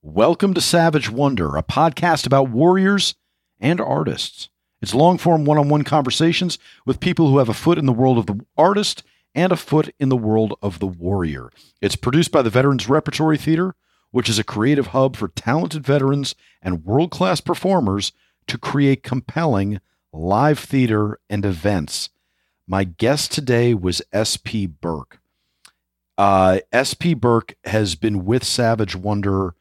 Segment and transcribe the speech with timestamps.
[0.00, 3.16] Welcome to Savage Wonder, a podcast about warriors
[3.58, 4.48] and artists.
[4.80, 7.92] It's long form one on one conversations with people who have a foot in the
[7.92, 9.02] world of the artist
[9.34, 11.50] and a foot in the world of the warrior.
[11.80, 13.74] It's produced by the Veterans Repertory Theater,
[14.12, 18.12] which is a creative hub for talented veterans and world class performers
[18.46, 19.80] to create compelling
[20.12, 22.10] live theater and events.
[22.68, 24.66] My guest today was S.P.
[24.66, 25.18] Burke.
[26.16, 27.14] Uh, S.P.
[27.14, 29.56] Burke has been with Savage Wonder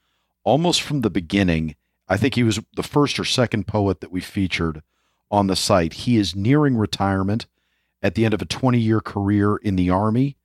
[0.47, 1.75] almost from the beginning.
[2.07, 4.81] I think he was the first or second poet that we featured
[5.29, 5.91] on the site.
[5.91, 7.47] He is nearing retirement
[8.01, 10.37] at the end of a 20 year career in the Army.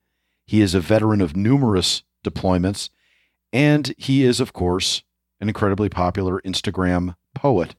[0.45, 2.89] He is a veteran of numerous deployments,
[3.53, 5.03] and he is, of course,
[5.39, 7.75] an incredibly popular Instagram poet.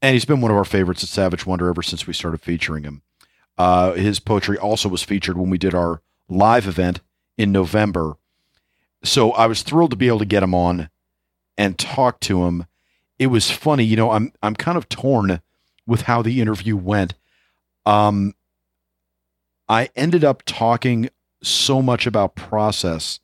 [0.00, 2.84] And he's been one of our favorites at Savage Wonder ever since we started featuring
[2.84, 3.02] him.
[3.58, 7.00] Uh, his poetry also was featured when we did our live event
[7.36, 8.14] in November.
[9.02, 10.88] So I was thrilled to be able to get him on
[11.56, 12.66] and talk to him.
[13.18, 15.40] It was funny, you know, I'm I'm kind of torn
[15.86, 17.14] with how the interview went.
[17.86, 18.34] Um
[19.68, 21.08] I ended up talking
[21.42, 23.20] so much about process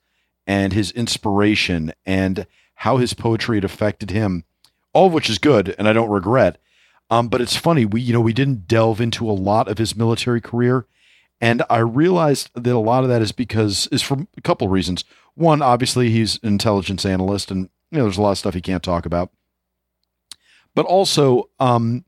[0.47, 2.47] and his inspiration and
[2.77, 4.45] how his poetry had affected him,
[4.93, 6.59] all of which is good and I don't regret.
[7.11, 9.97] Um, but it's funny, we you know we didn't delve into a lot of his
[9.97, 10.87] military career,
[11.41, 14.73] and I realized that a lot of that is because is for a couple of
[14.73, 15.05] reasons.
[15.35, 18.61] One, obviously, he's an intelligence analyst, and you know there's a lot of stuff he
[18.61, 19.31] can't talk about.
[20.75, 22.05] But also, um,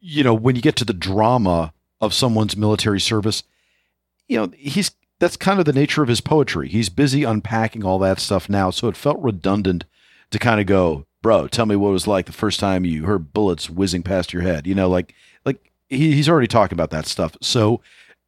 [0.00, 3.42] you know, when you get to the drama of someone's military service,
[4.28, 6.68] you know, he's that's kind of the nature of his poetry.
[6.68, 9.84] He's busy unpacking all that stuff now, so it felt redundant
[10.30, 13.04] to kind of go, bro, tell me what it was like the first time you
[13.04, 14.66] heard bullets whizzing past your head.
[14.66, 17.36] You know, like like he, he's already talking about that stuff.
[17.40, 17.80] So,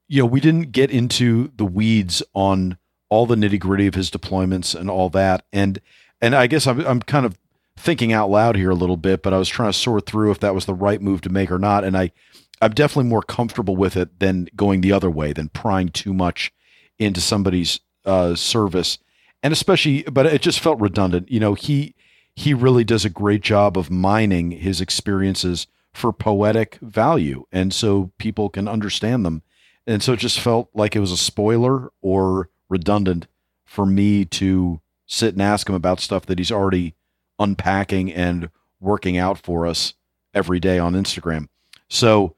[0.09, 4.11] you know, we didn't get into the weeds on all the nitty gritty of his
[4.11, 5.45] deployments and all that.
[5.53, 5.81] And
[6.21, 7.39] and I guess I'm I'm kind of
[7.77, 10.41] thinking out loud here a little bit, but I was trying to sort through if
[10.41, 11.85] that was the right move to make or not.
[11.85, 12.13] And I
[12.61, 16.53] I'm definitely more comfortable with it than going the other way, than prying too much
[16.99, 18.99] into somebody's uh, service.
[19.43, 21.31] And especially, but it just felt redundant.
[21.31, 21.95] You know, he
[22.35, 28.13] he really does a great job of mining his experiences for poetic value and so
[28.17, 29.43] people can understand them
[29.87, 33.27] and so it just felt like it was a spoiler or redundant
[33.65, 34.81] for me to
[35.11, 36.95] sit and ask him about stuff that he's already
[37.39, 38.49] unpacking and
[38.79, 39.95] working out for us
[40.33, 41.49] every day on Instagram.
[41.89, 42.37] So,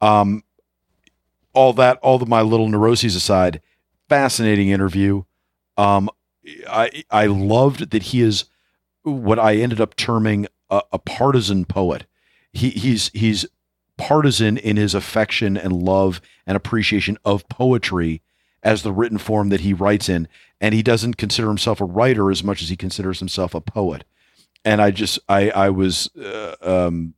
[0.00, 0.42] um,
[1.52, 3.60] all that, all of my little neuroses aside,
[4.08, 5.22] fascinating interview.
[5.76, 6.08] Um,
[6.68, 8.46] I I loved that he is
[9.02, 12.06] what I ended up terming a, a partisan poet.
[12.52, 13.46] He, he's he's
[13.98, 18.22] partisan in his affection and love and appreciation of poetry
[18.64, 20.26] as the written form that he writes in,
[20.60, 24.04] and he doesn't consider himself a writer as much as he considers himself a poet.
[24.64, 27.14] And I just I I was uh, um,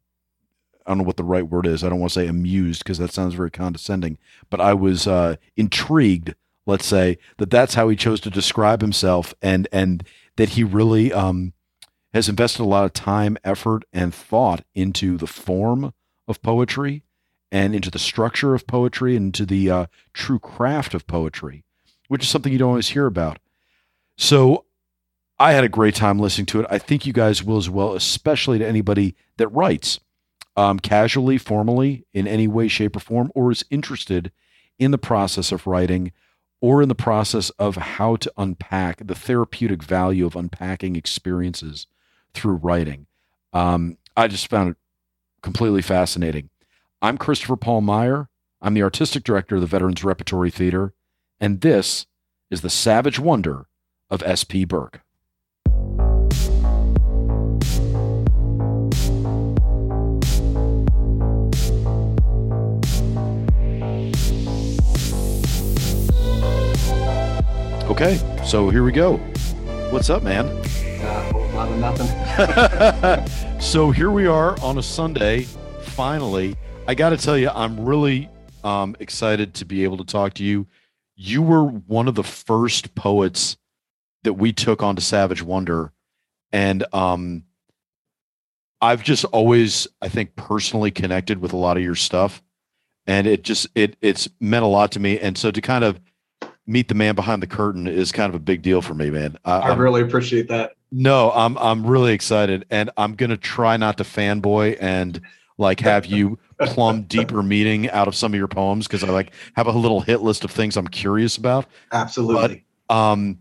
[0.85, 1.85] I don't know what the right word is.
[1.85, 4.19] I don't want to say amused because that sounds very condescending,
[4.51, 6.35] but I was uh, intrigued.
[6.67, 11.13] Let's say that that's how he chose to describe himself, and and that he really
[11.13, 11.53] um,
[12.13, 15.95] has invested a lot of time, effort, and thought into the form
[16.27, 17.05] of poetry
[17.53, 21.65] and into the structure of poetry and into the uh, true craft of poetry,
[22.09, 23.39] which is something you don't always hear about.
[24.17, 24.65] So
[25.39, 26.67] I had a great time listening to it.
[26.71, 30.01] I think you guys will as well, especially to anybody that writes
[30.57, 34.33] um, casually, formally, in any way, shape, or form, or is interested
[34.79, 36.13] in the process of writing
[36.61, 41.87] or in the process of how to unpack the therapeutic value of unpacking experiences
[42.33, 43.07] through writing.
[43.53, 44.77] Um, I just found it
[45.43, 46.49] completely fascinating.
[47.03, 48.31] I'm Christopher Paul Meyer.
[48.63, 50.95] I'm the artistic director of the Veterans Repertory Theater,
[51.39, 52.07] and this
[52.51, 53.67] is the savage wonder
[54.09, 54.65] of S.P.
[54.65, 55.03] Burke.
[67.91, 69.19] Okay, so here we go.
[69.91, 70.47] What's up, man?
[71.03, 73.61] Uh, nothing.
[73.61, 75.43] so here we are on a Sunday.
[75.83, 76.57] Finally,
[76.89, 78.31] I got to tell you, I'm really
[78.63, 80.69] um, excited to be able to talk to you.
[81.17, 83.57] You were one of the first poets
[84.23, 85.93] that we took onto Savage Wonder,
[86.53, 87.43] and um,
[88.81, 92.41] I've just always, I think, personally connected with a lot of your stuff,
[93.05, 95.19] and it just it it's meant a lot to me.
[95.19, 95.99] And so to kind of
[96.69, 99.37] meet the man behind the curtain is kind of a big deal for me, man.
[99.45, 100.75] I, I really appreciate that.
[100.93, 105.21] No, I'm I'm really excited, and I'm gonna try not to fanboy and
[105.59, 109.33] like have you plumb deeper meaning out of some of your poems because I like
[109.55, 111.67] have a little hit list of things I'm curious about.
[111.93, 112.65] Absolutely.
[112.89, 113.39] But, um,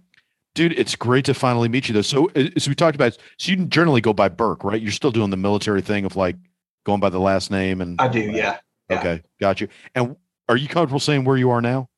[0.55, 2.01] Dude, it's great to finally meet you though.
[2.01, 4.81] So so we talked about, so you generally go by Burke, right?
[4.81, 6.37] You're still doing the military thing of like
[6.85, 8.59] going by the last name and I do, yeah.
[8.89, 8.99] yeah.
[8.99, 9.67] Okay, got you.
[9.95, 10.15] And
[10.47, 11.89] are you comfortable saying where you are now?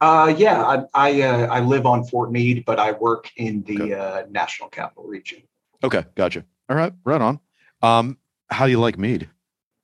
[0.00, 3.82] Uh, yeah, I I, uh, I live on Fort Meade, but I work in the
[3.82, 3.92] okay.
[3.92, 5.42] uh, National Capital Region.
[5.84, 6.42] Okay, gotcha.
[6.70, 7.38] All right, right on.
[7.82, 8.16] Um,
[8.48, 9.28] how do you like Meade?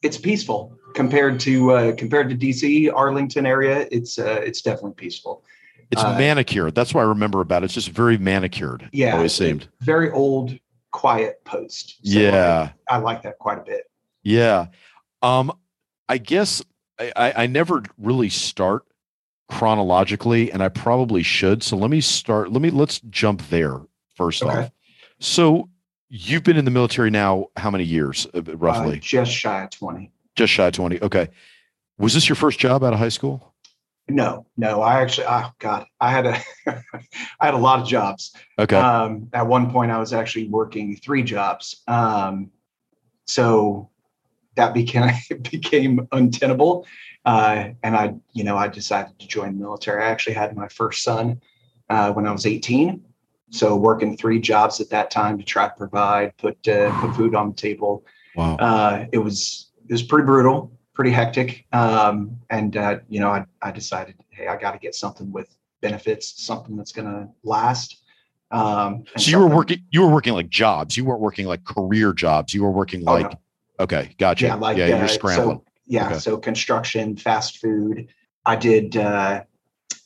[0.07, 3.89] It's peaceful compared to uh, compared to DC, Arlington area.
[3.91, 5.43] It's uh, it's definitely peaceful.
[5.91, 6.77] It's uh, manicured.
[6.77, 7.67] That's what I remember about it.
[7.67, 8.89] It's just very manicured.
[8.93, 10.57] Yeah, always seemed very old,
[10.93, 11.97] quiet post.
[12.05, 13.91] So yeah, I, I, like that quite a bit.
[14.23, 14.67] Yeah,
[15.23, 15.53] um,
[16.09, 16.63] I guess
[17.01, 18.85] I, I never really start
[19.49, 21.65] chronologically, and I probably should.
[21.65, 22.53] So let me start.
[22.53, 23.81] Let me let's jump there
[24.15, 24.57] first okay.
[24.57, 24.71] off.
[25.19, 25.69] So
[26.09, 28.97] you've been in the military now how many years uh, roughly?
[28.97, 30.11] Uh, just shy of twenty.
[30.35, 31.01] Just shy of twenty.
[31.01, 31.29] Okay.
[31.99, 33.55] Was this your first job out of high school?
[34.09, 34.83] No, no.
[34.83, 38.35] I actually, oh God, I had a, I had a lot of jobs.
[38.59, 38.77] Okay.
[38.77, 41.83] Um, at one point, I was actually working three jobs.
[41.89, 42.51] Um,
[43.27, 43.91] so
[44.55, 45.11] that became
[45.51, 46.87] became untenable,
[47.25, 50.05] uh, and I, you know, I decided to join the military.
[50.05, 51.41] I actually had my first son
[51.91, 53.03] uh, when I was 18.
[53.51, 57.35] So working three jobs at that time to try to provide, put uh, put food
[57.35, 58.05] on the table.
[58.35, 58.57] Wow.
[58.57, 61.67] Uh, it was it was pretty brutal pretty hectic.
[61.73, 65.55] Um, and uh, you know, I, I decided, hey, I got to get something with
[65.83, 68.03] benefits, something that's going to last.
[68.51, 70.97] Um, so you were working, you were working like jobs.
[70.97, 72.55] You weren't working like career jobs.
[72.55, 73.39] You were working oh, like, no.
[73.81, 74.47] okay, gotcha.
[74.47, 75.59] Yeah, like, yeah, uh, you're scrambling.
[75.59, 76.19] So, yeah, okay.
[76.19, 78.09] so construction, fast food.
[78.45, 78.97] I did.
[78.97, 79.43] Uh,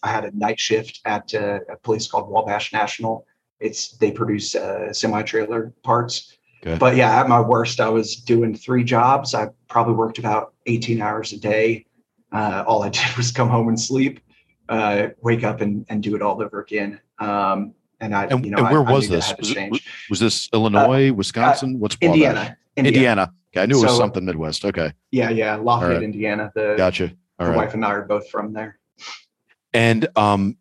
[0.02, 3.26] I had a night shift at uh, a place called Wabash National.
[3.60, 6.36] It's they produce uh, semi trailer parts.
[6.66, 6.76] Okay.
[6.76, 9.34] But yeah, at my worst, I was doing three jobs.
[9.34, 11.86] I probably worked about 18 hours a day.
[12.32, 14.20] Uh, all I did was come home and sleep,
[14.68, 17.00] uh, wake up and, and do it all over again.
[17.18, 19.34] Um, and I, and, you know, and where I, was I this?
[19.38, 21.78] Was, it, was, this Illinois, uh, Wisconsin?
[21.78, 22.96] What's Indiana, Indiana?
[22.96, 23.32] Indiana.
[23.52, 24.64] Okay, I knew it was so, something Midwest.
[24.64, 24.92] Okay.
[25.10, 26.02] Yeah, yeah, Lafayette, right.
[26.02, 26.52] Indiana.
[26.54, 27.12] The gotcha.
[27.38, 27.56] All the right.
[27.56, 28.78] wife and I are both from there.
[29.72, 30.56] And um,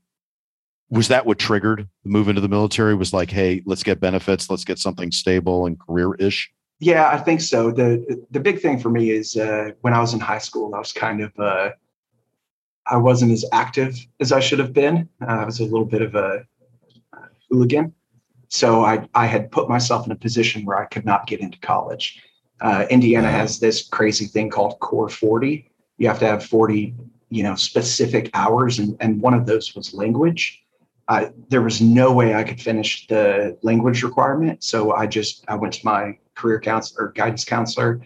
[0.89, 2.95] was that what triggered the move into the military?
[2.95, 6.51] Was like, hey, let's get benefits, let's get something stable and career ish.
[6.79, 7.71] Yeah, I think so.
[7.71, 10.79] the The big thing for me is uh, when I was in high school, I
[10.79, 11.71] was kind of uh,
[12.87, 15.07] I wasn't as active as I should have been.
[15.21, 16.45] Uh, I was a little bit of a
[17.49, 17.93] hooligan,
[18.47, 21.59] so I I had put myself in a position where I could not get into
[21.59, 22.23] college.
[22.61, 25.69] Uh, Indiana has this crazy thing called Core Forty.
[25.97, 26.95] You have to have forty,
[27.29, 30.63] you know, specific hours, and and one of those was language.
[31.09, 34.63] I, there was no way I could finish the language requirement.
[34.63, 38.01] So I just I went to my career counselor guidance counselor,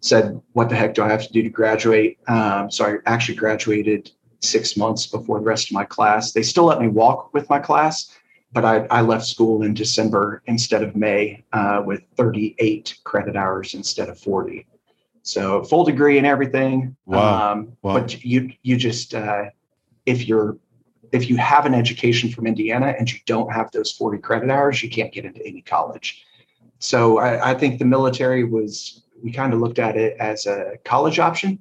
[0.00, 3.36] said, "What the heck do I have to do to graduate?" Um, so I actually
[3.36, 4.10] graduated
[4.40, 6.32] six months before the rest of my class.
[6.32, 8.14] They still let me walk with my class,
[8.52, 13.72] but I, I left school in December instead of May uh, with 38 credit hours
[13.72, 14.66] instead of 40.
[15.22, 16.96] So full degree and everything.
[17.06, 17.52] Wow.
[17.52, 17.94] Um, wow.
[17.94, 19.44] But you you just uh,
[20.04, 20.58] if you're
[21.12, 24.82] if you have an education from Indiana and you don't have those 40 credit hours,
[24.82, 26.24] you can't get into any college.
[26.78, 30.78] So I, I think the military was, we kind of looked at it as a
[30.84, 31.58] college option.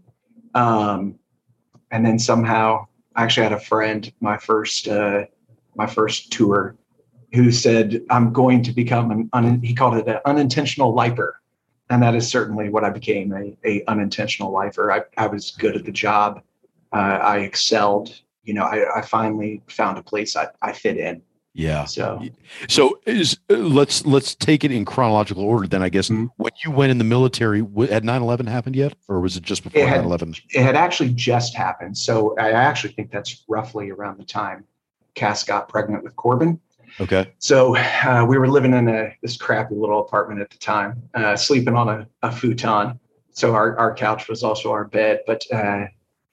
[0.55, 1.19] Um,
[1.91, 5.25] and then somehow I actually had a friend, my first, uh,
[5.75, 6.75] my first tour
[7.33, 11.39] who said, I'm going to become an, un, he called it an unintentional lifer.
[11.89, 14.91] And that is certainly what I became a, a unintentional lifer.
[14.91, 16.41] I, I was good at the job.
[16.93, 21.21] Uh, I excelled you know, I, I finally found a place I, I fit in.
[21.53, 21.83] Yeah.
[21.83, 22.23] So,
[22.69, 25.67] so is uh, let's let's take it in chronological order.
[25.67, 26.27] Then I guess mm-hmm.
[26.37, 29.81] when you went in the military, had 9-11 happened yet, or was it just before
[29.81, 30.41] 9-11?
[30.51, 31.97] It had actually just happened.
[31.97, 34.63] So I actually think that's roughly around the time
[35.15, 36.59] Cass got pregnant with Corbin.
[36.99, 37.31] Okay.
[37.39, 41.35] So uh, we were living in a this crappy little apartment at the time, uh,
[41.35, 42.99] sleeping on a, a futon.
[43.31, 45.85] So our, our couch was also our bed, but uh,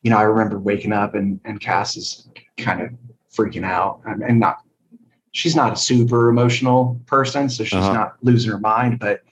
[0.02, 2.90] you know, I remember waking up and and Cass is kind of
[3.32, 4.62] freaking out and not
[5.32, 7.92] she's not a super emotional person, so she's uh-huh.
[7.92, 9.22] not losing her mind, but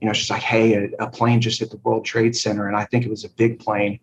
[0.00, 2.76] you know, she's like, "Hey, a, a, plane just hit the World Trade Center," and
[2.76, 4.00] I think it was a big plane.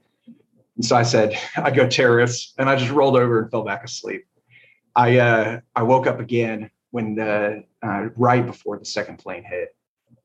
[0.78, 3.84] And so I said, "I go terrorists," and I just rolled over and fell back
[3.84, 4.26] asleep.
[4.96, 9.76] I uh, I woke up again when the uh, right before the second plane hit,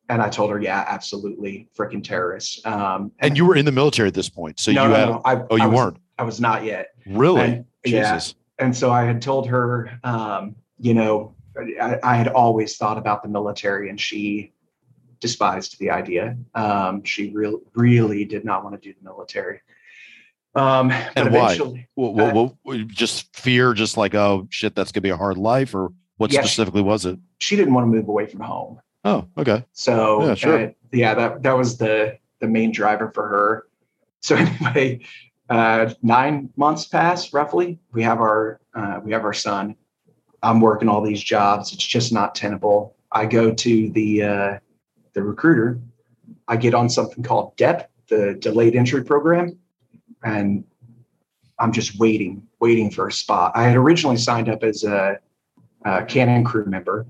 [0.08, 2.64] and I told her, yeah, absolutely, freaking terrorists.
[2.66, 5.08] Um, and, and, you were in the military at this point, so no, you had.
[5.08, 5.96] No, I, oh, you I was, weren't.
[6.18, 6.88] I was not yet.
[7.06, 7.40] Really?
[7.40, 8.34] And, Jesus.
[8.58, 8.64] Yeah.
[8.66, 11.34] And so I had told her, um, you know,
[11.80, 14.52] I, I, had always thought about the military, and she
[15.20, 16.37] despised the idea.
[16.54, 19.61] Um, she really, really did not want to do the military.
[20.54, 21.58] Um, and why?
[21.96, 25.75] Well, well, well, just fear, just like, oh shit, that's gonna be a hard life,
[25.75, 27.18] or What Yeah, she- specifically was it?
[27.40, 28.80] she didn't want to move away from home.
[29.04, 29.64] Oh, okay.
[29.73, 30.64] So Yeah, sure.
[30.64, 33.66] uh, yeah, that that was the the main driver for her.
[34.20, 35.00] So anyway,
[35.50, 37.78] uh, nine months pass roughly.
[37.92, 39.76] We have our uh, we have our son.
[40.42, 41.73] I'm working all these jobs.
[41.73, 42.96] It's just not tenable.
[43.12, 44.58] I go to the uh,
[45.14, 45.80] the recruiter.
[46.49, 49.58] I get on something called DEP, the delayed entry program,
[50.23, 50.64] and
[51.58, 53.52] I'm just waiting, waiting for a spot.
[53.54, 55.18] I had originally signed up as a,
[55.84, 57.06] a Cannon crew member,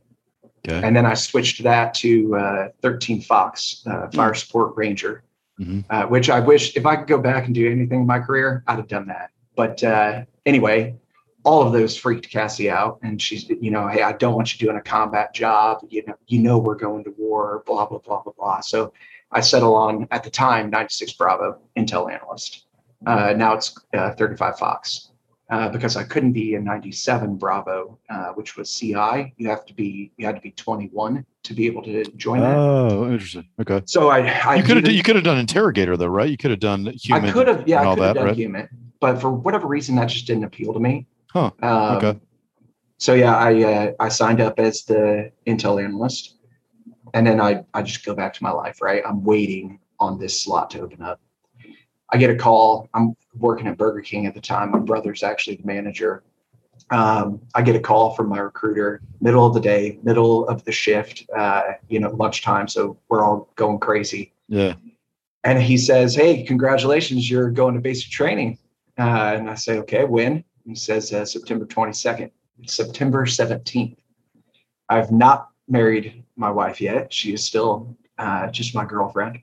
[0.67, 0.87] Okay.
[0.87, 5.23] and then I switched that to uh, 13 Fox uh, Fire Support Ranger,
[5.61, 5.85] Mhm.
[5.91, 8.65] uh, which I wish if I could go back and do anything in my career,
[8.67, 9.31] I'd have done that.
[9.57, 10.97] But uh, anyway,
[11.45, 14.67] all of those freaked Cassie out, and she's, you know, hey, I don't want you
[14.67, 15.81] doing a combat job.
[15.91, 17.63] You know, you know, we're going to war.
[17.67, 18.61] Blah blah blah blah blah.
[18.61, 18.93] So
[19.31, 22.67] I settle on at the time 96 Bravo Intel analyst.
[23.07, 25.11] Uh, now it's uh, 35 Fox.
[25.55, 29.33] Uh, because I couldn't be a 97 Bravo, uh, which was CI.
[29.37, 32.57] You have to be you had to be 21 to be able to join that.
[32.57, 33.47] Oh, interesting.
[33.61, 33.81] Okay.
[33.85, 36.29] So I, I You could have you could have done interrogator though, right?
[36.29, 37.29] You could have done HUMINT.
[37.29, 38.37] I could have, yeah, I could have done right?
[38.37, 38.69] HUMINT,
[38.99, 41.07] but for whatever reason, that just didn't appeal to me.
[41.31, 42.19] Huh, Um, okay.
[42.99, 46.35] So yeah, I uh, I signed up as the Intel analyst,
[47.13, 48.83] and then I I just go back to my life.
[48.83, 51.21] Right, I'm waiting on this slot to open up.
[52.13, 52.89] I get a call.
[52.93, 54.71] I'm working at Burger King at the time.
[54.71, 56.23] My brother's actually the manager.
[56.91, 60.73] Um, I get a call from my recruiter, middle of the day, middle of the
[60.73, 62.69] shift, uh, you know, lunchtime.
[62.69, 64.75] So we're all going crazy Yeah.
[65.45, 68.59] and he says, "Hey, congratulations, you're going to basic training."
[68.99, 72.31] Uh, and I say, "Okay, when?" He says, uh, "September 22nd,
[72.67, 73.97] September 17th."
[74.89, 79.39] I've not married my wife yet; she is still uh, just my girlfriend.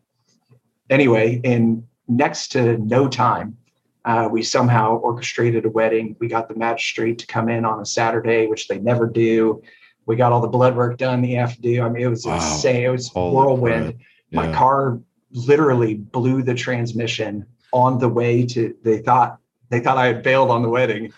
[0.90, 3.58] Anyway, in next to no time,
[4.05, 6.15] uh, we somehow orchestrated a wedding.
[6.20, 9.62] We got the magistrate to come in on a Saturday, which they never do.
[10.05, 11.81] We got all the blood work done the have to do.
[11.84, 12.36] I mean, it was Wow.
[12.36, 12.84] insane.
[12.86, 13.98] It was Holy whirlwind crap.
[14.31, 15.00] my car
[15.31, 19.38] literally blew the transmission on the way to they thought
[19.70, 21.13] they thought i had bailed on the wedding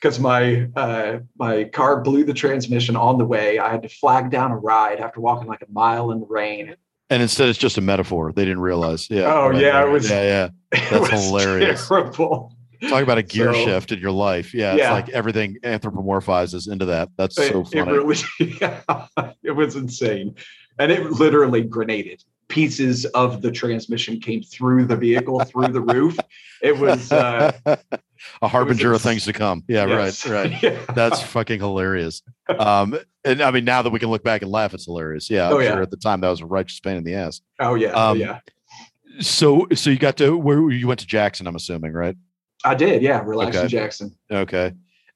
[0.00, 4.28] because my uh, my car blew the transmission on the way i had to flag
[4.28, 6.74] down a ride after walking like a mile in the rain
[7.10, 8.32] And instead, it's just a metaphor.
[8.32, 9.08] They didn't realize.
[9.10, 9.32] Yeah.
[9.32, 10.48] Oh, yeah, it was- Yeah, yeah.
[10.72, 11.86] It That's hilarious.
[11.88, 12.52] terrible.
[12.88, 14.52] Talk about a gear So- shift in your life.
[14.54, 14.92] Yeah, it's Yeah.
[14.92, 17.08] like everything anthropomorphizes into that.
[17.16, 17.92] That's It, so it funny.
[17.92, 18.16] really
[19.42, 20.34] it was insane
[20.78, 26.18] and it literally grenaded pieces of the transmission came through the vehicle through the roof
[26.62, 27.50] it was uh
[28.44, 29.64] a harbinger of things to come.
[29.68, 30.26] Yeah, yes.
[30.26, 30.62] right, right.
[30.62, 30.78] Yeah.
[30.94, 32.22] That's fucking hilarious.
[32.58, 35.28] Um, and I mean, now that we can look back and laugh, it's hilarious.
[35.30, 35.72] Yeah, Oh, yeah.
[35.72, 37.40] sure at the time that was a righteous pain in the ass.
[37.60, 38.40] oh yeah oh Um, yeah
[39.20, 42.16] So, so you got to where you went to Jackson, I'm assuming, right?
[42.64, 43.20] I did, yeah.
[43.24, 43.68] Relaxing Okay.
[43.68, 44.16] Jackson.
[44.30, 44.72] Okay.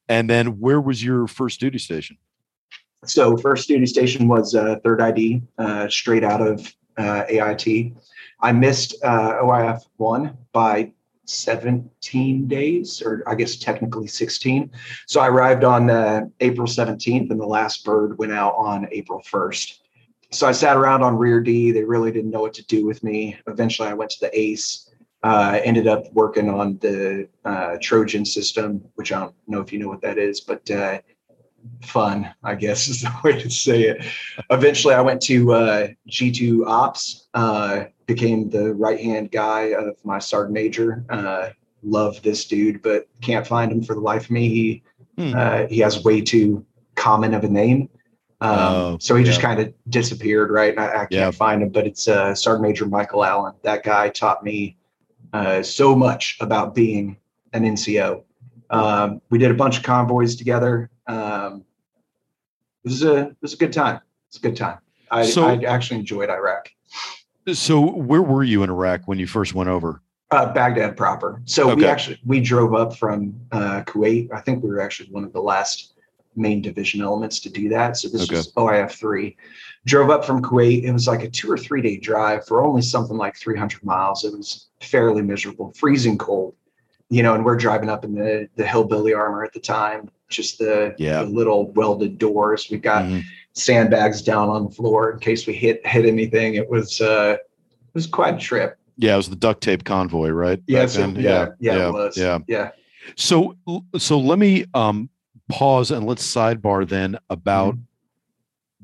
[0.07, 2.17] And then where was your first duty station?
[3.05, 7.93] So first duty station was uh, third ID, uh, straight out of uh, AIT.
[8.41, 10.91] I missed uh, OIF one by
[11.29, 14.71] 17 days, or I guess technically 16.
[15.07, 19.21] So I arrived on uh, April 17th, and the last bird went out on April
[19.31, 19.79] 1st.
[20.31, 21.71] So I sat around on rear D.
[21.71, 23.37] They really didn't know what to do with me.
[23.47, 24.85] Eventually, I went to the ACE.
[25.21, 29.79] Uh, ended up working on the uh, Trojan system, which I don't know if you
[29.79, 30.99] know what that is, but uh,
[31.81, 34.05] fun, I guess is the way to say it.
[34.49, 40.17] Eventually, I went to uh, G2 Ops, uh, became the right hand guy of my
[40.19, 41.05] sergeant major.
[41.09, 41.49] Uh,
[41.83, 44.49] love this dude, but can't find him for the life of me.
[44.49, 44.83] He
[45.17, 45.33] Hmm.
[45.35, 47.89] uh, he has way too common of a name.
[48.41, 50.71] Um, Oh, so he just kind of disappeared, right?
[50.71, 51.31] And I, I can't Yeah.
[51.31, 53.53] find him, but it's uh, Sergeant Major Michael Allen.
[53.63, 54.77] That guy taught me
[55.33, 57.17] uh, so much about being
[57.53, 58.23] an NCO.
[58.69, 60.89] Um, we did a bunch of convoys together.
[61.07, 61.63] Um,
[62.85, 63.99] it was a it was a good time.
[64.29, 64.79] It's a good time.
[65.11, 66.71] I, So- I actually enjoyed Iraq,
[67.53, 70.01] So, where were you in Iraq when you first went over?
[70.31, 71.41] uh, Baghdad proper.
[71.45, 74.29] So we actually we drove up from uh, Kuwait.
[74.31, 75.95] I think we were actually one of the last
[76.35, 77.97] main division elements to do that.
[77.97, 78.35] So this Okay.
[78.35, 79.35] was OIF three.
[79.87, 80.83] Drove up from Kuwait.
[80.83, 84.23] It was like a two or three day drive for only something like 300 miles.
[84.23, 86.53] It was fairly miserable, freezing cold.
[87.09, 90.59] You know, and we're driving up in the the hillbilly armor at the time, just
[90.59, 91.23] the, Yeah.
[91.23, 92.67] the little welded doors.
[92.69, 93.23] We got Mhm.
[93.59, 96.55] Sandbags down on the floor in case we hit hit anything.
[96.55, 98.77] It was uh, it was quite a trip.
[98.97, 100.61] Yeah, it was the duct tape convoy, right?
[100.67, 101.15] Yeah, so, then?
[101.15, 102.17] yeah, yeah, it was.
[102.17, 102.39] Yeah.
[102.47, 102.71] yeah.
[103.15, 103.55] So,
[103.97, 105.09] so let me um,
[105.49, 107.83] pause and let's sidebar then about Mm-hmm.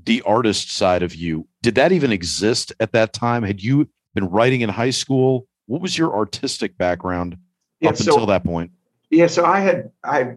[0.06, 1.48] the artist side of you.
[1.62, 3.44] Did that even exist at that time?
[3.44, 5.48] Had you been writing in high school?
[5.66, 7.38] What was your artistic background
[7.82, 8.72] Yeah, up so until that point?
[9.10, 10.36] Yeah, so I had I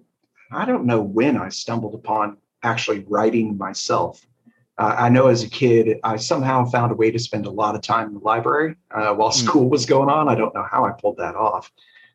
[0.51, 4.27] I don't know when I stumbled upon actually writing myself.
[4.79, 7.75] Uh, I know as a kid, I somehow found a way to spend a lot
[7.75, 9.47] of time in the library uh, while hmm.
[9.47, 10.29] school was going on.
[10.29, 11.71] I don't know how I pulled that off.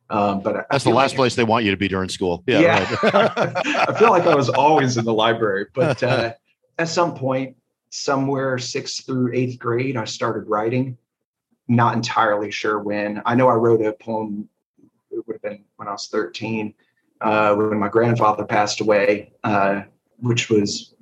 [0.09, 2.43] Um, but that's the last like place they want you to be during school.
[2.45, 2.59] Yeah.
[2.59, 2.95] yeah.
[3.03, 3.53] Right.
[3.89, 6.33] I feel like I was always in the library, but uh,
[6.77, 7.55] at some point,
[7.89, 10.97] somewhere sixth through eighth grade, I started writing.
[11.67, 13.21] Not entirely sure when.
[13.25, 14.49] I know I wrote a poem.
[15.09, 16.73] It would have been when I was 13,
[17.21, 19.83] uh, when my grandfather passed away, uh,
[20.19, 20.92] which was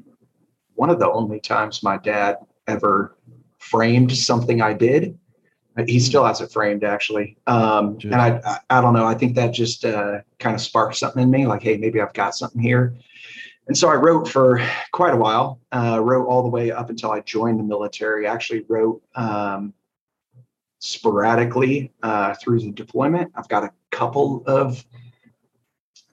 [0.81, 3.15] one of the only times my dad ever
[3.59, 5.15] framed something I did.
[5.85, 5.99] He hmm.
[5.99, 7.37] still has it framed actually.
[7.45, 9.05] Um, and I, I, I, don't know.
[9.05, 12.13] I think that just uh, kind of sparked something in me like, hey, maybe I've
[12.13, 12.95] got something here.
[13.67, 14.59] And so I wrote for
[14.91, 18.25] quite a while, uh, wrote all the way up until I joined the military.
[18.25, 19.75] I actually wrote um,
[20.79, 23.31] sporadically uh, through the deployment.
[23.35, 24.83] I've got a couple of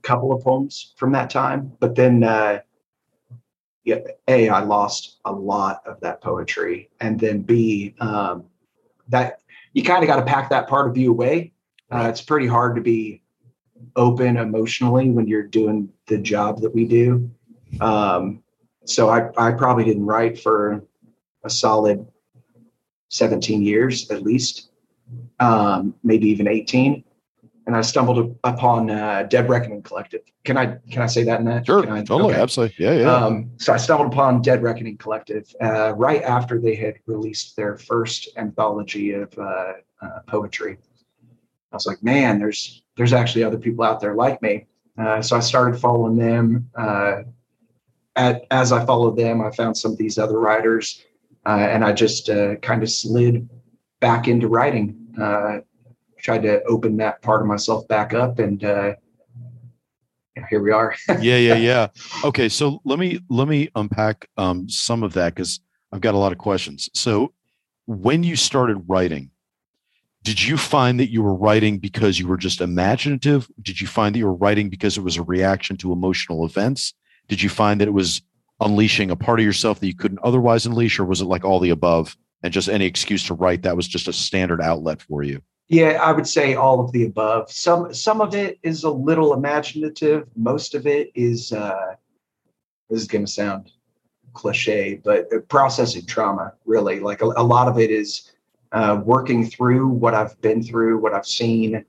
[0.03, 2.61] couple of poems from that time, but then uh,
[3.93, 8.45] a I lost a lot of that poetry, and then b um,
[9.09, 9.41] that
[9.73, 11.53] you kind of got to pack that part of you away.
[11.91, 13.23] Uh, it's pretty hard to be
[13.97, 17.31] open emotionally when you're doing the job that we do.
[17.81, 18.43] Um,
[18.85, 20.83] so I, I probably didn't write for
[21.45, 22.07] a solid
[23.11, 24.71] 17 years at least,
[25.41, 27.05] um, maybe even 18
[27.69, 30.23] and I stumbled upon uh, Dead Reckoning Collective.
[30.45, 31.67] Can I can I say that in that?
[31.67, 32.41] Sure, I, totally, okay.
[32.41, 33.15] absolutely, yeah, yeah.
[33.15, 37.77] Um, so I stumbled upon Dead Reckoning Collective uh, right after they had released their
[37.77, 40.79] first anthology of uh, uh poetry.
[41.71, 44.67] I was like, man, there's there's actually other people out there like me.
[44.97, 46.71] Uh, so I started following them.
[46.75, 47.25] Uh,
[48.17, 51.05] at, as I followed them, I found some of these other writers,
[51.45, 52.29] and I just
[52.63, 53.47] kind of slid
[54.01, 54.97] back into writing
[56.19, 58.95] tried to open that part of myself back up and uh,
[60.49, 60.95] here we are.
[61.21, 61.89] Yeah yeah yeah.
[62.25, 65.61] Okay so let me let me unpack um, some of that because
[65.93, 66.89] i've got a lot of questions.
[66.95, 67.33] So
[67.87, 69.31] when you started writing
[70.25, 73.49] did you find that you were writing because you were just imaginative?
[73.63, 76.93] Did you find that you were writing because it was a reaction to emotional events?
[77.29, 78.21] Did you find that it was
[78.61, 81.61] unleashing a part of yourself that you couldn't otherwise unleash or was it like all
[81.61, 85.23] the above and just any excuse to write that was just a standard outlet for
[85.23, 87.53] you yeah, I would say all of the above.
[87.53, 90.27] Some some of it is a little imaginative.
[90.35, 91.95] Most of it is uh,
[92.89, 93.73] this is going to sound
[94.33, 96.55] cliche, but processing trauma.
[96.65, 98.33] Really, like a, a lot of it is
[98.73, 101.85] uh, working through what I've been through, what I've seen,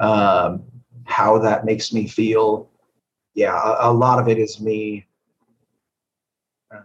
[0.00, 0.62] um,
[1.04, 2.70] how that makes me feel.
[3.34, 5.06] Yeah, a, a lot of it is me
[6.74, 6.80] uh,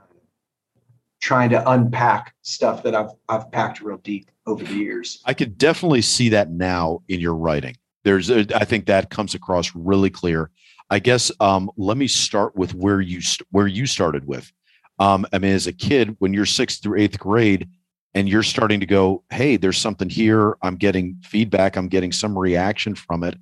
[1.22, 5.22] trying to unpack stuff that I've I've packed real deep over the years.
[5.26, 7.78] I could definitely see that now in your writing.
[8.04, 10.52] There's, a, I think that comes across really clear.
[10.90, 14.52] I guess um, let me start with where you st- where you started with.
[15.00, 17.68] Um, I mean, as a kid, when you're sixth through eighth grade,
[18.14, 20.56] and you're starting to go, "Hey, there's something here.
[20.62, 21.78] I'm getting feedback.
[21.78, 23.36] I'm getting some reaction from it."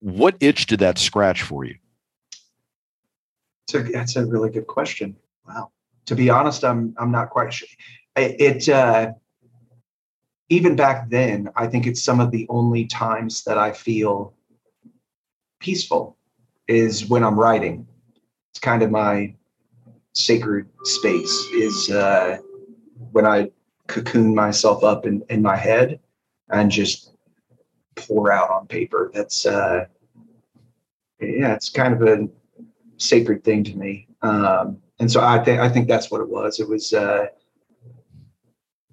[0.00, 1.76] What itch did that scratch for you?
[3.74, 5.16] A, that's a really good question.
[5.48, 5.72] Wow.
[6.06, 7.68] To be honest, I'm I'm not quite sure.
[8.16, 9.12] It uh,
[10.50, 14.34] even back then, I think it's some of the only times that I feel
[15.60, 16.16] peaceful
[16.66, 17.86] is when I'm writing.
[18.52, 19.34] It's kind of my
[20.12, 22.38] sacred space is uh,
[23.12, 23.52] when I
[23.86, 26.00] cocoon myself up in, in my head
[26.48, 27.12] and just
[27.94, 29.12] pour out on paper.
[29.14, 29.86] That's uh,
[31.20, 32.28] yeah, it's kind of a
[32.96, 34.08] sacred thing to me.
[34.22, 36.58] Um, and so I think I think that's what it was.
[36.58, 37.26] It was uh,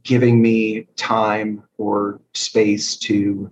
[0.07, 3.51] giving me time or space to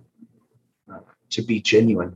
[0.91, 2.15] uh, to be genuine.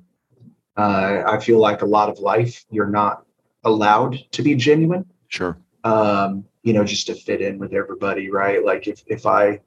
[0.78, 3.26] Uh, I feel like a lot of life you're not
[3.66, 5.06] allowed to be genuine.
[5.28, 5.58] Sure.
[5.84, 8.64] Um, you know, just to fit in with everybody, right?
[8.64, 9.60] Like if if I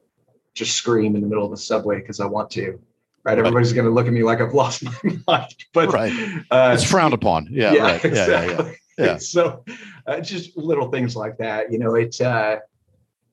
[0.54, 2.80] just scream in the middle of the subway because I want to,
[3.24, 3.38] right?
[3.38, 5.54] Everybody's going to look at me like I've lost my mind.
[5.74, 6.12] But right,
[6.50, 7.48] uh, it's frowned upon.
[7.50, 8.04] Yeah, yeah, right.
[8.04, 8.64] exactly.
[8.64, 9.16] Yeah, yeah, yeah.
[9.18, 9.64] so
[10.06, 11.70] uh, just little things like that.
[11.70, 12.60] You know, it's uh,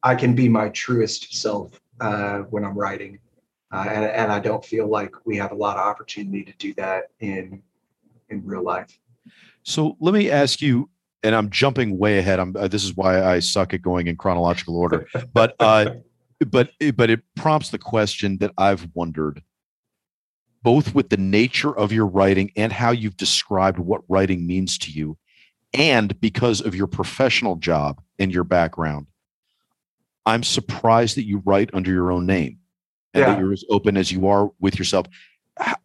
[0.04, 3.20] I can be my truest self uh, when I'm writing,
[3.72, 6.74] uh, and, and I don't feel like we have a lot of opportunity to do
[6.76, 7.62] that in
[8.30, 8.98] in real life.
[9.64, 10.90] So let me ask you,
[11.24, 12.40] and I'm jumping way ahead.
[12.40, 15.96] I'm uh, this is why I suck at going in chronological order, but uh,
[16.48, 19.44] but but it prompts the question that I've wondered,
[20.64, 24.92] both with the nature of your writing and how you've described what writing means to
[24.92, 25.18] you,
[25.74, 29.08] and because of your professional job and your background
[30.30, 32.60] I'm surprised that you write under your own name
[33.14, 33.34] and yeah.
[33.34, 35.08] that you're as open as you are with yourself.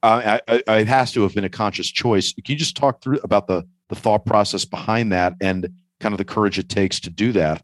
[0.02, 2.32] I, I, it has to have been a conscious choice.
[2.32, 5.68] Can you just talk through about the the thought process behind that and
[6.00, 7.62] kind of the courage it takes to do that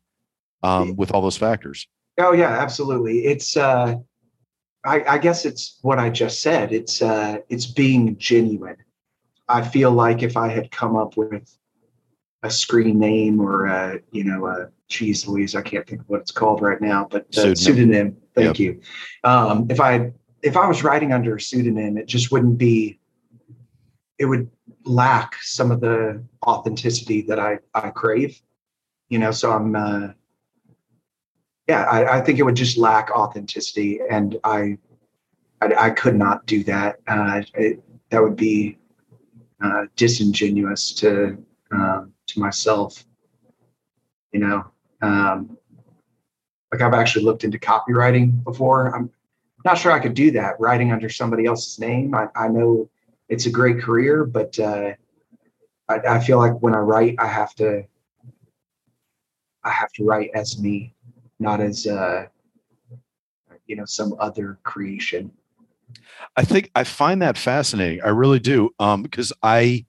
[0.63, 1.87] um, with all those factors.
[2.19, 3.27] Oh yeah, absolutely.
[3.27, 3.97] It's uh,
[4.85, 6.73] I, I guess it's what I just said.
[6.73, 8.77] It's uh, it's being genuine.
[9.49, 11.57] I feel like if I had come up with
[12.43, 16.21] a screen name or a, you know a geez Louise, I can't think of what
[16.21, 17.57] it's called right now, but uh, pseudonym.
[17.57, 18.17] pseudonym.
[18.35, 18.77] Thank yep.
[18.77, 18.81] you.
[19.25, 22.99] Um, if I if I was writing under a pseudonym, it just wouldn't be.
[24.19, 24.51] It would
[24.85, 28.43] lack some of the authenticity that I I crave.
[29.09, 29.75] You know, so I'm.
[29.75, 30.09] Uh,
[31.69, 34.77] yeah, I, I think it would just lack authenticity, and I,
[35.61, 36.97] I, I could not do that.
[37.07, 38.77] Uh, it, that would be
[39.63, 41.39] uh, disingenuous to
[41.71, 43.05] um, to myself.
[44.33, 44.65] You know,
[45.03, 45.57] um,
[46.73, 48.95] like I've actually looked into copywriting before.
[48.95, 49.11] I'm
[49.65, 52.15] not sure I could do that writing under somebody else's name.
[52.15, 52.89] I, I know
[53.29, 54.93] it's a great career, but uh,
[55.89, 57.85] I, I feel like when I write, I have to
[59.63, 60.95] I have to write as me,
[61.39, 62.27] not as uh,
[63.67, 65.31] you know some other creation.
[66.37, 68.01] I think I find that fascinating.
[68.03, 69.85] I really do, um, because I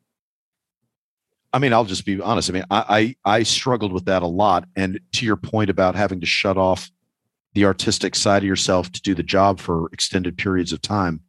[1.53, 2.49] I mean, I'll just be honest.
[2.49, 4.65] I mean, I, I, I struggled with that a lot.
[4.75, 6.89] And to your point about having to shut off
[7.53, 11.21] the artistic side of yourself to do the job for extended periods of time,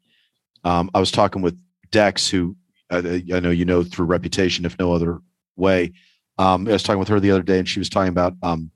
[0.64, 1.58] um, I was talking with
[1.90, 2.56] Dex, who
[2.90, 5.20] uh, I know you know through reputation, if no other
[5.56, 5.92] way.
[6.38, 8.70] Um, I was talking with her the other day, and she was talking about um,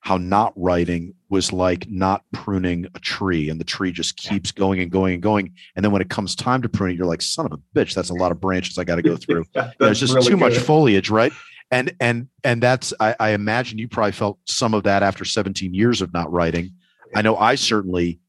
[0.00, 4.80] how not writing was like not pruning a tree and the tree just keeps going
[4.80, 5.52] and going and going.
[5.76, 7.94] And then when it comes time to prune it you're like son of a bitch
[7.94, 9.44] that's a lot of branches i got to go through.
[9.54, 10.40] yeah, there's just really too good.
[10.40, 11.32] much foliage right?
[11.70, 15.72] And and and that's I, I, imagine you probably felt some of that after 17
[15.72, 16.72] years of not writing.
[17.14, 18.20] I know i certainly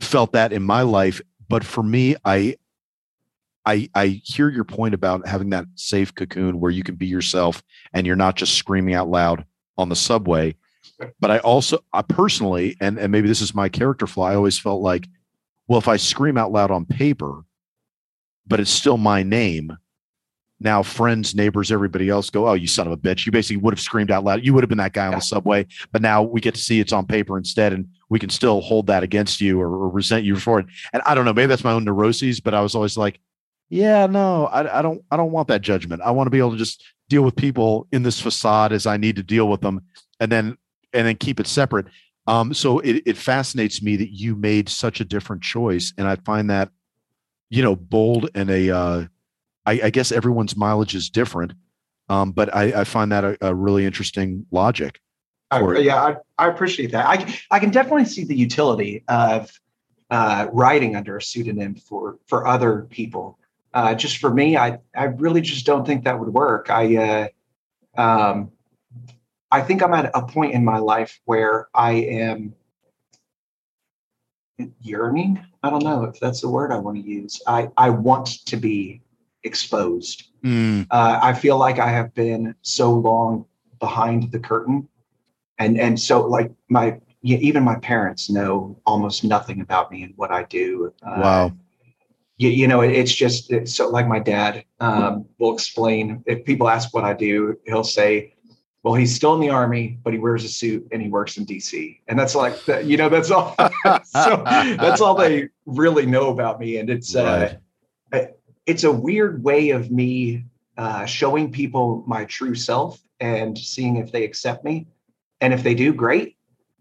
[0.00, 2.56] felt that in my life but for me i
[3.66, 7.62] I, I hear your point about having that safe cocoon where you can be yourself
[7.92, 9.44] and you're not just screaming out loud
[9.76, 10.56] on the subway
[11.20, 14.58] but I also, I personally, and, and maybe this is my character flaw, I always
[14.58, 15.08] felt like,
[15.68, 17.44] well, if I scream out loud on paper,
[18.46, 19.76] but it's still my name,
[20.62, 23.24] now friends, neighbors, everybody else go, oh, you son of a bitch.
[23.24, 24.44] You basically would have screamed out loud.
[24.44, 26.80] You would have been that guy on the subway, but now we get to see
[26.80, 30.24] it's on paper instead, and we can still hold that against you or, or resent
[30.24, 30.66] you for it.
[30.92, 33.20] And I don't know, maybe that's my own neuroses, but I was always like,
[33.70, 36.02] yeah, no, I, I don't, I don't want that judgment.
[36.02, 38.96] I want to be able to just deal with people in this facade as I
[38.96, 39.80] need to deal with them.
[40.18, 40.58] And then
[40.92, 41.86] and then keep it separate.
[42.26, 46.16] Um, so it, it fascinates me that you made such a different choice, and I
[46.16, 46.70] find that
[47.48, 49.06] you know bold and a uh,
[49.66, 51.52] I, I guess everyone's mileage is different,
[52.08, 55.00] um, but I, I find that a, a really interesting logic.
[55.50, 57.06] I, yeah, I, I, appreciate that.
[57.06, 59.50] I I can definitely see the utility of
[60.10, 63.38] uh, writing under a pseudonym for for other people.
[63.74, 66.70] Uh, just for me, I I really just don't think that would work.
[66.70, 67.28] I
[67.96, 68.52] uh, um,
[69.50, 72.54] I think I'm at a point in my life where I am
[74.80, 75.44] yearning.
[75.62, 77.40] I don't know if that's the word I want to use.
[77.46, 79.02] I, I want to be
[79.42, 80.28] exposed.
[80.44, 80.86] Mm.
[80.90, 83.46] Uh, I feel like I have been so long
[83.78, 84.86] behind the curtain.
[85.58, 90.30] And, and so like my, even my parents know almost nothing about me and what
[90.30, 90.92] I do.
[91.02, 91.52] Uh, wow.
[92.36, 96.44] You, you know, it, it's just, it's so like my dad um, will explain if
[96.44, 98.34] people ask what I do, he'll say,
[98.82, 101.44] well, he's still in the army, but he wears a suit and he works in
[101.44, 101.98] DC.
[102.08, 103.54] And that's like, you know, that's all,
[104.04, 106.78] so that's all they really know about me.
[106.78, 107.58] And it's, uh,
[108.12, 108.22] right.
[108.22, 108.26] uh,
[108.66, 110.44] it's a weird way of me
[110.78, 114.86] uh, showing people my true self and seeing if they accept me.
[115.42, 116.36] And if they do, great.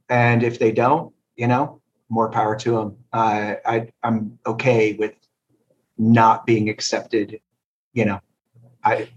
[0.08, 2.98] And if they don't, you know, more power to them.
[3.12, 5.14] Uh, I, I'm okay with
[5.98, 7.42] not being accepted.
[7.94, 8.20] You know,
[8.84, 9.10] I,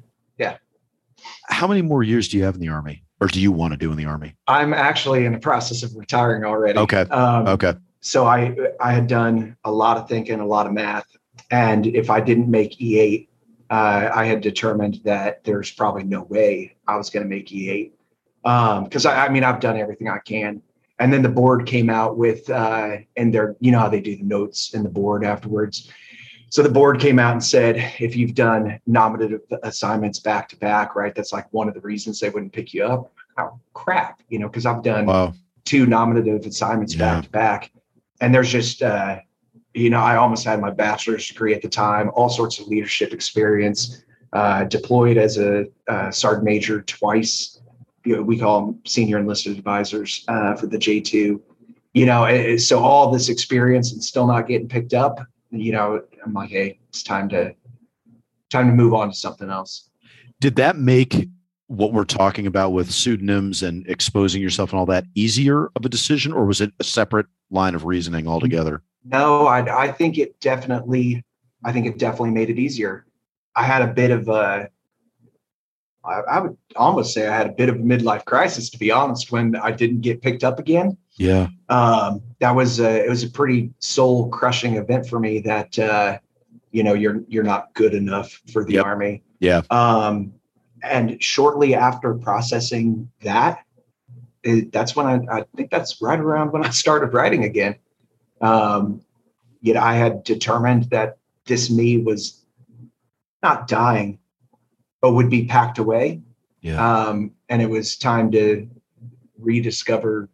[1.48, 3.76] how many more years do you have in the army, or do you want to
[3.76, 4.34] do in the army?
[4.48, 6.78] I'm actually in the process of retiring already.
[6.78, 7.02] Okay.
[7.02, 7.74] Um, okay.
[8.00, 11.06] So I I had done a lot of thinking, a lot of math,
[11.50, 13.28] and if I didn't make E8,
[13.70, 17.92] uh, I had determined that there's probably no way I was going to make E8
[18.42, 20.62] because um, I, I mean I've done everything I can.
[20.98, 24.14] And then the board came out with, uh, and they're, you know how they do
[24.14, 25.90] the notes in the board afterwards.
[26.52, 30.94] So the board came out and said, if you've done nominative assignments back to back,
[30.94, 33.10] right, that's like one of the reasons they wouldn't pick you up.
[33.38, 35.32] Oh crap, you know, because I've done wow.
[35.64, 36.98] two nominative assignments yeah.
[36.98, 37.70] back to back,
[38.20, 39.20] and there's just, uh,
[39.72, 43.14] you know, I almost had my bachelor's degree at the time, all sorts of leadership
[43.14, 47.62] experience, uh, deployed as a uh, sergeant major twice.
[48.04, 51.40] You know, we call them senior enlisted advisors uh, for the J2.
[51.94, 55.18] You know, so all this experience and still not getting picked up
[55.52, 57.54] you know, I'm like, hey, it's time to
[58.50, 59.90] time to move on to something else.
[60.40, 61.28] Did that make
[61.68, 65.88] what we're talking about with pseudonyms and exposing yourself and all that easier of a
[65.88, 68.82] decision, or was it a separate line of reasoning altogether?
[69.04, 71.24] No, I, I think it definitely,
[71.64, 73.06] I think it definitely made it easier.
[73.56, 74.68] I had a bit of a,
[76.04, 78.90] I, I would almost say I had a bit of a midlife crisis, to be
[78.90, 80.96] honest, when I didn't get picked up again.
[81.14, 81.48] Yeah.
[81.68, 86.18] Um, that was a, it was a pretty soul crushing event for me that, uh,
[86.70, 88.84] you know, you're, you're not good enough for the Yep.
[88.84, 89.22] army.
[89.40, 89.62] Yeah.
[89.70, 90.32] Um,
[90.82, 93.64] and shortly after processing that,
[94.42, 97.76] it, that's when I, I think that's right around when I started writing again.
[98.40, 99.02] Um,
[99.60, 102.44] you know, I had determined that this me was
[103.42, 104.18] not dying,
[105.00, 106.22] but would be packed away.
[106.60, 107.04] Yeah.
[107.04, 108.68] Um, and it was time to
[109.38, 110.28] rediscover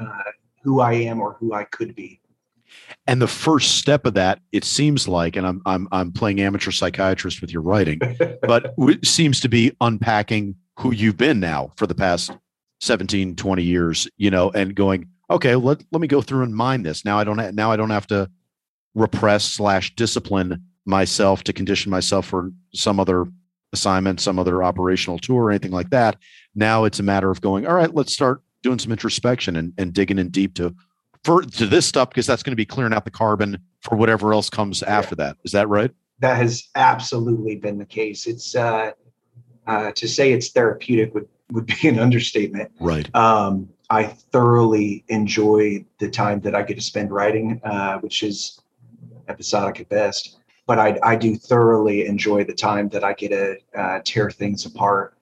[0.00, 0.22] uh,
[0.62, 2.20] who I am or who I could be.
[3.06, 6.70] And the first step of that, it seems like, and I'm I'm I'm playing amateur
[6.70, 8.00] psychiatrist with your writing,
[8.42, 12.30] but it seems to be unpacking who you've been now for the past
[12.80, 16.82] 17, 20 years, you know, and going, okay, let, let me go through and mine
[16.82, 17.04] this.
[17.04, 18.30] Now I don't ha- now I don't have to
[18.94, 23.26] repress slash discipline myself to condition myself for some other
[23.72, 26.16] assignment, some other operational tour or anything like that.
[26.54, 29.92] Now it's a matter of going, all right, let's start doing some introspection and, and
[29.92, 30.74] digging in deep to
[31.24, 34.32] for to this stuff because that's going to be clearing out the carbon for whatever
[34.32, 35.36] else comes after that.
[35.44, 35.90] Is that right?
[36.20, 38.26] that has absolutely been the case.
[38.26, 38.92] It's uh,
[39.66, 42.70] uh, to say it's therapeutic would would be an understatement.
[42.78, 43.12] Right.
[43.14, 48.60] Um, I thoroughly enjoy the time that I get to spend writing, uh, which is
[49.28, 50.38] episodic at best.
[50.66, 54.64] But I, I do thoroughly enjoy the time that I get to uh, tear things
[54.66, 55.16] apart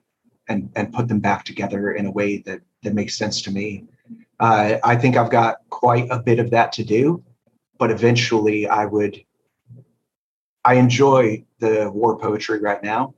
[0.48, 3.84] and and put them back together in a way that that makes sense to me.
[4.40, 7.22] Uh, I think I've got quite a bit of that to do,
[7.78, 9.24] but eventually I would.
[10.64, 13.14] I enjoy the war poetry right now,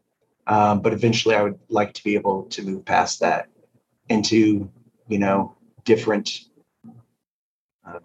[0.46, 3.48] um, but eventually I would like to be able to move past that
[4.08, 4.70] into
[5.08, 6.40] you know different
[7.86, 7.98] uh,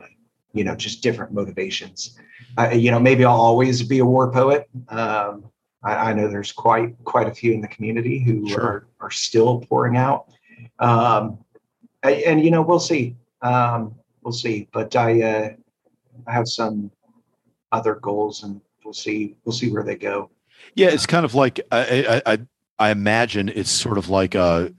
[0.53, 2.17] you know just different motivations
[2.57, 5.45] I, you know maybe i'll always be a war poet um,
[5.83, 8.61] I, I know there's quite quite a few in the community who Sure.
[8.61, 10.29] are are still pouring out
[10.79, 11.39] um,
[12.11, 15.49] and, you know we'll see um, we'll see but i uh,
[16.27, 16.91] i have some
[17.71, 20.29] other goals and we'll see we'll see where they go
[20.75, 22.37] Yeah, it's kind of like I I I,
[22.79, 24.69] I imagine it's sort of like uh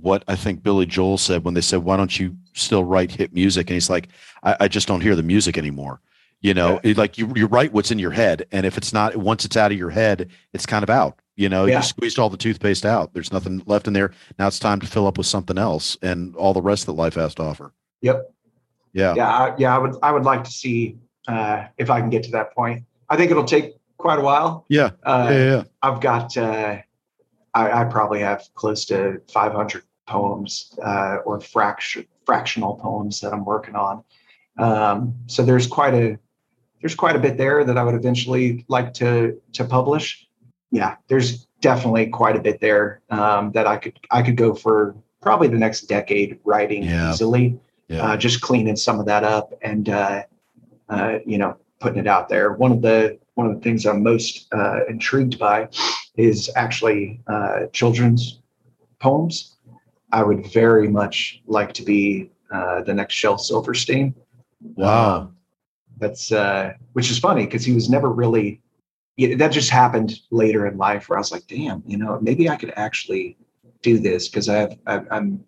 [0.00, 3.32] what I think Billy Joel said when they said, "Why don't you still write hit
[3.32, 4.08] music?" And he's like,
[4.42, 6.00] "I, I just don't hear the music anymore."
[6.40, 9.16] You know, It- like you you write what's in your head, and if it's not
[9.16, 11.18] once it's out of your head, it's kind of out.
[11.36, 11.76] You know, Yeah.
[11.78, 13.12] you squeezed all the toothpaste out.
[13.12, 14.12] There's nothing left in there.
[14.38, 17.14] Now it's time to fill up with something else and all the rest that life
[17.14, 17.72] has to offer.
[18.02, 18.32] Yep.
[18.92, 19.14] Yeah.
[19.14, 20.96] yeah I, yeah i would i would like to see
[21.28, 24.64] uh, if i can get to that point i think it'll take quite a while
[24.70, 24.90] Yeah.
[25.02, 25.44] uh, Yeah.
[25.44, 25.62] yeah.
[25.82, 26.78] i've got uh,
[27.52, 33.44] I, I probably have close to 500 poems uh, or fraction, fractional poems that i'm
[33.44, 34.02] working on
[34.58, 36.18] um, so there's quite a
[36.80, 40.25] there's quite a bit there that i would eventually like to to publish
[40.70, 44.94] yeah there's definitely quite a bit there um, that i could i could go for
[45.22, 47.10] probably the next decade writing Yeah.
[47.12, 48.02] easily Yeah.
[48.04, 50.22] uh, just cleaning some of that up and uh,
[50.88, 52.52] uh, you know putting it out there.
[52.52, 55.68] One of the one of the things I'm most uh, intrigued by
[56.16, 58.40] is actually uh, children's
[58.98, 59.56] poems.
[60.12, 64.14] I would very much like to be uh, the next Shel Silverstein.
[64.76, 65.16] Wow.
[65.16, 65.36] Um,
[65.98, 68.60] that's uh, which is funny because he was never really.
[69.16, 72.50] Yeah, that just happened later in life where I was like, damn, you know, maybe
[72.50, 73.38] I could actually
[73.82, 75.44] do this because I have I, I'm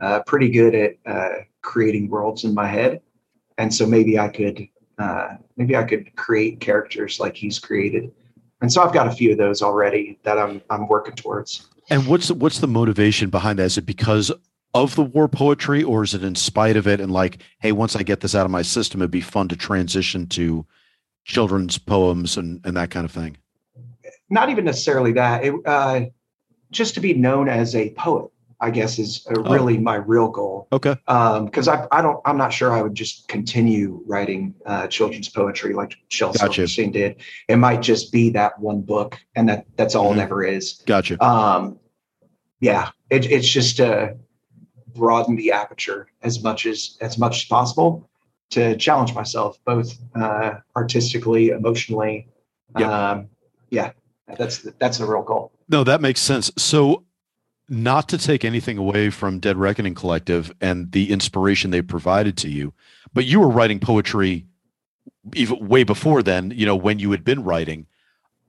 [0.00, 3.00] uh, pretty good at uh, creating worlds in my head,
[3.58, 4.66] and so maybe I could
[4.98, 8.10] uh, maybe I could create characters like he's created,
[8.60, 11.68] and so I've got a few of those already that I'm I'm working towards.
[11.90, 13.64] And what's what's the motivation behind that?
[13.64, 14.30] Is it because
[14.74, 17.00] of the war poetry, or is it in spite of it?
[17.00, 19.56] And like, hey, once I get this out of my system, it'd be fun to
[19.56, 20.66] transition to
[21.32, 23.36] children's poems and and that kind of thing.
[24.30, 25.44] Not even necessarily that.
[25.44, 26.06] It, uh,
[26.70, 29.52] just to be known as a poet, I guess, is uh, Oh.
[29.54, 30.68] really my real goal.
[30.72, 30.96] Okay.
[31.06, 35.72] because I, I don't I'm not sure I would just continue writing uh, children's poetry
[35.74, 36.52] like Shel Gotcha.
[36.66, 37.16] Silverstein did.
[37.48, 40.16] It might just be that one book, and that that's all Mhm.
[40.18, 40.82] it ever is.
[40.86, 41.22] Gotcha.
[41.24, 41.78] Um,
[42.60, 44.16] yeah, it, it's just to
[44.94, 48.08] broaden the aperture as much as as much as possible
[48.50, 52.26] to challenge myself both uh, artistically, emotionally.
[52.78, 52.88] Yep.
[52.88, 53.28] Um,
[53.70, 53.92] yeah,
[54.36, 55.52] that's that's the real goal.
[55.68, 56.50] No, that makes sense.
[56.56, 57.04] So,
[57.68, 62.48] not to take anything away from Dead Reckoning Collective and the inspiration they provided to
[62.48, 62.72] you,
[63.12, 64.46] but you were writing poetry
[65.34, 66.50] even way before then.
[66.54, 67.86] You know, when you had been writing.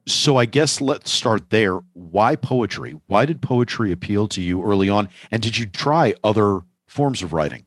[0.08, 1.80] so I guess let's start there.
[1.94, 3.00] Why poetry?
[3.08, 5.10] Why did poetry appeal to you early on?
[5.32, 7.66] And did you try other forms of writing?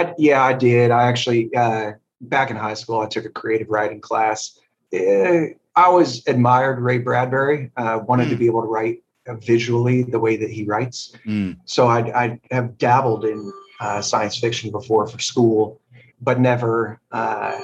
[0.00, 0.90] I, yeah, I did.
[0.90, 4.58] I actually, uh, back in high school, I took a creative writing class.
[4.92, 7.70] Uh, I always admired Ray Bradbury.
[7.76, 8.30] Uh, wanted mm.
[8.30, 8.40] to hmm.
[8.40, 9.02] be able to write
[9.38, 11.14] visually the way that he writes.
[11.26, 11.58] Mm.
[11.64, 15.80] So I, I, have dabbled in uh, science fiction before for school,
[16.20, 17.60] but never, uh,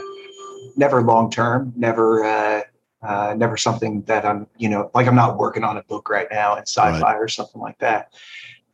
[0.76, 1.72] never long term.
[1.76, 2.62] Never, uh,
[3.02, 6.28] uh, never something that I'm, you know, like I'm not working on a book right
[6.30, 7.16] now in sci-fi right.
[7.16, 8.12] or something like that.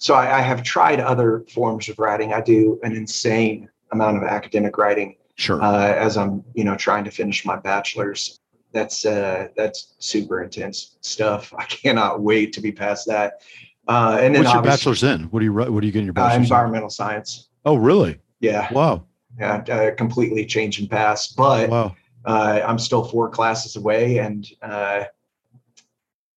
[0.02, 2.32] So I, I have tried other forms of writing.
[2.32, 5.14] I do an insane amount of academic writing.
[5.36, 5.62] Sure.
[5.62, 8.40] Uh, as I'm, you know, trying to finish my bachelor's
[8.72, 11.54] that's uh, that's super intense stuff.
[11.56, 13.42] I cannot wait to be past that.
[13.86, 15.24] Uh, and then what's your bachelor's in?
[15.24, 16.50] What do you what are you getting your uh, bachelor's?
[16.50, 16.90] Uh, environmental in?
[16.90, 17.48] science.
[17.64, 18.18] Oh, really?
[18.40, 18.72] Yeah.
[18.72, 19.04] Wow.
[19.38, 21.94] Yeah, uh, completely change and pass, but wow.
[22.24, 25.04] uh, I'm still four classes away, and uh,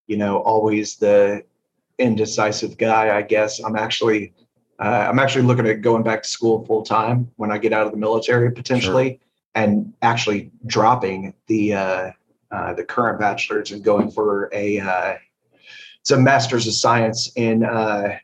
[0.06, 1.44] you know, always the
[1.98, 3.16] indecisive guy.
[3.16, 4.34] I guess I'm actually
[4.80, 7.86] uh, I'm actually looking at going back to school full time when I get out
[7.86, 9.20] of the military potentially, sure.
[9.56, 12.12] and actually dropping the uh,
[12.52, 15.16] uh, the current bachelor's and going for a uh,
[16.02, 18.18] it's a master's of science in uh,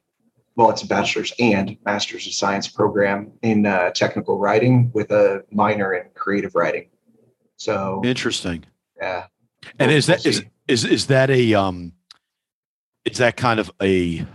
[0.56, 5.44] well it's a bachelor's and master's of science program in uh, technical writing with a
[5.52, 6.90] minor in creative writing.
[7.56, 8.66] So interesting.
[9.02, 9.28] Yeah.
[9.80, 11.94] And we'll, is that we'll is, is is that a um
[13.06, 14.26] is that kind of a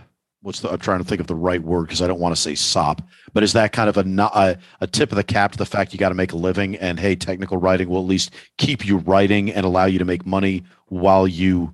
[0.41, 2.41] what's the I'm trying to think of the right word because I don't want to
[2.41, 3.01] say sop,
[3.33, 5.93] but is that kind of a, a, a tip of the cap to the fact
[5.93, 8.97] you got to make a living and hey, technical writing will at least keep you
[8.97, 11.73] writing and allow you to make money while you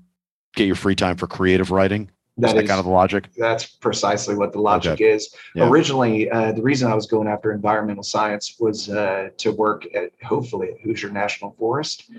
[0.56, 2.10] get your free time for creative writing?
[2.38, 3.30] That is that is, kind of the logic?
[3.38, 5.12] That's precisely what the logic okay.
[5.12, 5.36] is.
[5.54, 5.70] Yeah.
[5.70, 10.14] Originally, uh, the reason I was going after environmental science was uh, to work at
[10.24, 12.10] hopefully at Hoosier National Forest.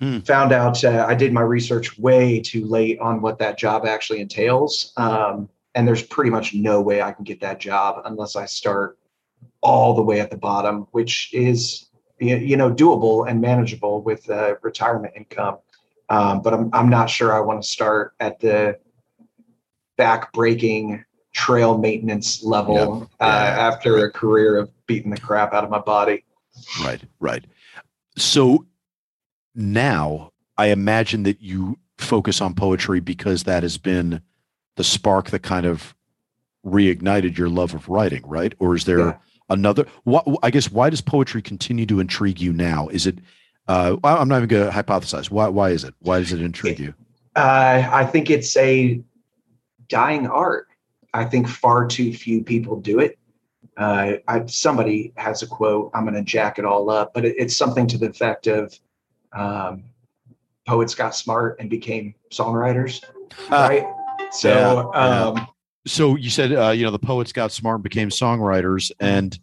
[0.00, 0.18] Hmm.
[0.20, 4.20] Found out uh, I did my research way too late on what that job actually
[4.20, 4.92] entails.
[4.96, 8.98] Um, and there's pretty much no way I can get that job unless I start
[9.60, 11.86] all the way at the bottom, which is
[12.20, 15.58] you know doable and manageable with uh, retirement income.
[16.08, 18.78] Um, but I'm I'm not sure I want to start at the
[19.96, 23.08] back breaking trail maintenance level yep.
[23.20, 26.24] uh, after a career of beating the crap out of my body.
[26.82, 27.44] Right, right.
[28.16, 28.66] So
[29.54, 34.22] now I imagine that you focus on poetry because that has been
[34.76, 35.94] the spark that kind of
[36.64, 38.54] reignited your love of writing, right?
[38.58, 39.16] Or is there yeah.
[39.48, 39.86] another?
[40.04, 42.88] What I guess why does poetry continue to intrigue you now?
[42.88, 43.18] Is it?
[43.66, 45.30] Uh, I'm not even going to hypothesize.
[45.30, 45.48] Why?
[45.48, 45.94] Why is it?
[46.00, 46.94] Why does it intrigue you?
[47.36, 49.00] Uh, I think it's a
[49.88, 50.68] dying art.
[51.14, 53.18] I think far too few people do it.
[53.76, 55.90] Uh, I, somebody has a quote.
[55.94, 58.78] I'm going to jack it all up, but it, it's something to the effect of
[59.32, 59.84] um,
[60.66, 63.02] poets got smart and became songwriters,
[63.50, 63.86] right?
[64.30, 65.44] So, yeah, um, yeah.
[65.86, 69.38] so you said uh, you know the poets got smart and became songwriters, and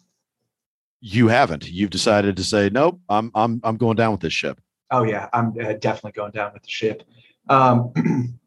[1.00, 1.68] you haven't.
[1.68, 3.00] You've decided to say nope.
[3.08, 4.60] I'm I'm I'm going down with this ship.
[4.90, 7.02] Oh yeah, I'm uh, definitely going down with the ship.
[7.48, 7.92] Um,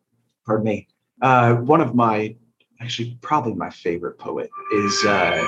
[0.46, 0.88] pardon me.
[1.22, 2.36] Uh, one of my
[2.80, 5.46] actually probably my favorite poet is uh,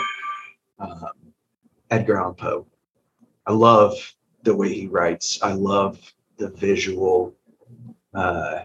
[0.79, 1.33] um,
[1.89, 2.67] Edgar Allan Poe.
[3.45, 3.95] I love
[4.43, 5.39] the way he writes.
[5.41, 5.99] I love
[6.37, 7.35] the visual
[8.13, 8.63] uh,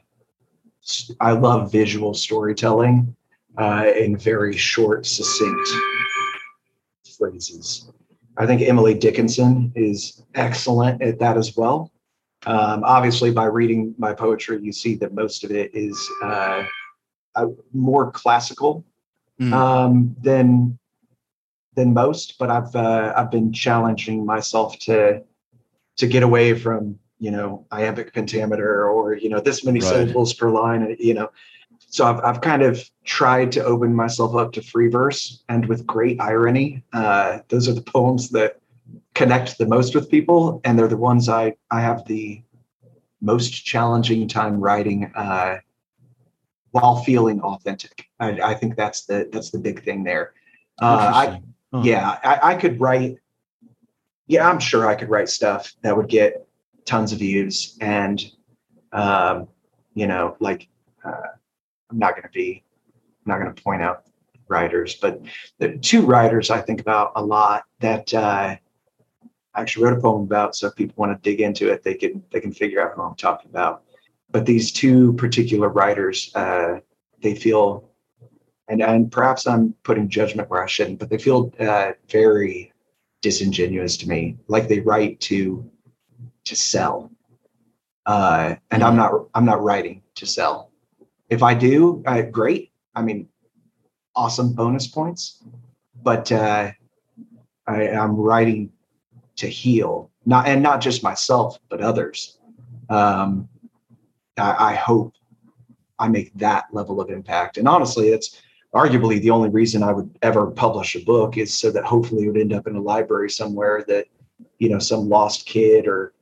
[1.20, 3.14] I love visual storytelling
[3.58, 5.68] uh, in very short, succinct
[7.18, 7.90] phrases.
[8.36, 11.90] I think Emily Dickinson is excellent at that as well.
[12.44, 16.64] Um, obviously, by reading my poetry, you see that most of it is uh,
[17.72, 18.84] more classical
[19.40, 19.52] mm.
[19.52, 20.78] um, than
[21.74, 22.38] than most.
[22.38, 25.22] But I've uh, I've been challenging myself to
[25.96, 29.88] to get away from you know, iambic pentameter or, you know, this many right.
[29.88, 31.30] syllables per line, you know.
[31.78, 35.86] So I've, I've kind of tried to open myself up to free verse and with
[35.86, 36.82] great irony.
[36.92, 38.60] Uh, those are the poems that
[39.14, 40.60] connect the most with people.
[40.64, 42.42] And they're the ones I, I have the
[43.20, 45.58] most challenging time writing uh,
[46.72, 48.06] while feeling authentic.
[48.20, 50.34] I, I, think that's the, that's the big thing there.
[50.82, 51.42] Uh, I,
[51.72, 51.82] huh.
[51.82, 53.16] yeah, I, I could write,
[54.26, 56.46] yeah, I'm sure I could write stuff that would get
[56.86, 58.24] tons of views and
[58.92, 59.48] um,
[59.94, 60.68] you know like
[61.04, 61.28] uh,
[61.90, 62.62] i'm not going to be
[63.24, 64.04] I'm not going to point out
[64.48, 65.20] writers but
[65.58, 68.54] the two writers i think about a lot that uh,
[69.54, 71.94] i actually wrote a poem about so if people want to dig into it they
[71.94, 73.82] can they can figure out who i'm talking about.
[74.30, 76.80] But these two particular writers uh,
[77.22, 77.90] they feel
[78.68, 82.72] and and perhaps i'm putting judgment where i shouldn't but they feel uh, very
[83.22, 85.68] disingenuous to me like they write to
[86.44, 87.10] to sell.
[88.06, 90.70] uh, and I'm not I'm not writing to sell.
[91.28, 92.72] If I do, uh, great.
[92.94, 93.28] I mean,
[94.14, 95.42] awesome bonus points.
[96.02, 96.70] But uh,
[97.66, 98.70] I, am writing
[99.36, 102.38] to heal, not and not just myself, but others.
[102.88, 103.48] Um,
[104.38, 105.14] I, I hope
[105.98, 107.58] I make that level of impact.
[107.58, 108.40] And honestly, it's
[108.76, 112.28] arguably the only reason I would ever publish a book is so that hopefully it
[112.28, 114.06] would end up in a library somewhere that
[114.58, 116.12] you know some lost kid or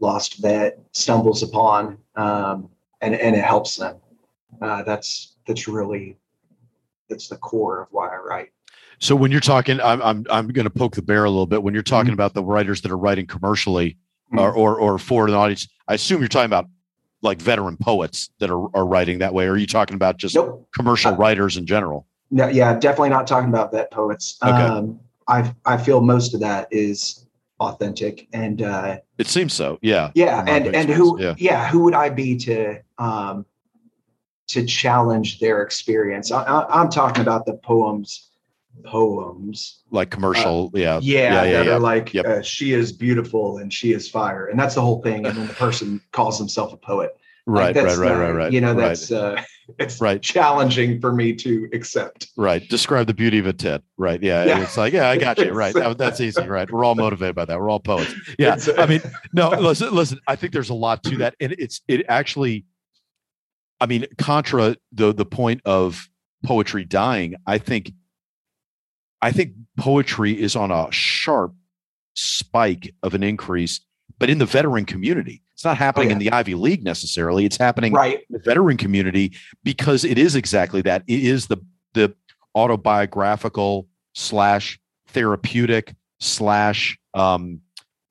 [0.00, 2.70] lost vet stumbles upon um,
[3.00, 3.96] and and it helps them.
[4.60, 6.16] Uh, that's that's really
[7.08, 8.48] that's the core of why I write.
[8.98, 11.62] So when you're talking, I'm I'm I'm going to poke the bear a little bit.
[11.62, 12.14] When you're talking mm-hmm.
[12.14, 13.98] about the writers that are writing commercially
[14.32, 14.38] mm-hmm.
[14.38, 16.66] or, or or for an audience, I assume you're talking about
[17.26, 19.46] like veteran poets that are, are writing that way.
[19.46, 20.66] Or are you talking about just nope.
[20.74, 22.06] commercial uh, writers in general?
[22.30, 24.38] No, yeah, definitely not talking about vet poets.
[24.42, 24.52] Okay.
[24.52, 24.98] Um,
[25.28, 27.26] I I feel most of that is
[27.60, 29.78] authentic and uh, it seems so.
[29.82, 30.10] Yeah.
[30.14, 31.34] Yeah, and and who yeah.
[31.36, 33.44] yeah who would I be to um
[34.48, 36.30] to challenge their experience?
[36.30, 38.30] I, I, I'm talking about the poems
[38.84, 41.76] poems like commercial uh, yeah yeah, yeah, yeah, yeah.
[41.76, 42.26] like yep.
[42.26, 44.46] uh, she is beautiful and she is fire.
[44.46, 45.26] And that's the whole thing.
[45.26, 47.16] And then the person calls himself a poet
[47.48, 49.38] right like right right right right you know that's right.
[49.38, 49.42] uh
[49.78, 50.20] it's right.
[50.22, 52.28] challenging for me to accept.
[52.36, 52.66] Right.
[52.68, 53.82] Describe the beauty of a tit.
[53.96, 54.22] Right.
[54.22, 54.62] Yeah, yeah.
[54.62, 55.52] it's like yeah i got you.
[55.52, 55.74] Right.
[55.74, 56.46] That, that's easy.
[56.46, 56.70] Right.
[56.70, 57.58] We're all motivated by that.
[57.58, 58.12] We're all poets.
[58.38, 58.58] Yeah.
[58.76, 59.02] I mean
[59.32, 60.20] no listen listen.
[60.26, 61.34] I think there's a lot to that.
[61.40, 62.64] And it's it actually
[63.80, 66.08] i mean contra the the point of
[66.44, 67.92] poetry dying i think
[69.26, 71.52] I think poetry is on a sharp
[72.14, 73.80] spike of an increase,
[74.20, 75.42] but in the veteran community.
[75.52, 76.12] It's not happening oh, yeah.
[76.12, 77.44] in the Ivy League necessarily.
[77.44, 78.20] It's happening right.
[78.20, 79.32] in the veteran community
[79.64, 81.02] because it is exactly that.
[81.08, 81.56] It is the
[81.94, 82.14] the
[82.54, 87.62] autobiographical slash therapeutic slash um,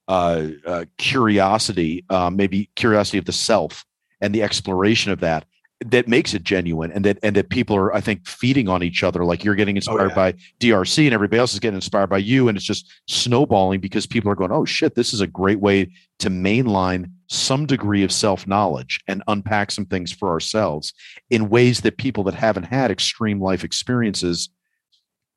[0.10, 3.86] uh, uh, curiosity, uh, maybe curiosity of the self
[4.20, 5.46] and the exploration of that
[5.82, 9.04] that makes it genuine and that and that people are i think feeding on each
[9.04, 10.16] other like you're getting oh, inspired oh, yeah.
[10.16, 14.06] by drc and everybody else is getting inspired by you and it's just snowballing because
[14.06, 18.12] people are going oh shit this is a great way to mainline some degree of
[18.12, 20.94] self-knowledge and unpack some things for ourselves
[21.30, 24.50] in ways that people that haven't had extreme life experiences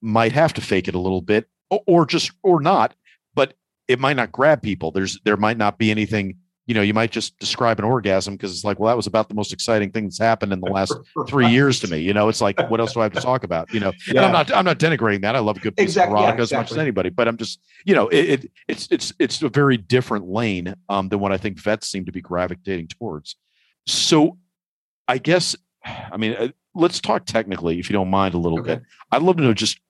[0.00, 2.94] might have to fake it a little bit or, or just or not
[3.34, 3.54] but
[3.88, 6.36] it might not grab people there's there might not be anything
[6.68, 9.30] you know, you might just describe an orgasm because it's like, well, that was about
[9.30, 10.94] the most exciting thing that's happened in the last
[11.26, 11.98] three years to me.
[11.98, 13.72] You know, it's like, what else do I have to talk about?
[13.72, 14.18] You know, yeah.
[14.18, 15.34] and I'm not, I'm not denigrating that.
[15.34, 16.42] I love a good piece exactly, of erotica yeah, exactly.
[16.42, 19.48] as much as anybody, but I'm just, you know, it, it, it's, it's, it's a
[19.48, 23.36] very different lane um, than what I think vets seem to be gravitating towards.
[23.86, 24.36] So,
[25.08, 28.74] I guess, I mean, uh, let's talk technically, if you don't mind, a little okay.
[28.74, 28.82] bit.
[29.10, 29.80] I'd love to know just.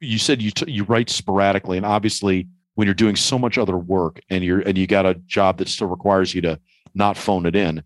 [0.00, 2.46] You said you t- you write sporadically, and obviously
[2.78, 5.68] when you're doing so much other work and you're and you got a job that
[5.68, 6.60] still requires you to
[6.94, 7.82] not phone it in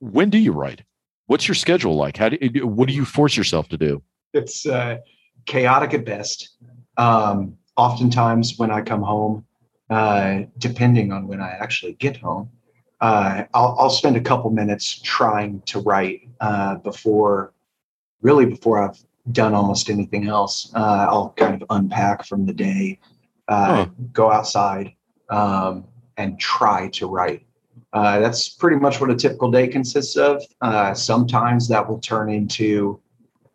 [0.00, 0.82] when do you write?
[1.26, 2.16] What's your schedule like?
[2.16, 4.02] How do you, what do you force yourself to do?
[4.34, 4.98] It's uh,
[5.46, 6.56] chaotic at best.
[6.96, 9.46] Um, oftentimes when i come home
[9.88, 12.50] uh, depending on when i actually get home
[13.00, 17.52] uh, I'll, I'll, spend a couple minutes trying to write uh, before
[18.20, 18.98] really before i've
[19.30, 20.72] done almost anything else.
[20.74, 22.98] Uh, i'll kind of unpack from the day
[23.48, 23.86] uh, huh.
[24.12, 24.92] go outside
[25.30, 25.84] um,
[26.16, 27.44] and try to write.
[27.92, 30.42] Uh, that's pretty much what a typical day consists of.
[30.60, 33.00] Uh, sometimes that will turn into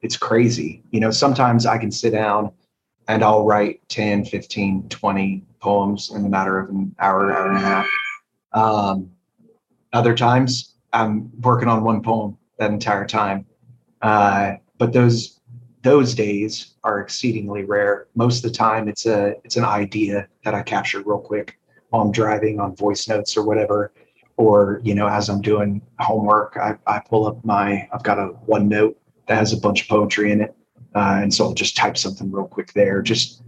[0.03, 0.83] it's crazy.
[0.91, 2.51] You know, sometimes I can sit down
[3.07, 7.57] and I'll write 10, 15, 20 poems in a matter of an hour, hour and
[7.57, 7.87] a half.
[8.51, 9.09] Um,
[9.93, 13.45] other times I'm working on one poem that entire time.
[14.01, 15.39] Uh, but those
[15.83, 18.07] those days are exceedingly rare.
[18.15, 21.59] Most of the time, it's a it's an idea that I capture real quick
[21.89, 23.93] while I'm driving on voice notes or whatever,
[24.37, 28.31] or you know, as I'm doing homework, I, I pull up my I've got a
[28.47, 28.95] OneNote
[29.27, 30.55] that has a bunch of poetry in it,
[30.95, 33.01] uh, and so I'll just type something real quick there.
[33.01, 33.43] Just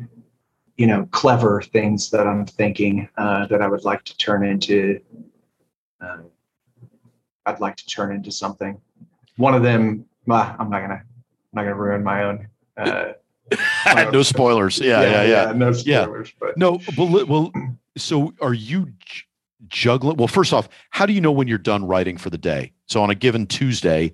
[0.78, 5.00] you know, clever things that I'm thinking uh, that I would like to turn into.
[6.02, 6.18] Uh,
[7.46, 8.82] I'd like to turn into something.
[9.38, 11.04] One of them, I'm not gonna
[11.56, 12.48] not going to ruin my own.
[12.78, 13.14] Uh,
[13.86, 14.80] my no spoilers.
[14.80, 15.52] Yeah, yeah, yeah, yeah.
[15.54, 16.34] No spoilers.
[16.40, 17.52] But no, but well,
[17.98, 18.92] so are you
[19.68, 20.18] juggling?
[20.18, 22.74] Well, first off, how do you know when you're done writing for the day?
[22.88, 24.14] So on a given Tuesday,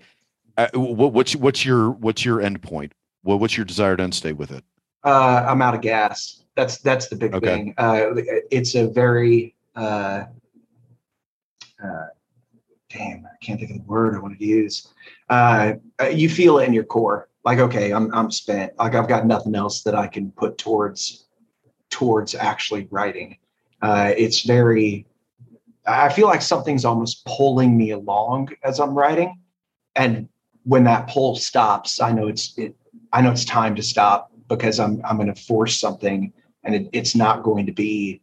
[0.57, 2.93] uh, what, what's what's your what's your end point?
[3.23, 4.63] What, what's your desired end state with it?
[5.03, 6.43] Uh, I'm out of gas.
[6.55, 7.45] That's that's the big okay.
[7.45, 7.73] thing.
[7.77, 8.11] Uh,
[8.51, 10.25] it's a very uh,
[11.83, 12.05] uh,
[12.89, 13.25] damn.
[13.25, 14.87] I can't think of the word I want to use.
[15.29, 15.73] Uh,
[16.11, 19.55] you feel it in your core like okay i'm i'm spent like i've got nothing
[19.55, 21.27] else that i can put towards
[21.89, 23.37] towards actually writing
[23.81, 25.07] uh, it's very
[25.85, 29.39] I feel like something's almost pulling me along as I'm writing,
[29.95, 30.29] and
[30.63, 32.75] when that pull stops, I know it's it.
[33.11, 36.31] I know it's time to stop because I'm I'm going to force something,
[36.63, 38.21] and it, it's not going to be.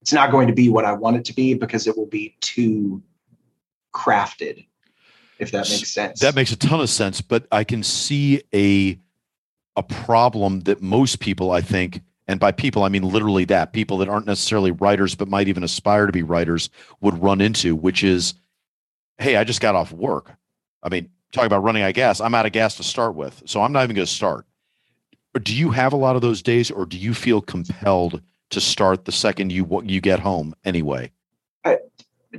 [0.00, 2.36] It's not going to be what I want it to be because it will be
[2.40, 3.02] too
[3.92, 4.66] crafted,
[5.38, 6.20] if that makes sense.
[6.20, 8.98] That makes a ton of sense, but I can see a
[9.76, 13.98] a problem that most people, I think, and by people I mean literally that people
[13.98, 16.70] that aren't necessarily writers but might even aspire to be writers
[17.00, 18.34] would run into, which is,
[19.18, 20.32] hey, I just got off work.
[20.82, 23.42] I mean, talking about running out of gas, I'm out of gas to start with,
[23.46, 24.46] so I'm not even going to start.
[25.42, 29.04] Do you have a lot of those days, or do you feel compelled to start
[29.04, 31.10] the second you you get home anyway?
[31.64, 31.78] I,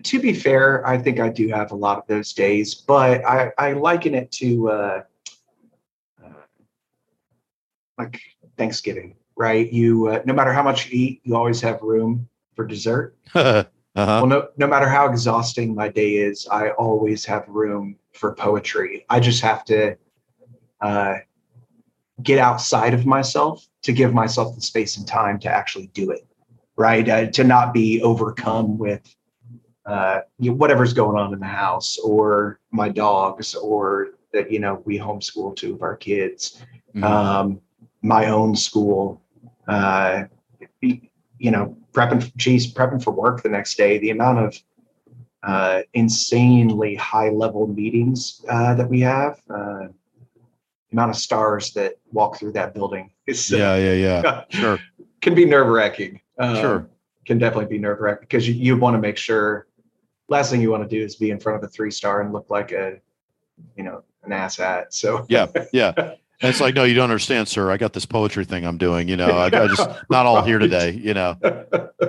[0.03, 3.51] to be fair, I think I do have a lot of those days, but I,
[3.57, 5.03] I liken it to uh,
[6.23, 6.29] uh,
[7.97, 8.19] like
[8.57, 9.71] Thanksgiving, right?
[9.71, 13.15] You uh, no matter how much you eat, you always have room for dessert.
[13.35, 13.65] uh-huh.
[13.95, 19.05] Well, no, no matter how exhausting my day is, I always have room for poetry.
[19.09, 19.97] I just have to
[20.81, 21.15] uh,
[22.23, 26.25] get outside of myself to give myself the space and time to actually do it,
[26.75, 27.07] right?
[27.07, 29.15] Uh, to not be overcome with
[29.87, 34.59] uh, you know, whatever's going on in the house or my dogs or that, you
[34.59, 36.61] know, we homeschool two of our kids,
[36.93, 37.03] Mhm.
[37.03, 37.61] um,
[38.01, 39.21] my own school,
[39.67, 40.23] uh,
[40.81, 44.61] you know, prepping, geez, prepping for work the next day, the amount of
[45.43, 49.87] uh, insanely high level meetings uh, that we have, uh,
[50.89, 54.43] the amount of stars that walk through that building is yeah, yeah, yeah.
[54.49, 54.79] Sure,
[55.21, 56.19] can be nerve wracking.
[56.39, 56.89] Sure.
[57.25, 59.67] Can definitely be nerve wracking because you, you want to make sure.
[60.29, 62.33] Last thing you want to do is be in front of a three star and
[62.33, 62.99] look like a,
[63.75, 64.93] you know, an ass hat.
[64.93, 66.15] So yeah, yeah.
[66.39, 67.71] And it's like, no, you don't understand, sir.
[67.71, 69.07] I got this poetry thing I'm doing.
[69.07, 70.91] You know, I, I just not all here today.
[70.91, 71.35] You know,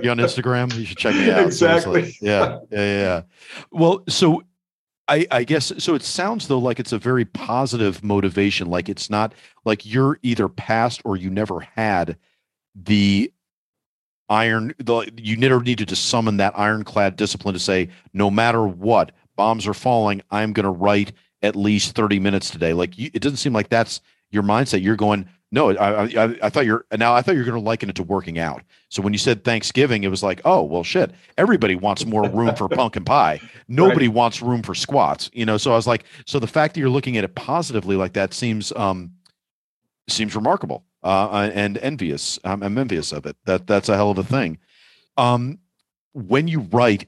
[0.02, 0.70] you on Instagram?
[0.76, 1.46] You should check me out.
[1.46, 2.14] Exactly.
[2.20, 3.22] Yeah, yeah, yeah.
[3.72, 4.42] Well, so
[5.08, 5.94] I, I guess so.
[5.94, 8.68] It sounds though like it's a very positive motivation.
[8.68, 9.32] Like it's not
[9.64, 12.18] like you're either past or you never had
[12.74, 13.32] the
[14.29, 14.74] iron.
[14.79, 19.66] The you never needed to summon that ironclad discipline to say, no matter what, bombs
[19.66, 20.22] are falling.
[20.31, 21.12] I'm going to write
[21.43, 22.72] at least 30 minutes today.
[22.72, 24.01] Like you, it doesn't seem like that's
[24.31, 24.83] your mindset.
[24.83, 25.29] You're going.
[25.51, 27.14] No, I, I, I thought you're now.
[27.14, 28.62] I thought you're going to liken it to working out.
[28.91, 31.11] So when you said Thanksgiving, it was like, oh well, shit.
[31.39, 33.41] Everybody wants more room for pumpkin pie.
[33.68, 35.31] Nobody wants room for squats.
[35.33, 35.57] You know.
[35.57, 38.35] So I was like, so the fact that you're looking at it positively like that
[38.35, 39.12] seems um
[40.07, 42.38] seems remarkable uh, and envious.
[42.44, 43.36] I'm, I'm envious of it.
[43.44, 44.59] That that's a hell of a thing.
[45.16, 45.59] Um,
[46.12, 47.07] when you write,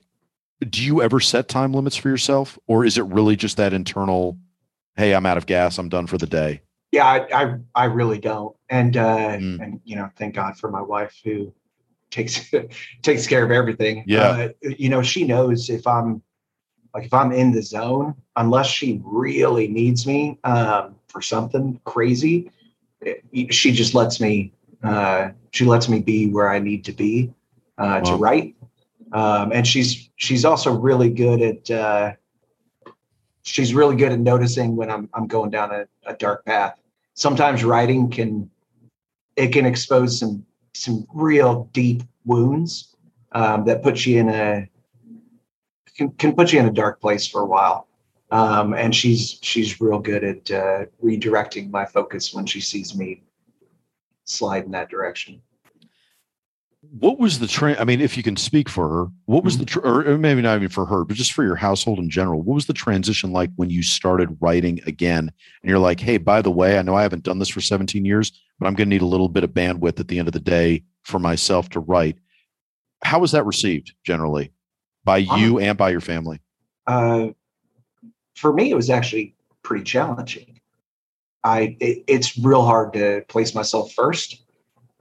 [0.69, 4.39] do you ever set time limits for yourself, or is it really just that internal?
[4.97, 5.79] Hey, I'm out of gas.
[5.79, 6.61] I'm done for the day.
[6.93, 8.55] yeah, I, I, I really don't.
[8.69, 9.61] And, uh, Mm.
[9.63, 11.53] and, you know, thank God for my wife who
[12.11, 12.51] takes,
[13.03, 14.03] takes care of everything.
[14.07, 14.29] Yeah.
[14.29, 16.21] Uh, you know, she knows if I'm
[16.93, 22.51] like, if I'm in the zone, unless she really needs me, um, for something crazy,
[23.51, 27.33] she just lets me, uh, she lets me be where I need to be,
[27.79, 28.57] uh, to write.
[29.13, 32.13] Um, and she's, she's also really good at, uh,
[33.43, 36.81] she's really good at noticing when I'm, I'm going down a, a dark path.
[37.15, 38.51] Sometimes writing can
[39.37, 40.45] it can expose some
[40.75, 42.97] some real deep wounds
[43.33, 44.69] um, that put you in a
[45.97, 47.89] can, can put you in a dark place for a while
[48.31, 53.23] um, and she's she's real good at uh, redirecting my focus when she sees me
[54.25, 55.41] slide in that direction
[56.99, 57.77] What was the train?
[57.79, 60.57] I mean, if you can speak for her, what was the tr- or maybe not
[60.57, 62.41] even for her, but just for your household in general?
[62.43, 65.31] What was the transition like when you started writing again?
[65.63, 68.05] And you're like, hey, by the way, I know I haven't done this for 17
[68.05, 70.33] years, but I'm going to need a little bit of bandwidth at the end of
[70.33, 72.17] the day for myself to write.
[73.03, 74.53] How was that received generally
[75.05, 76.41] by you and by your family?
[76.87, 77.29] uh,
[78.41, 80.59] for me it was actually pretty challenging.
[81.45, 84.41] I it, it's real hard to place myself 1st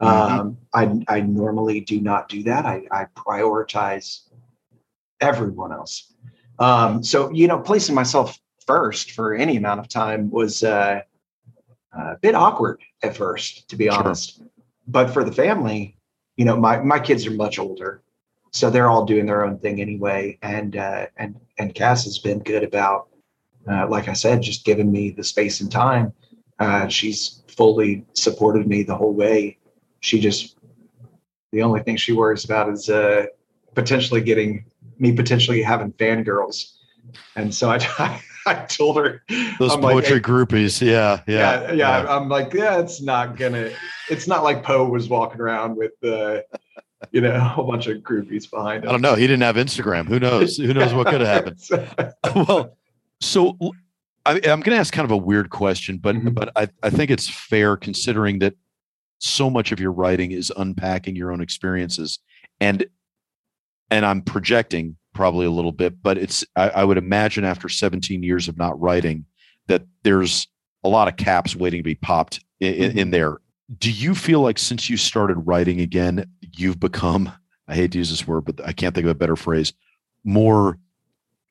[0.01, 2.65] um, I, I normally do not do that.
[2.65, 4.21] I, I prioritize
[5.19, 6.13] everyone else.
[6.57, 11.01] Um, so you know placing myself first for any amount of time was uh,
[11.93, 13.93] a bit awkward at first to be Sure.
[13.93, 14.41] honest.
[14.87, 15.97] But for the family
[16.37, 18.01] you know my, my kids are much older
[18.51, 20.37] so they're all doing their own thing anyway.
[20.41, 23.08] And uh, and and cass has been good about
[23.69, 26.13] uh, like i said just giving me the space and time
[26.59, 29.57] uh, she's fully supported me the whole way
[30.01, 30.57] she just
[31.51, 33.25] the only thing she worries about is uh,
[33.75, 34.65] potentially getting
[34.99, 36.75] me potentially having fangirls
[37.35, 39.23] and so i i told her
[39.59, 40.81] Those I'm like, poetry "Hey, groupies.
[40.81, 41.21] Yeah.
[41.27, 41.71] Yeah.
[41.71, 43.71] yeah, yeah, I'm like, yeah, it's not gonna.
[44.09, 46.45] It's not like Poe was walking around with the,
[47.11, 48.89] you know, a whole bunch of groupies behind him.
[48.89, 49.15] I don't know.
[49.15, 50.07] He didn't have Instagram.
[50.07, 50.57] Who knows?
[50.57, 52.13] Who knows what could have happened?
[52.35, 52.77] well,
[53.21, 53.57] so
[54.25, 56.33] I, am going to ask kind of a weird question, but Mhm.
[56.33, 58.55] but I, I think it's fair considering that
[59.19, 62.19] so much of your writing is unpacking your own experiences,
[62.59, 62.85] and
[63.91, 68.23] and I'm projecting probably a little bit, but it's I, I would imagine after 17
[68.23, 69.25] years of not writing
[69.67, 70.47] that there's
[70.83, 73.37] a lot of caps waiting to be popped in, in, in there.
[73.77, 77.31] Do you feel like since you started writing again, you've become
[77.67, 79.73] I hate to use this word, but I can't think of a better phrase,
[80.23, 80.77] more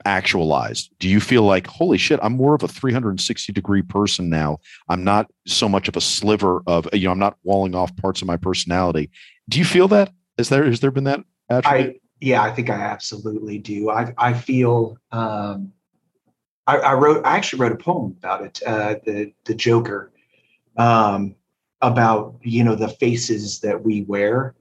[0.09, 0.91] actualized?
[0.99, 4.59] Do you feel like, holy shit, I'm more of a 360 degree person now?
[4.89, 8.23] I'm not so much of a sliver of, you know, I'm not walling off parts
[8.23, 9.11] of my personality.
[9.49, 10.13] Do you feel that?
[10.39, 11.97] Is there, has there been that attribute?
[11.97, 13.91] I yeah, I think I absolutely do.
[13.91, 15.73] I I feel um,
[16.67, 20.13] I, I wrote I actually wrote a poem about it, uh, the the Joker,
[20.77, 21.37] um,
[21.81, 24.55] about you know the faces that we wear,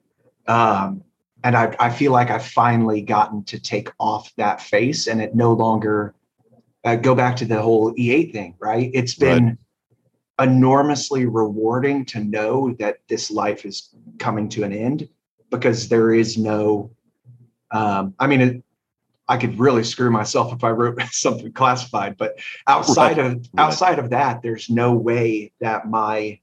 [0.47, 1.03] um,
[1.43, 5.35] and I I feel like I've finally gotten to take off that face, and it
[5.35, 6.15] no longer
[6.83, 8.89] uh, go back to the whole E8 thing, right?
[8.93, 9.57] It's been
[10.39, 15.09] enormously rewarding to know that this life is coming to an end
[15.49, 16.91] because there is no
[17.71, 18.63] um, I mean, it,
[19.27, 23.57] I could really screw myself if I wrote something classified, but outside Right, of right.
[23.57, 26.39] outside of that, there's no way that my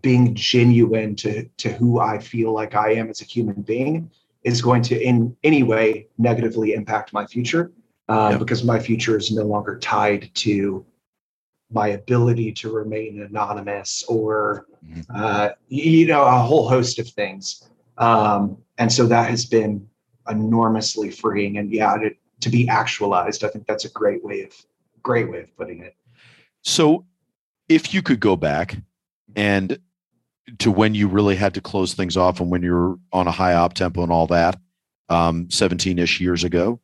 [0.00, 4.10] being genuine to to who I feel like I am as a human being
[4.44, 7.70] is going to in any way negatively impact my future
[8.08, 8.38] uh, Yeah.
[8.38, 10.84] because my future is no longer tied to
[11.70, 15.04] my ability to remain anonymous or Mhm.
[15.14, 17.62] uh, you know a whole host of things
[17.98, 19.86] um, and so that has been
[20.28, 24.52] enormously freeing and yeah to, to be actualized i think that's a great way of
[25.02, 25.94] great way of putting it
[26.62, 27.04] So,
[27.68, 28.76] if you could go back
[29.34, 29.78] and
[30.58, 33.54] to when you really had to close things off and when you're on a high
[33.54, 34.58] op tempo and all that,
[35.08, 36.80] um, 17 ish years ago,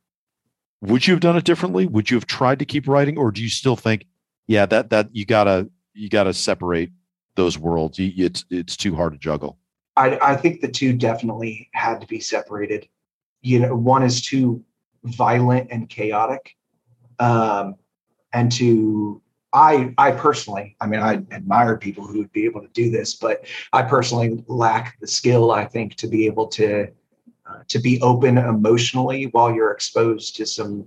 [0.80, 1.86] would you have done it differently?
[1.86, 4.06] Would you have tried to keep writing, or do you still think,
[4.46, 6.90] yeah, that that you gotta you gotta separate
[7.34, 7.98] those worlds?
[7.98, 9.58] It's it's too hard to juggle.
[9.96, 12.88] I, I think the two definitely had to be separated
[13.42, 14.62] you know one is too
[15.04, 16.56] violent and chaotic
[17.18, 17.76] um,
[18.32, 19.20] and to
[19.58, 23.14] i i personally i mean i admire people who would be able to do this
[23.14, 26.86] but i personally lack the skill i think to be able to
[27.48, 30.86] uh, to be open emotionally while you're exposed to some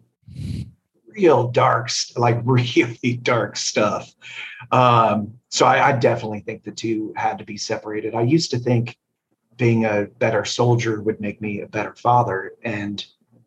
[1.07, 4.13] real dark like really dark stuff
[4.71, 8.59] um so I, I definitely think the two had to be separated i used to
[8.59, 8.97] think
[9.57, 13.05] being a better soldier would make me a better father and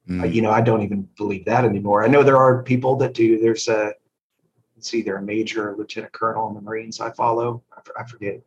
[0.08, 0.22] Mm.
[0.22, 2.04] uh, you know, I don't even believe that anymore.
[2.04, 3.38] I know there are people that do.
[3.38, 3.94] There's a,
[4.84, 7.62] it's either a major or lieutenant colonel in the Marines I follow.
[7.74, 8.40] I, f- I forget.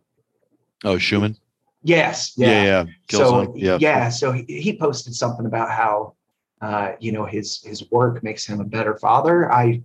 [0.83, 1.35] Oh, Schumann.
[1.81, 2.33] Yes.
[2.37, 2.63] Yeah, Yeah.
[2.63, 2.85] yeah.
[3.09, 3.77] so Yeah.
[3.81, 4.09] yeah.
[4.09, 6.13] So he, he posted something about how,
[6.61, 9.51] uh, you know, his his work makes him a better father.
[9.51, 9.81] I,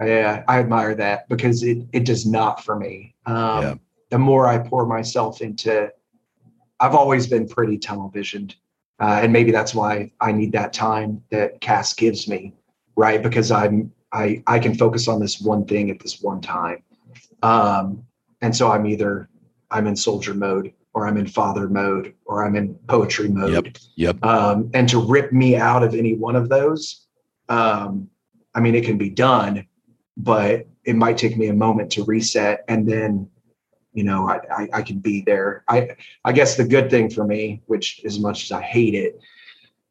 [0.00, 3.14] I, uh, I admire that because it it does not for me.
[3.26, 3.74] Um, Yeah.
[4.08, 5.92] The more I pour myself into,
[6.80, 8.56] I've always been pretty tunnel visioned.
[8.98, 12.54] Uh, and maybe that's why I need that time that Cass gives me,
[12.96, 13.22] right?
[13.22, 16.82] Because I'm I I can focus on this one thing at this one time,
[17.42, 18.04] um,
[18.42, 19.28] and so I'm either
[19.70, 23.52] I'm in soldier mode, or I'm in father mode, or I'm in poetry mode.
[23.52, 23.76] Yep.
[23.96, 24.24] Yep.
[24.24, 27.06] Um, and to rip me out of any one of those,
[27.48, 28.08] um,
[28.54, 29.66] I mean, it can be done,
[30.16, 33.28] but it might take me a moment to reset, and then
[33.92, 35.64] you know I, I, I can be there.
[35.68, 35.90] I
[36.24, 39.20] I guess the good thing for me, which as much as I hate it,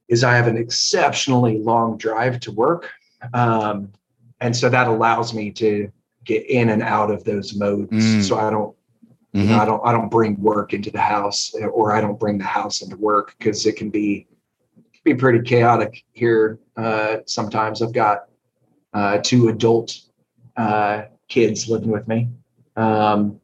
[0.09, 2.89] is I have an exceptionally long drive to work,
[3.33, 3.93] um,
[4.41, 5.91] and so that allows me to
[6.25, 8.23] get in and out of those modes, Mm.
[8.23, 8.75] so I don't
[9.33, 9.49] you Mhm.
[9.49, 12.45] know, I don't I don't bring work into the house or I don't bring the
[12.45, 14.25] house into work because it can be
[15.03, 16.59] be pretty chaotic here.
[16.75, 18.25] Uh, sometimes I've got
[18.93, 19.95] uh, two adult
[20.57, 22.27] uh, kids living with me,
[22.75, 23.39] um,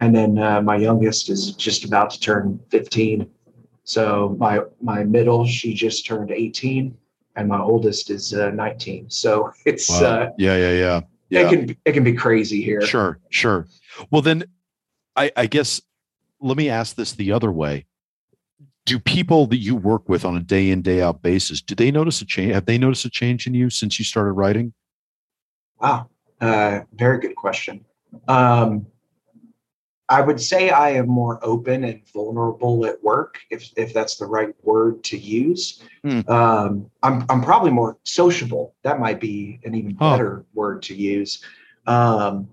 [0.00, 3.28] and then uh, my youngest is just about to turn 15.
[3.84, 6.96] So my my middle she just turned 18,
[7.36, 9.10] and my oldest is uh, 19.
[9.10, 10.06] So it's Wow.
[10.06, 10.56] uh, yeah.
[10.56, 10.72] Yeah.
[10.72, 11.00] Yeah.
[11.28, 11.40] Yeah.
[11.40, 12.80] it can it can be crazy here.
[12.82, 13.66] Sure, sure.
[14.10, 14.44] Well, then
[15.16, 15.80] I, I guess
[16.40, 17.86] let me ask this the other way.
[18.84, 21.90] Do people that you work with on a day in, day out basis, do they
[21.90, 22.52] notice a change?
[22.52, 24.72] Have they noticed a change in you since you started writing?
[25.80, 26.08] Wow,
[26.40, 27.84] uh, very good question.
[28.28, 28.86] Um,
[30.08, 34.26] I would say I am more open and vulnerable at work, if if that's the
[34.26, 35.82] right word to use.
[36.02, 36.20] Hmm.
[36.28, 38.74] Um, I'm I'm probably more sociable.
[38.82, 41.42] That might be an even better word to use.
[41.86, 42.48] Um,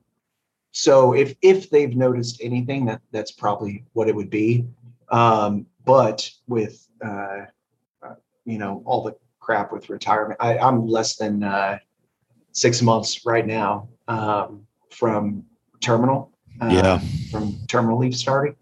[0.72, 4.66] so if if they've noticed anything, that that's probably what it would be.
[5.10, 7.46] Um, but with uh,
[8.02, 10.40] uh, you know, all the crap with retirement.
[10.40, 11.78] I, I'm less than uh,
[12.54, 15.44] six months right now um, from
[15.82, 16.33] terminal.
[16.62, 17.02] Uh, Yeah.
[17.32, 18.56] From terminal leave starting.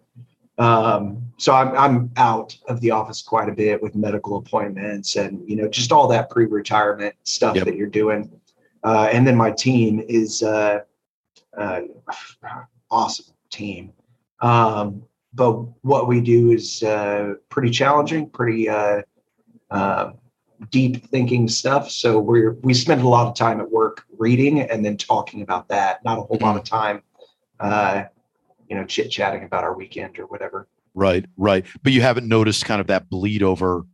[0.58, 5.42] Um, so I'm I'm out of the office quite a bit with medical appointments and
[5.50, 7.66] you know just all that pre-retirement stuff Yep.
[7.66, 8.32] that you're doing.
[8.84, 10.80] Uh, and then my team is uh,
[11.58, 11.82] uh,
[12.89, 13.92] awesome team.
[14.42, 19.02] Um, but what we do is uh, pretty challenging, pretty uh,
[19.70, 20.12] uh,
[20.70, 21.89] deep thinking stuff.
[21.89, 25.68] So we're we spend a lot of time at work reading and then talking about
[25.70, 26.04] that.
[26.04, 27.02] Not a whole lot of time,
[27.62, 28.05] uh,
[28.70, 30.68] you know, chit chatting about our weekend or whatever.
[30.93, 31.66] Right, right.
[31.84, 33.86] But you haven't noticed kind of that bleed over.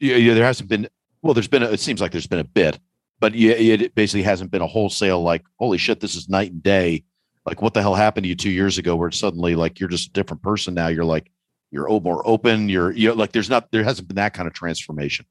[0.00, 0.88] Yeah, yeah there hasn't been.
[1.22, 1.62] Well, there's been.
[1.62, 2.78] A, it seems like there's been a bit,
[3.20, 6.62] but yeah, it basically hasn't been a wholesale like, holy shit, this is night and
[6.62, 7.04] day.
[7.44, 8.96] Like, what the hell happened to you two years ago?
[8.96, 10.88] Where suddenly like you're just a different person now.
[10.88, 11.30] You're like
[11.70, 12.68] you're more open.
[12.68, 15.26] You're you know, like there's not there hasn't been that kind of transformation.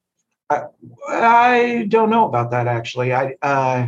[1.07, 3.13] I don't know about that actually.
[3.13, 3.87] I uh,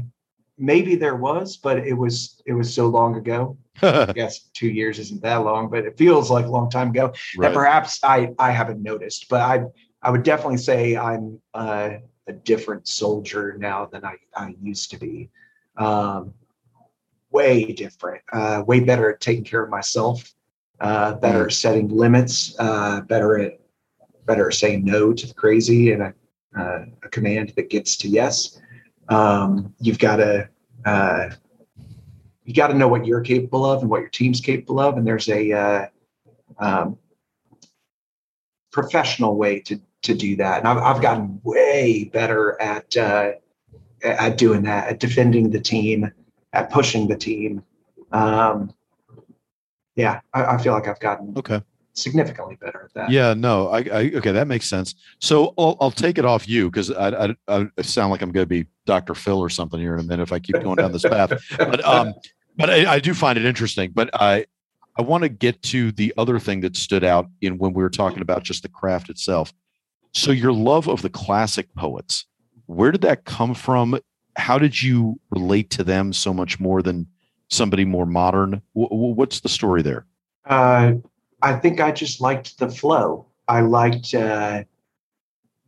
[0.57, 3.57] maybe there was, but it was it was so long ago.
[3.81, 7.13] I guess two years isn't that long, but it feels like a long time ago.
[7.39, 9.63] that perhaps I I haven't noticed, but I
[10.01, 11.91] I would definitely say I'm uh,
[12.27, 15.29] a different soldier now than I, I used to be.
[15.77, 16.33] Um,
[17.31, 20.31] way different, uh, way better at taking care of myself,
[20.79, 23.59] uh, better at setting limits, uh, better at
[24.25, 26.13] better at saying no to the crazy and a,
[26.57, 28.61] uh, a command that gets to yes.
[29.09, 30.49] Um, you've got to
[30.85, 31.29] uh,
[32.45, 35.07] you got to know what you're capable of and what your team's capable of, and
[35.07, 35.85] there's a uh,
[36.59, 36.97] um,
[38.71, 40.59] professional way to to do that.
[40.59, 43.31] And I've, I've gotten way better at uh,
[44.03, 46.11] at doing that, at defending the team,
[46.51, 47.63] at pushing the team.
[48.11, 48.73] Um,
[49.95, 51.61] yeah, I, I feel like I've gotten okay.
[51.93, 53.09] Significantly better at that.
[53.11, 54.95] Yeah, no, I, I okay, that makes sense.
[55.19, 58.43] So I'll, I'll take it off you because I, I, I sound like I'm going
[58.43, 59.15] to be Dr.
[59.15, 61.31] Phil or something here in a minute if I keep going down this path.
[61.57, 62.13] But um,
[62.57, 63.91] but I, I do find it interesting.
[63.93, 64.45] But I
[64.97, 67.89] I want to get to the other thing that stood out in when we were
[67.89, 69.53] talking about just the craft itself.
[70.13, 72.25] So your love of the classic poets,
[72.67, 73.99] where did that come from?
[74.35, 77.07] How did you relate to them so much more than
[77.49, 78.61] somebody more modern?
[78.75, 80.05] W- what's the story there?
[80.45, 80.93] Uh,
[81.43, 83.27] I think I just liked the flow.
[83.49, 84.63] I liked uh,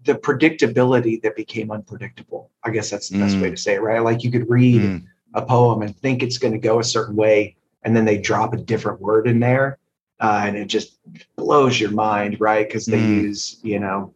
[0.05, 2.49] the predictability that became unpredictable.
[2.63, 3.41] I guess that's the best Mm.
[3.41, 4.01] way to say it, right?
[4.01, 5.03] Like you could read Mm,
[5.33, 8.53] a poem and think it's going to go a certain way, and then they drop
[8.53, 9.77] a different word in there,
[10.21, 10.97] uh, and it just
[11.35, 12.65] blows your mind, right?
[12.67, 13.23] Because they Mm.
[13.23, 14.13] use, you know,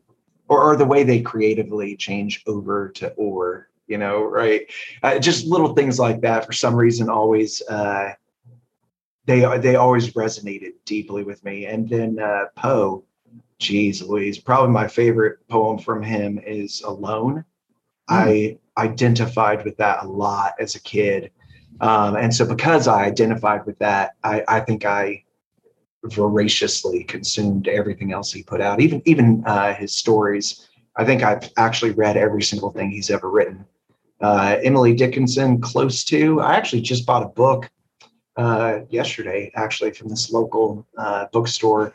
[0.48, 4.62] or, or the way they creatively change over to or, you know, right?
[5.04, 6.46] Uh, just little things like that.
[6.46, 8.14] For some reason, always uh,
[9.30, 11.68] they they always resonated deeply with me.
[11.68, 13.04] And then uh, Poe,
[13.60, 17.46] geez, Louise, probably my favorite poem from him is "Alone."
[18.10, 21.32] I identified with that a lot as a kid.
[21.80, 25.24] Um, and so because I identified with that, I, I think I
[26.04, 30.68] voraciously consumed everything else he put out, even even uh, his stories.
[30.98, 33.64] I think I've actually read every single thing he's ever written.
[34.22, 36.42] Uh, Emily Dickinson, close to.
[36.42, 37.70] I actually just bought a book
[38.40, 41.94] uh, yesterday, actually from this local uh, bookstore,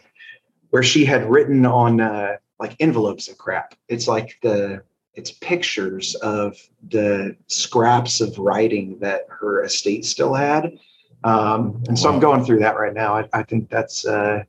[0.71, 3.75] where she had written on uh, like envelopes of crap.
[3.89, 4.83] It's like the
[5.15, 6.59] it's pictures of
[6.91, 10.79] the scraps of writing that her estate still had.
[11.23, 13.17] Um, and so I'm going through that right now.
[13.17, 14.43] I, I think that's uh,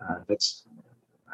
[0.00, 0.64] uh, that's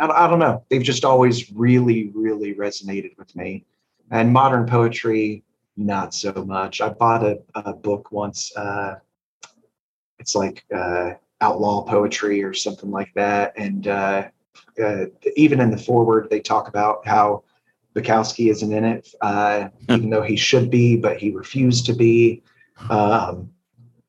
[0.01, 0.64] I, I don't know.
[0.70, 3.64] They've just always really, really resonated with me.
[4.11, 5.45] And modern poetry,
[5.76, 6.80] not so much.
[6.80, 8.55] I bought a, a book once.
[8.57, 8.97] Uh,
[10.19, 11.11] it's like uh,
[11.41, 13.53] outlaw poetry or something like that.
[13.57, 14.29] And uh,
[14.83, 15.07] uh,
[15.37, 17.45] even in the foreword, they talk about how
[17.95, 22.43] Bukowski isn't in it, uh, even though he should be, but he refused to be.
[22.91, 23.51] Um,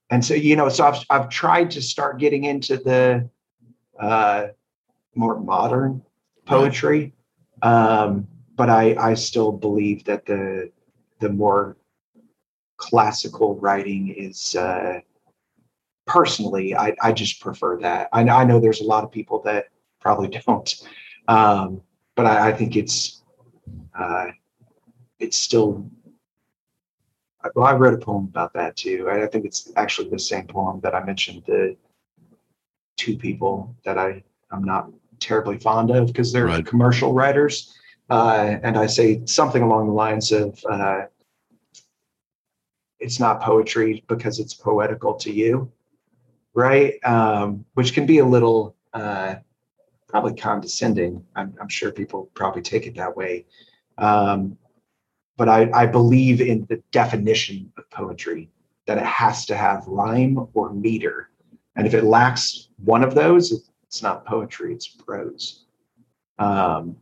[0.10, 3.30] and so, you know, so I've, I've tried to start getting into the
[4.00, 4.48] uh,
[5.16, 6.02] more modern
[6.46, 7.14] poetry,
[7.62, 10.72] um, but I, I still believe that the
[11.20, 11.78] the more
[12.78, 15.00] classical writing is uh,
[16.06, 18.10] personally, I, I just prefer that.
[18.14, 19.66] I, I know there's a lot of people that
[20.00, 20.74] probably don't,
[21.28, 21.82] um,
[22.16, 23.24] but I, I think it's
[23.98, 24.28] uh,
[25.20, 25.90] it's still.
[27.54, 29.08] Well, I wrote a poem about that too.
[29.08, 31.76] I, I think it's actually the same poem that I mentioned the
[32.98, 34.90] two people that I I'm not
[35.20, 36.66] terribly fond of because they're Right.
[36.66, 37.78] commercial writers,
[38.10, 40.60] uh, and I say something along the lines of.
[40.70, 41.04] Uh,
[42.98, 45.72] it's not poetry because it's poetical to you,
[46.56, 46.94] right?
[47.04, 49.36] Um, which can be a little uh,
[50.08, 51.24] probably condescending.
[51.36, 53.46] I'm, I'm, sure people probably take it that way.
[53.98, 54.58] Um,
[55.38, 58.50] but I, I believe in the definition of poetry
[58.88, 61.30] that it has to have rhyme or meter.
[61.76, 65.66] And if it lacks one of those, it's not poetry, it's prose.
[66.40, 66.96] Um,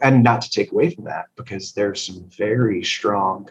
[0.00, 3.48] and not to take away from that, because there's some very strong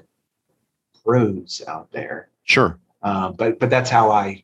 [1.03, 2.29] prose out there.
[2.43, 2.79] Sure.
[3.01, 4.43] Um, but but that's how I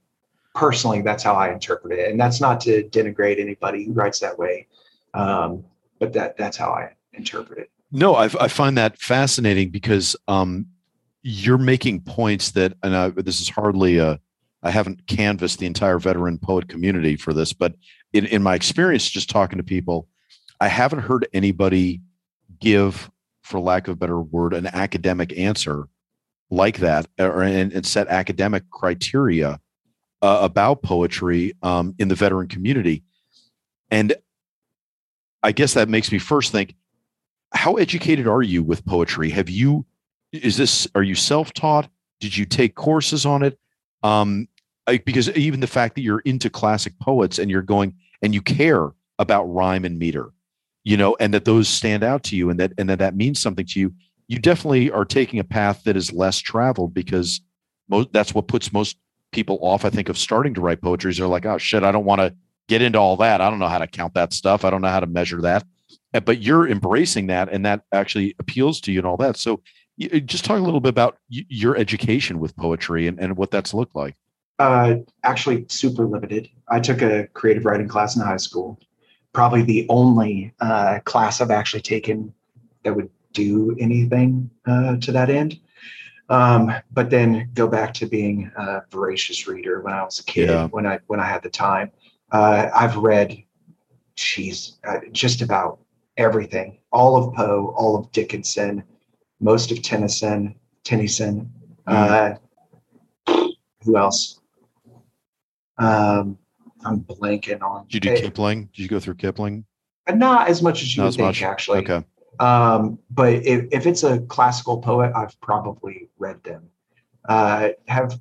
[0.56, 4.38] personally that's how I interpret it, and that's not to denigrate anybody who writes that
[4.38, 4.68] way.
[5.14, 5.64] Um,
[6.00, 7.72] but that that's how I interpret it.
[7.92, 10.68] No, I, I find that fascinating because um,
[11.24, 14.20] you're making points that, and I, this is hardly a,
[14.62, 17.76] I haven't canvassed the entire veteran poet community for this, but
[18.14, 20.08] in, in my experience, just talking to people,
[20.60, 22.02] I haven't heard anybody
[22.60, 23.10] give,
[23.42, 25.88] for lack of a better word, an academic answer
[26.52, 29.60] like that, or and, and set academic criteria
[30.22, 33.04] uh, about poetry um, in the veteran community,
[33.92, 34.14] and
[35.44, 36.76] I guess that makes me first think
[37.52, 39.30] how educated are you with poetry?
[39.32, 39.86] Have you
[40.32, 41.90] is this are you self-taught?
[42.20, 43.58] Did you take courses on it?
[44.04, 44.48] Um,
[44.88, 48.42] I, because even the fact that you're into classic poets and you're going and you
[48.42, 50.32] care about rhyme and meter,
[50.84, 53.40] you know, and that those stand out to you and that and that that means
[53.40, 53.94] something to you,
[54.28, 57.42] you definitely are taking a path that is less traveled because
[57.88, 58.98] most that's what puts most
[59.32, 59.86] people off.
[59.86, 61.14] I think of starting to write poetry.
[61.14, 62.34] They're like, oh shit, I don't want to
[62.68, 63.42] get into all that.
[63.42, 64.64] I don't know how to count that stuff.
[64.64, 65.66] I don't know how to measure that.
[66.12, 69.62] But you're embracing that and that actually appeals to you and all that so
[70.02, 73.74] uh, just talk a little bit about your education with poetry and, and what that's
[73.74, 74.16] looked like
[74.60, 78.80] uh, actually super limited i took a creative writing class in high school
[79.34, 82.34] probably the only uh, class i've actually taken
[82.84, 85.60] that would do anything uh, to that end
[86.30, 90.50] um, but then go back to being a voracious reader when i was a kid
[90.50, 90.68] yeah.
[90.68, 91.92] when i when i had the time
[92.32, 93.44] uh, i've read
[94.16, 94.78] she's
[95.12, 95.80] just about
[96.20, 98.84] everything, all of Poe, all of Dickinson,
[99.40, 100.54] most of Tennyson,
[100.84, 101.52] Tennyson.
[101.88, 102.38] Mm.
[103.28, 103.48] Uh,
[103.84, 104.42] who else?
[105.78, 106.38] Um,
[106.84, 107.88] I'm blanking on.
[107.88, 108.70] Did you do Kipling?
[108.76, 109.66] Did you go through Kipling?
[110.14, 111.42] Not as much as you Not would think, much.
[111.44, 111.80] actually.
[111.80, 112.06] Okay.
[112.40, 116.70] Um, but if, if it's a classical poet, I've probably read them.
[117.28, 118.20] Uh, have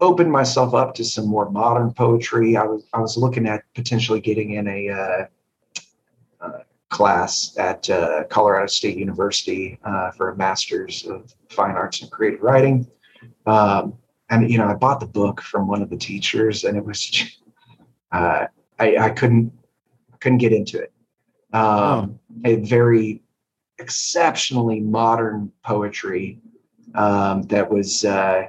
[0.00, 2.56] opened myself up to some more modern poetry.
[2.56, 5.26] I was I was looking at potentially getting in a uh,
[6.40, 6.58] uh,
[6.90, 12.42] class at uh, Colorado State University uh, for a master's of fine arts and creative
[12.42, 12.86] writing.
[13.46, 13.94] Um,
[14.30, 17.10] and you know, I bought the book from one of the teachers, and it was
[18.12, 18.46] uh,
[18.78, 19.52] I, I couldn't
[20.20, 20.92] couldn't get into it.
[21.52, 22.18] Um, oh.
[22.44, 23.22] A very
[23.78, 26.38] exceptionally modern poetry
[26.94, 28.48] um, that was uh,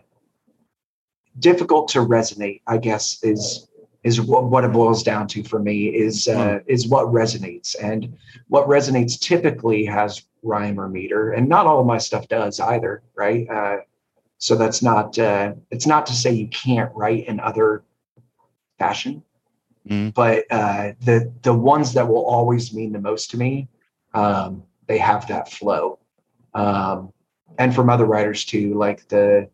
[1.40, 2.62] difficult to resonate.
[2.68, 3.68] I guess is
[4.04, 6.72] is what, what it boils down to for me is uh, hmm.
[6.72, 8.16] is what resonates and
[8.48, 13.02] what resonates typically has rhyme or meter and not all of my stuff does either
[13.16, 13.78] right uh,
[14.38, 17.84] so that's not uh, it's not to say you can't write in other
[18.80, 19.24] fashion
[19.90, 20.14] mm.
[20.14, 23.68] but uh, the the ones that will always mean the most to me
[24.14, 26.00] um, they have that flow
[26.54, 27.12] um,
[27.58, 29.50] and from other writers too like the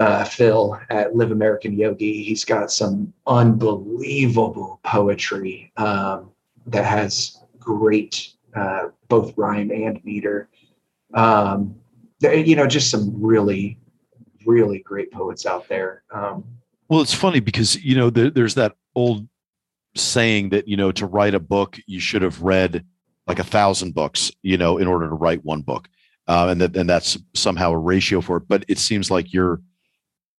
[0.00, 2.22] uh, Phil at Live American Yogi.
[2.22, 6.30] He's got some unbelievable poetry um,
[6.66, 10.48] that has great uh, both rhyme and meter.
[11.14, 11.74] Um,
[12.20, 13.78] you know, just some really,
[14.46, 16.02] really great poets out there.
[16.12, 16.44] Um,
[16.88, 19.28] well, it's funny because you know there, there's that old
[19.94, 22.84] saying that you know to write a book you should have read
[23.28, 25.88] like a thousand books, you know, in order to write one book.
[26.26, 28.48] Uh, and that and that's somehow a ratio for it.
[28.48, 29.60] But it seems like you're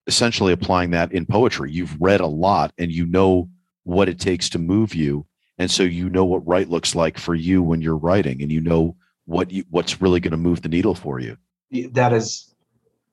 [0.07, 1.71] essentially applying that in poetry.
[1.71, 3.49] You've read a lot and you know
[3.83, 5.25] what it takes to move you.
[5.57, 8.61] And so you know what right looks like for you when you're writing and you
[8.61, 11.37] know what you, what's really going to move the needle for you.
[11.91, 12.55] That is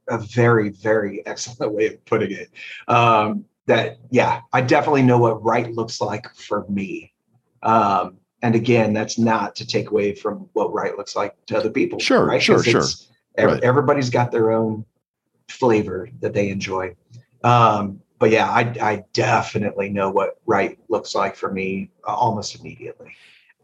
[0.08, 2.50] a very, very excellent way of putting it.
[2.88, 7.12] Um, that, yeah, I definitely know what right looks like for me.
[7.62, 11.70] Um, and again, that's not to take away from what right looks like to other
[11.70, 11.98] people.
[11.98, 12.42] Sure, right?
[12.42, 12.84] sure, sure.
[13.38, 13.62] Right.
[13.62, 14.84] Everybody's got their own
[15.48, 16.94] flavor that they enjoy.
[17.44, 22.58] Um, but yeah, I, I definitely know what right looks like for me uh, almost
[22.58, 23.14] immediately.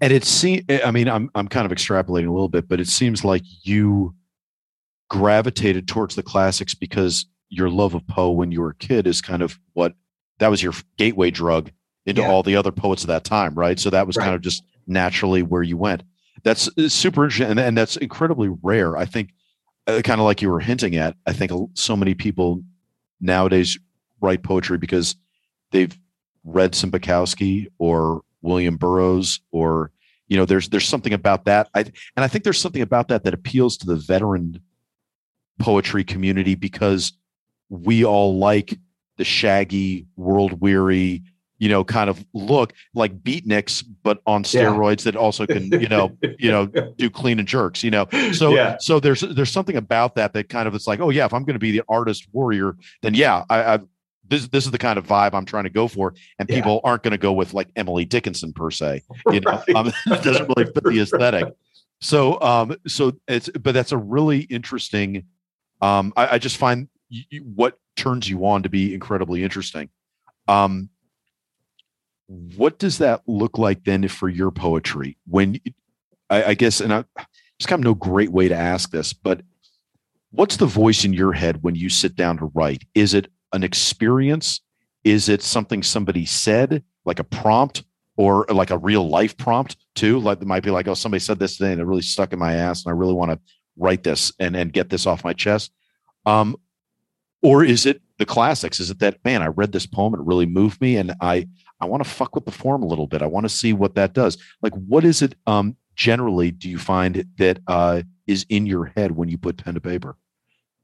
[0.00, 2.88] And it seems, I mean, I'm, I'm kind of extrapolating a little bit, but it
[2.88, 4.14] seems like you
[5.08, 9.20] gravitated towards the classics because your love of Poe when you were a kid is
[9.20, 9.94] kind of what
[10.38, 11.70] that was your gateway drug
[12.06, 12.28] into yeah.
[12.28, 13.78] all the other poets of that time, right?
[13.78, 14.24] So that was right.
[14.24, 16.02] kind of just naturally where you went.
[16.42, 18.96] That's super interesting, and, and that's incredibly rare.
[18.96, 19.32] I think
[19.86, 22.62] uh, kind of like you were hinting at, I think so many people
[23.20, 23.78] nowadays
[24.20, 25.16] write poetry because
[25.70, 25.96] they've
[26.44, 29.90] read some Bukowski or William Burroughs or
[30.28, 31.92] you know there's there's something about that I and
[32.24, 34.60] I think there's something about that that appeals to the veteran
[35.60, 37.12] poetry community because
[37.68, 38.78] we all like
[39.16, 41.22] the shaggy world weary
[41.62, 45.12] you know kind of look like beatniks but on steroids yeah.
[45.12, 46.66] that also can you know you know
[46.98, 48.76] do clean and jerks you know so yeah.
[48.80, 51.44] so there's there's something about that that kind of it's like oh yeah if i'm
[51.44, 53.78] going to be the artist warrior then yeah I, I
[54.24, 56.56] this this is the kind of vibe I'm trying to go for, and yeah.
[56.56, 59.02] people aren't going to go with like Emily Dickinson per se.
[59.30, 59.76] You know, right.
[59.76, 61.52] um, it doesn't really fit the aesthetic.
[62.00, 65.24] So, um, so it's but that's a really interesting.
[65.82, 69.90] Um, I, I just find you, what turns you on to be incredibly interesting.
[70.48, 70.88] Um,
[72.56, 75.16] what does that look like then for your poetry?
[75.26, 75.60] When
[76.30, 77.04] I, I guess, and I
[77.58, 79.42] just kind of no great way to ask this, but
[80.30, 82.84] what's the voice in your head when you sit down to write?
[82.94, 84.60] Is it an experience?
[85.04, 87.84] Is it something somebody said, like a prompt,
[88.16, 90.18] or like a real life prompt too?
[90.18, 92.38] Like it might be like, oh, somebody said this today and it really stuck in
[92.38, 93.38] my ass, and I really want to
[93.76, 95.72] write this and and get this off my chest.
[96.24, 96.56] Um,
[97.42, 98.80] or is it the classics?
[98.80, 99.42] Is it that man?
[99.42, 101.48] I read this poem, it really moved me, and I
[101.80, 103.22] I want to fuck with the form a little bit.
[103.22, 104.38] I want to see what that does.
[104.62, 105.34] Like, what is it?
[105.46, 109.74] Um, generally, do you find that uh, is in your head when you put pen
[109.74, 110.16] to paper?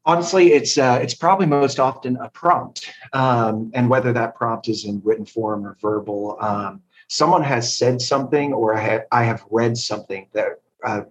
[0.09, 4.85] honestly, it's uh, it's probably most often a prompt, um, and whether that prompt is
[4.85, 6.39] in written form or verbal.
[6.41, 11.03] Um, someone has said something, or I have I have read something that uh,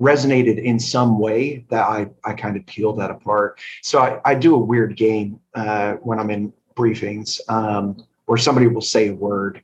[0.00, 3.60] resonated in some way that I I kind of peeled that apart.
[3.82, 8.66] So I, I do a weird game uh, when I'm in briefings um, where somebody
[8.66, 9.62] will say a word.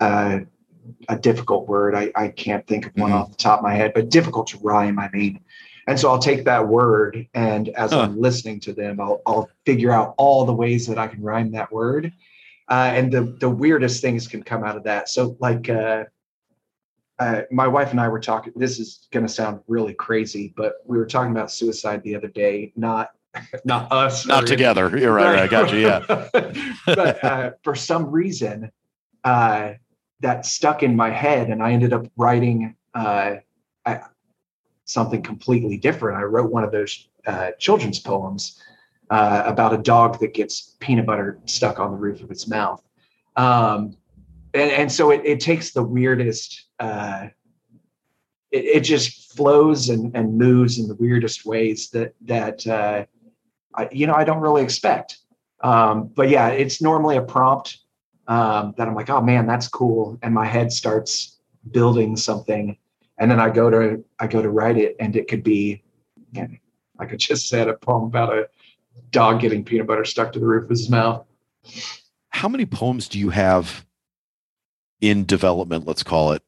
[0.00, 0.40] Uh,
[1.08, 1.96] a difficult word.
[1.96, 3.18] I, I can't think of one mm-hmm.
[3.18, 5.00] off the top of my head, but difficult to rhyme.
[5.00, 5.40] I mean,
[5.86, 8.00] and so I'll take that word and as huh.
[8.00, 11.52] I'm listening to them, I'll, I'll figure out all the ways that I can rhyme
[11.52, 12.12] that word.
[12.68, 15.08] Uh, and the, the weirdest things can come out of that.
[15.08, 15.68] So like,
[17.18, 20.74] uh, my wife and I were talking, this is going to sound really crazy, but
[20.84, 23.10] we were talking about suicide the other day, not
[23.64, 24.26] not us.
[24.26, 24.96] Not together.
[24.96, 25.38] You're right, right.
[25.40, 25.80] I got you.
[25.80, 26.04] Yeah.
[26.86, 28.70] but uh, for some reason,
[29.24, 29.72] uh,
[30.20, 32.74] that stuck in my head, and I ended up writing.
[32.94, 33.36] Uh,
[33.84, 34.00] I,
[34.86, 36.18] something completely different.
[36.18, 38.62] I wrote one of those uh, children's poems
[39.10, 42.82] uh, about a dog that gets peanut butter stuck on the roof of its mouth.
[43.36, 43.96] Um,
[44.54, 47.28] and, and so it, it takes the weirdest, uh,
[48.50, 53.04] it, it, just flows and, and moves in the weirdest ways that, that uh,
[53.74, 55.18] I, you know, I don't really expect.
[55.62, 57.78] Um, but yeah, it's normally a prompt
[58.28, 60.18] um, that I'm like, oh man, that's cool.
[60.22, 61.38] And my head starts
[61.70, 62.76] building something
[63.18, 65.82] and then I go to I go to write it, and it could be,
[66.34, 68.48] like I just said, a poem about a
[69.10, 71.26] dog getting peanut butter stuck to the roof of his mouth.
[72.30, 73.86] How many poems do you have
[75.00, 75.86] in development?
[75.86, 76.42] Let's call it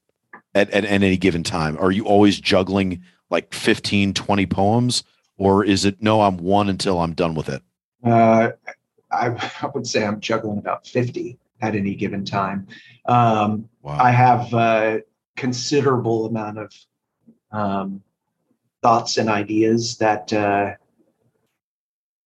[0.54, 1.76] at, at, at any given time.
[1.78, 5.04] Are you always juggling like 15, 20 poems,
[5.36, 6.22] or is it no?
[6.22, 7.62] I'm one until I'm done with it.
[8.04, 8.50] Uh,
[9.10, 9.26] I,
[9.62, 12.66] I would say I'm juggling about 50 at any given time.
[13.06, 13.98] Um, wow.
[14.00, 15.02] I have a
[15.36, 16.74] considerable amount of
[17.52, 18.02] um,
[18.82, 20.74] thoughts and ideas that uh,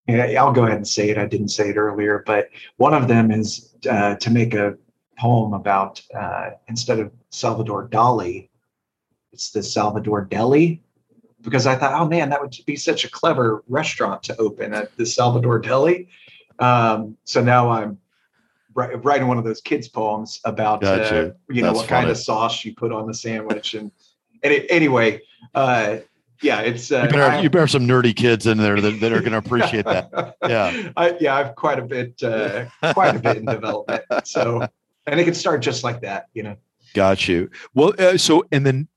[0.08, 1.18] I'll go ahead and say it.
[1.18, 4.76] I didn't say it earlier, but one of them is uh, to make a
[5.18, 8.48] poem about uh, instead of Salvador Dali,
[9.32, 10.82] it's the Salvador Deli.
[11.40, 14.96] Because I thought, oh man, that would be such a clever restaurant to open at
[14.96, 16.08] the Salvador Deli.
[16.60, 17.98] Um, so now I'm
[18.74, 22.00] writing one of those kids poems about uh, you know That's what funny.
[22.02, 23.90] kind of sauce you put on the sandwich and
[24.42, 25.20] and it, anyway
[25.54, 25.98] uh,
[26.42, 29.12] yeah it's uh, you, better, you better have some nerdy kids in there that, that
[29.12, 33.18] are going to appreciate that yeah I, yeah i've quite a bit uh, quite a
[33.18, 34.66] bit in development so
[35.06, 36.56] and it could start just like that you know
[36.94, 38.88] got you well uh, so and then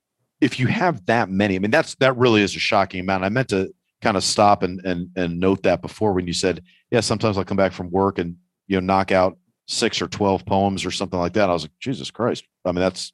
[0.41, 3.29] if you have that many i mean that's that really is a shocking amount i
[3.29, 6.99] meant to kind of stop and and and note that before when you said yeah
[6.99, 8.35] sometimes i'll come back from work and
[8.67, 9.37] you know knock out
[9.67, 11.49] six or 12 poems or something like that.
[11.49, 12.45] I was like, Jesus Christ.
[12.65, 13.13] I mean, that's,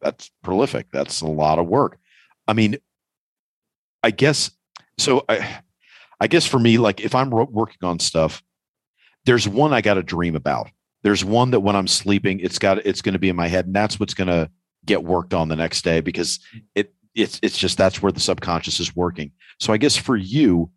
[0.00, 0.86] that's prolific.
[0.92, 1.98] That's a lot of work.
[2.48, 2.76] I mean,
[4.02, 4.50] I guess,
[4.98, 5.60] so I,
[6.20, 8.42] I guess for me, like if I'm working on stuff,
[9.24, 10.70] there's one I got to dream about.
[11.06, 13.66] There's one that when I'm sleeping, it's got, it's going to be in my head
[13.66, 14.50] and that's what's going to
[14.84, 16.40] get worked on the next day because
[16.74, 19.30] it, it's, it's just, that's where the subconscious is working.
[19.60, 20.68] So I guess for you,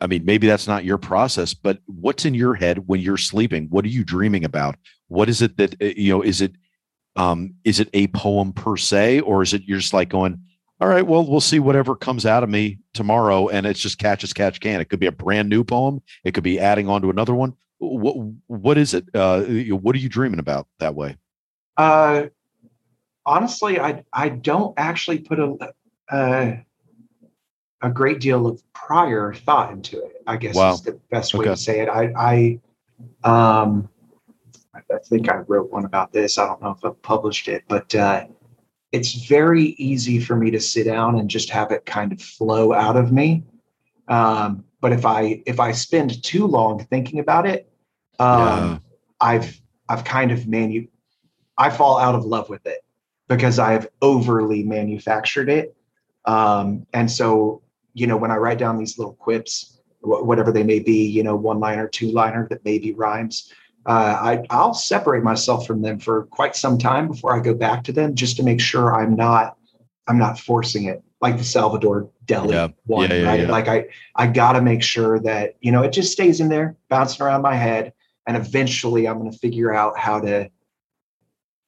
[0.00, 3.66] I mean, maybe that's not your process, but what's in your head when you're sleeping?
[3.70, 4.76] What are you dreaming about?
[5.08, 6.22] What is it that uh, you know?
[6.22, 6.52] Is it
[7.16, 10.40] um, is it a poem per se, or is it you're just like going,
[10.80, 14.22] all right, well, we'll see whatever comes out of me tomorrow, and it's just catch
[14.22, 14.80] as catch can.
[14.80, 16.00] It could be a brand new poem.
[16.22, 17.54] It could be adding on to another one.
[17.84, 18.16] What
[18.46, 19.06] what is it?
[19.12, 19.42] Uh,
[19.74, 21.16] what are you dreaming about that way?
[21.76, 22.26] Uh,
[23.26, 25.74] honestly, I I don't actually put a
[26.08, 26.52] uh,
[27.82, 30.22] a great deal of prior thought into it.
[30.26, 30.74] I guess wow.
[30.74, 31.50] is the best way okay.
[31.50, 31.88] to say it.
[31.88, 32.60] I
[33.24, 33.88] I um
[34.74, 36.38] I think I wrote one about this.
[36.38, 38.26] I don't know if I published it, but uh,
[38.92, 42.72] it's very easy for me to sit down and just have it kind of flow
[42.72, 43.42] out of me.
[44.08, 47.71] Um, but if I if I spend too long thinking about it,
[48.22, 48.78] um, yeah.
[49.20, 50.86] I've I've kind of manu
[51.58, 52.84] I fall out of love with it
[53.28, 55.76] because I've overly manufactured it.
[56.24, 57.62] Um, and so,
[57.94, 61.36] you know, when I write down these little quips, whatever they may be, you know,
[61.36, 63.52] one liner, two liner that maybe rhymes,
[63.86, 67.84] uh, I, I'll separate myself from them for quite some time before I go back
[67.84, 69.56] to them, just to make sure I'm not
[70.08, 72.68] I'm not forcing it like the Salvador Deli yeah.
[72.86, 73.48] one, yeah, yeah, right?
[73.48, 76.76] Like I I got to make sure that you know it just stays in there,
[76.88, 77.92] bouncing around my head,
[78.26, 80.50] and eventually I'm going to figure out how to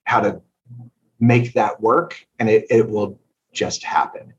[0.05, 0.41] how to
[1.21, 3.19] make that work, and it it will
[3.53, 4.33] just happen.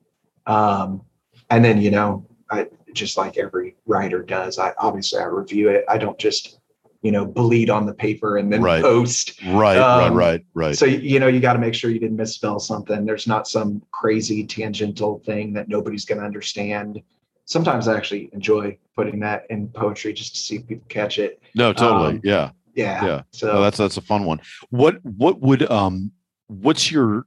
[0.46, 1.02] Um,
[1.50, 5.86] and then you know, I just like every writer does, I obviously I review it.
[5.90, 6.60] I don't just
[7.06, 8.82] you know bleed on the paper and then right.
[8.82, 12.00] post right um, right right right so you know you got to make sure you
[12.00, 17.00] didn't misspell something there's not some crazy tangential thing that nobody's going to understand
[17.46, 21.42] sometimes i actually enjoy putting that in poetry just to see if people catch it.
[21.54, 22.16] No totally.
[22.16, 22.52] Um, yeah.
[22.74, 23.22] yeah yeah.
[23.32, 24.40] so no, that's that's a fun one.
[24.70, 26.12] What what would um
[26.48, 27.26] what's your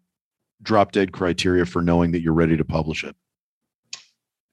[0.62, 3.14] drop dead criteria for knowing that you're ready to publish it?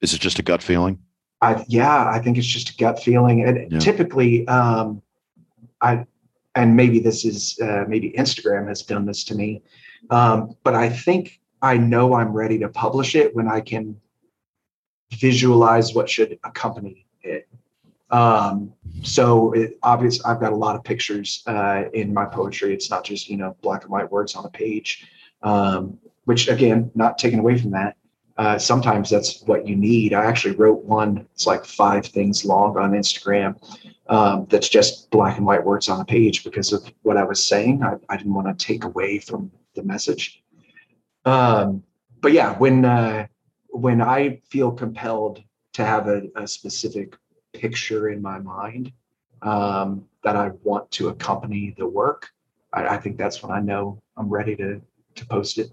[0.01, 0.99] Is it just a gut feeling?
[1.41, 3.43] I, yeah, I think it's just a gut feeling.
[3.43, 3.80] And yeah.
[3.80, 5.01] typically, um,
[5.82, 6.05] I
[6.55, 9.61] and maybe this is uh, maybe Instagram has done this to me,
[10.09, 13.99] um, but I think I know I'm ready to publish it when I can
[15.20, 17.47] visualize what should accompany it.
[18.11, 22.74] Um, so it, obvious, I've got a lot of pictures uh, in my poetry.
[22.74, 25.07] It's not just you know black and white words on a page,
[25.41, 27.97] um, which again, not taken away from that.
[28.38, 30.13] Uh, sometimes that's what you need.
[30.13, 31.26] I actually wrote one.
[31.34, 33.55] It's like five things long on Instagram
[34.07, 37.43] um, that's just black and white words on a page because of what I was
[37.43, 37.82] saying.
[37.82, 40.43] I, I didn't want to take away from the message.
[41.24, 41.84] Um,
[42.22, 43.28] but yeah, when uh,
[43.76, 47.15] when I feel compelled to have a, a specific
[47.53, 48.91] picture in my mind
[49.41, 52.30] um, that I want to accompany the work,
[52.73, 54.82] I, I think that's when I know I'm ready to
[55.15, 55.71] to post it.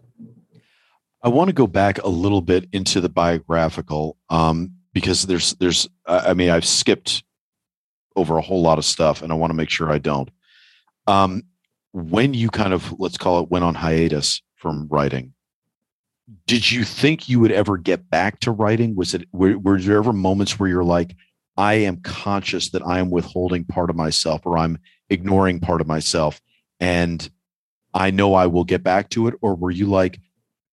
[1.24, 5.88] I want to go back a little bit into the biographical um, because there's there's
[6.06, 7.22] I mean I've skipped
[8.16, 10.30] over a whole lot of stuff, and I want to make sure I don't.
[11.06, 11.44] Um,
[11.92, 15.31] when you kind of let's call it went on hiatus from writing,
[16.46, 18.94] did you think you would ever get back to writing?
[18.94, 21.16] Was it were, were there ever moments where you're like,
[21.56, 24.78] I am conscious that I am withholding part of myself, or I'm
[25.10, 26.40] ignoring part of myself,
[26.80, 27.28] and
[27.94, 30.18] I know I will get back to it, or were you like,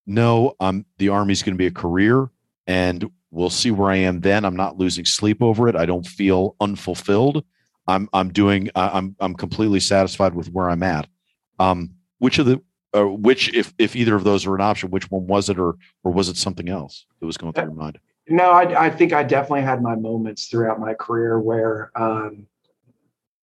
[0.07, 2.29] no, um, the army's going to be a career,
[2.65, 4.43] and We'll see where I am then.
[4.43, 5.75] I'm not losing sleep over it.
[5.75, 7.43] I don't feel unfulfilled.
[7.87, 11.07] I'm I'm doing I'm I'm completely satisfied with where I'm at.
[11.59, 12.61] Um, which of the
[12.95, 15.75] uh, which if if either of those are an option, which one was it, or
[16.03, 17.99] or was it something else that was going through your mind?
[18.27, 22.45] No, I, I think I definitely had my moments throughout my career where, um,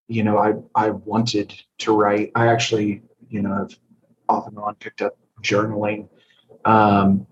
[0.08, 2.30] you know, I I wanted to write.
[2.34, 3.78] I actually, you know, I've
[4.28, 6.08] off and on picked up journaling.
[6.64, 7.26] Um,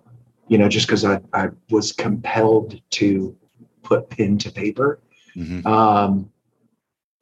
[0.48, 3.36] you know, just because I, I was compelled to
[3.82, 5.00] put pen to paper.
[5.36, 5.66] Mm-hmm.
[5.66, 6.30] Um,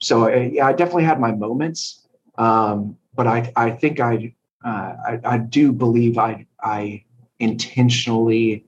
[0.00, 2.06] so I, yeah, I definitely had my moments,
[2.36, 4.34] um, but I, I think I,
[4.64, 7.04] uh, I, I, do believe I, I
[7.38, 8.66] intentionally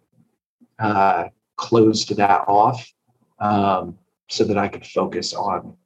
[0.78, 2.92] uh, closed that off
[3.38, 3.98] um,
[4.28, 5.76] so that I could focus on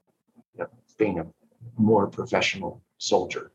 [0.55, 0.69] you know,
[0.99, 1.27] being a
[1.77, 3.53] more professional soldier.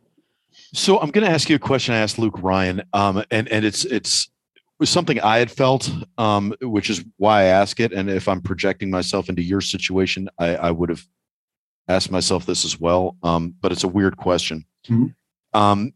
[0.73, 3.65] So I'm going to ask you a question I asked Luke Ryan, um, and and
[3.65, 4.29] it's it's
[4.83, 7.93] was something I had felt, um, which is why I ask it.
[7.93, 11.05] And if I'm projecting myself into your situation, I, I would have
[11.87, 13.15] asked myself this as well.
[13.23, 14.65] Um, but it's a weird question.
[14.89, 15.57] Mm-hmm.
[15.57, 15.93] Um,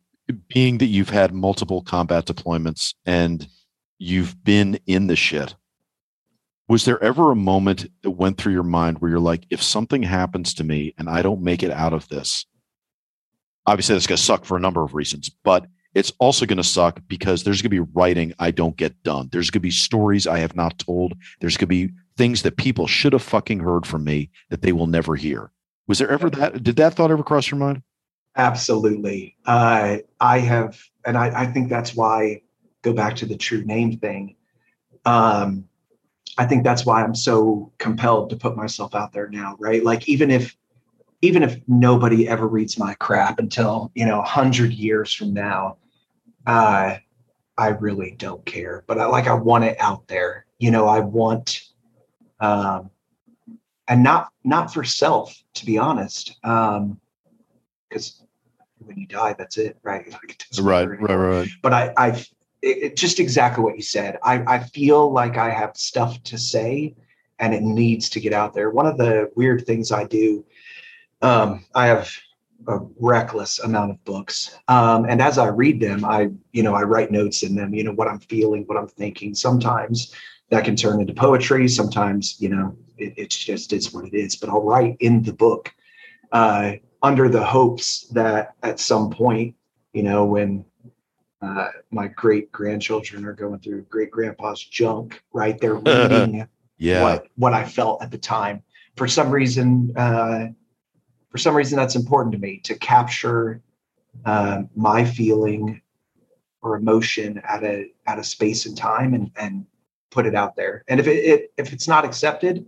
[0.48, 3.48] being that you've had multiple combat deployments and
[3.98, 5.56] you've been in the shit,
[6.68, 10.04] was there ever a moment that went through your mind where you're like, if something
[10.04, 12.45] happens to me and I don't make it out of this,
[13.66, 16.64] obviously that's going to suck for a number of reasons, but it's also going to
[16.64, 19.30] suck because there's going to be writing I don't get done.
[19.32, 21.14] There's going to be stories I have not told.
[21.40, 24.74] There's going to be things that people should have fucking heard from me that they
[24.74, 25.52] will never hear.
[25.88, 26.64] Was there ever that?
[26.64, 27.82] Did that thought ever cross your mind?
[28.38, 29.36] Absolutely.
[29.46, 32.42] Uh, I have, and I, I, think that's why,
[32.84, 34.36] go back to the true name thing.
[35.06, 35.66] Um,
[36.38, 39.84] I think that's why I'm so compelled to put myself out there now, right?
[39.84, 40.56] Like, even if,
[41.24, 45.78] even if nobody ever reads my crap until, you know, 100 years from now,
[46.46, 46.98] uh,
[47.58, 48.84] I really don't care.
[48.86, 50.46] But I like I want it out there.
[50.60, 51.64] You know, I want,
[52.40, 52.92] um,
[53.88, 57.00] and not not for self, to be honest, Um,
[57.90, 58.27] because
[58.88, 60.06] when you die, that's it, right?
[60.12, 61.48] Like it right, right, right.
[61.62, 62.10] But I, I,
[62.62, 64.18] it, it, just exactly what you said.
[64.24, 66.96] I, I feel like I have stuff to say,
[67.40, 68.70] and it needs to get out there.
[68.70, 70.46] One of the weird things I do,
[71.22, 72.12] um, I have
[72.68, 74.58] a reckless amount of books.
[74.68, 77.84] Um, and as I read them, I, you know, I write notes in them, you
[77.84, 79.36] know, what I'm feeling, what I'm thinking.
[79.36, 80.14] Sometimes
[80.50, 81.68] that can turn into poetry.
[81.68, 85.34] Sometimes, you know, it, it just is what it is, but I'll write in the
[85.34, 85.74] book
[86.32, 89.56] uh, under the hopes that at some point,
[89.94, 90.66] you know, when
[91.41, 95.60] uh, my great grandchildren are going through great grandpa's junk, right?
[95.60, 96.48] They're reading
[96.78, 97.04] yeah.
[97.04, 98.64] what, what I felt at the time.
[98.95, 100.48] For some reason, uh,
[101.30, 103.62] for some reason that's important to me to capture
[104.26, 105.82] uh, my feeling
[106.62, 109.66] or emotion at a at a space and time and and
[110.10, 112.66] put it out there and if it, it if it's not accepted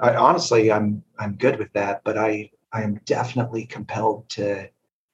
[0.00, 4.68] I, honestly i'm i'm good with that but i i am definitely compelled to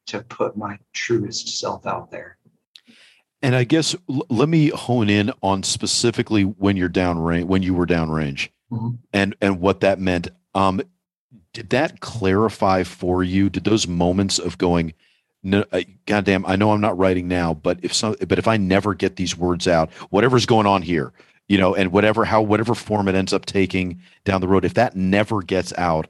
[0.06, 2.36] to put my truest self out there
[3.42, 7.74] and i guess l- let me hone in on specifically when you're downrange when you
[7.74, 8.90] were downrange mm-hmm.
[9.12, 10.80] and and what that meant um
[11.52, 13.50] did that clarify for you?
[13.50, 14.94] Did those moments of going,
[15.42, 18.56] no, uh, goddamn, I know I'm not writing now, but if so, but if I
[18.56, 21.12] never get these words out, whatever's going on here,
[21.48, 24.74] you know, and whatever how whatever form it ends up taking down the road, if
[24.74, 26.06] that never gets out,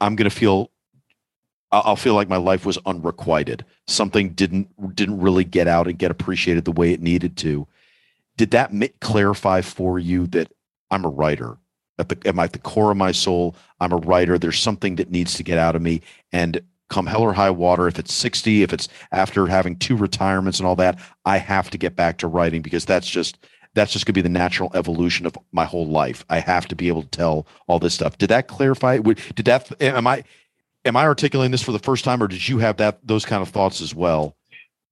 [0.00, 0.70] I'm gonna feel,
[1.70, 3.64] I'll feel like my life was unrequited.
[3.86, 7.66] Something didn't didn't really get out and get appreciated the way it needed to.
[8.36, 10.52] Did that clarify for you that
[10.90, 11.58] I'm a writer?
[11.98, 15.34] at the at the core of my soul i'm a writer there's something that needs
[15.34, 16.00] to get out of me
[16.32, 20.58] and come hell or high water if it's 60 if it's after having two retirements
[20.58, 23.38] and all that i have to get back to writing because that's just
[23.74, 26.74] that's just going to be the natural evolution of my whole life i have to
[26.74, 30.22] be able to tell all this stuff did that clarify did that am i
[30.84, 33.42] am i articulating this for the first time or did you have that those kind
[33.42, 34.36] of thoughts as well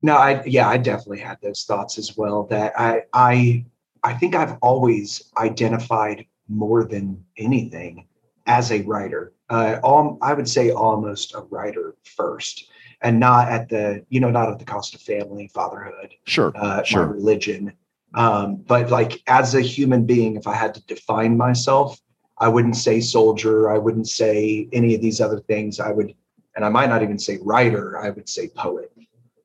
[0.02, 3.64] no i yeah i definitely had those thoughts as well that i i
[4.04, 8.06] i think i've always identified more than anything
[8.46, 9.32] as a writer.
[9.50, 12.70] Uh, all, I would say almost a writer first,
[13.02, 16.82] and not at the you know not at the cost of family, fatherhood, sure, uh,
[16.82, 17.06] sure.
[17.06, 17.72] religion.
[18.14, 22.00] Um, but like as a human being, if I had to define myself,
[22.38, 23.70] I wouldn't say soldier.
[23.70, 25.80] I wouldn't say any of these other things.
[25.80, 26.14] I would,
[26.56, 27.98] and I might not even say writer.
[27.98, 28.92] I would say poet.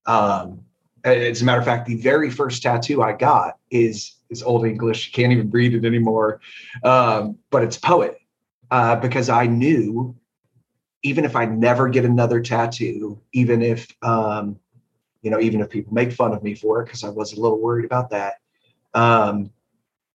[0.06, 0.62] Um,
[1.04, 5.08] as a matter of fact, the very first tattoo I got is is old English.
[5.08, 6.42] You can't even read it anymore.
[6.84, 8.18] Um, but it's poet
[8.72, 10.16] uh, because I knew
[11.04, 14.60] even if I never get another tattoo, even if um,
[15.22, 17.40] you know, even if people make fun of me for it, because I was a
[17.40, 18.36] little worried about that.
[18.98, 19.52] Um,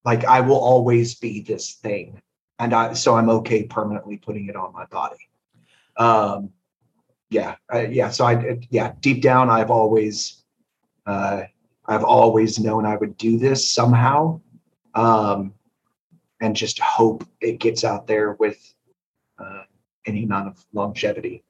[0.04, 2.20] like I will always be this thing,
[2.59, 5.28] and I so I'm okay permanently putting it on my body.
[5.96, 6.50] Um,
[7.30, 8.10] yeah, uh, yeah.
[8.10, 10.42] So I yeah, deep down, I've always
[11.06, 11.42] uh,
[11.86, 14.40] I've always known I would do this somehow,
[14.94, 15.54] um,
[16.40, 18.74] and just hope it gets out there with
[19.38, 19.62] uh,
[20.06, 21.44] any amount of longevity.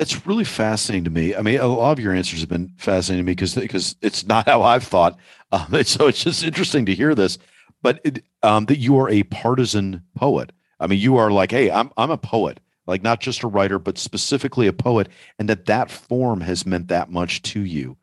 [0.00, 1.34] That's really fascinating to me.
[1.34, 4.24] I mean, a lot of your answers have been fascinating to me because because it's
[4.24, 5.18] not how I've thought.
[5.52, 7.36] Um, so it's just interesting to hear this.
[7.82, 10.52] But it, um, that you are a partisan poet.
[10.80, 13.78] I mean, you are like, hey, I'm I'm a poet, like not just a writer,
[13.78, 17.98] but specifically a poet, and that that form has meant that much to you.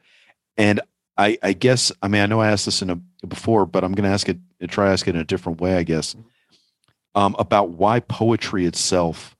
[0.55, 0.79] And
[1.17, 3.93] I, I guess I mean I know I asked this in a before, but I'm
[3.93, 4.37] going to ask it
[4.69, 6.15] try to ask it in a different way, I guess,
[7.15, 9.36] um, about why poetry itself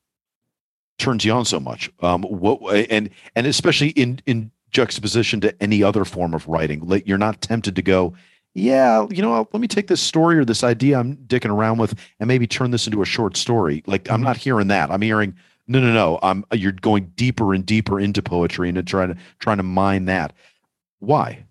[0.98, 1.91] turns you on so much.
[2.02, 2.60] Um, what
[2.90, 7.76] and and especially in in juxtaposition to any other form of writing, you're not tempted
[7.76, 8.14] to go,
[8.53, 11.98] yeah, you know, let me take this story or this idea I'm dicking around with
[12.19, 13.84] and maybe turn this into a short story.
[13.86, 14.24] Like I'm mm-hmm.
[14.26, 14.91] not hearing that.
[14.91, 15.36] I'm hearing
[15.68, 16.19] no, no, no.
[16.24, 20.34] I'm you're going deeper and deeper into poetry and trying to trying to mine that.
[20.99, 21.45] Why?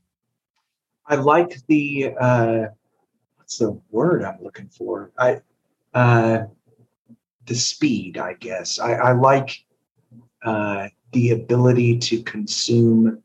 [1.06, 2.66] I like the uh,
[3.36, 5.12] what's the word I'm looking for?
[5.18, 5.42] I
[5.94, 6.46] uh,
[7.46, 8.78] the speed, I guess.
[8.78, 9.64] I, I like
[10.44, 13.22] uh, the ability to consume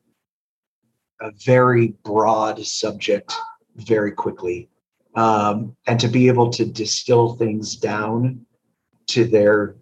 [1.20, 3.34] a very broad subject
[3.76, 4.70] very quickly,
[5.16, 8.46] um, and to be able to distill things down
[9.08, 9.76] to their,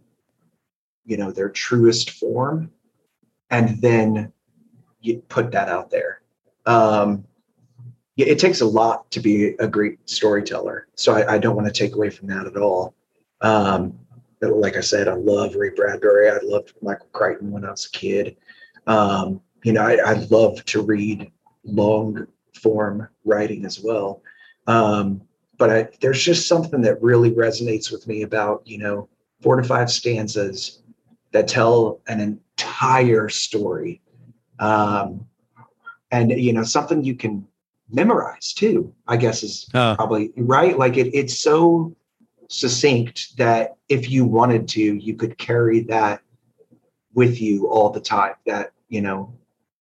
[1.05, 2.71] you know, their truest form,
[3.49, 4.31] and then
[5.01, 6.21] you put that out there.
[6.65, 7.25] Um,
[8.17, 10.87] it takes a lot to be a great storyteller.
[10.95, 12.93] So I, I don't want to take away from that at all.
[13.39, 13.97] Um,
[14.41, 16.29] like I said, I love Ray Bradbury.
[16.29, 18.37] I loved Michael Crichton when I was a kid.
[18.87, 21.31] Um, you know, I, I love to read
[21.63, 22.25] long
[22.61, 24.21] form writing as well.
[24.67, 25.21] Um,
[25.57, 29.09] but I, there's just something that really resonates with me about you know
[29.41, 30.81] four to five stanzas
[31.31, 34.01] that tell an entire story,
[34.59, 35.25] um,
[36.11, 37.45] and you know something you can
[37.91, 38.93] memorize too.
[39.07, 40.77] I guess is Uh, probably right.
[40.77, 41.95] Like it, it's so
[42.49, 46.21] succinct that if you wanted to, you could carry that
[47.13, 48.33] with you all the time.
[48.45, 49.33] That you know,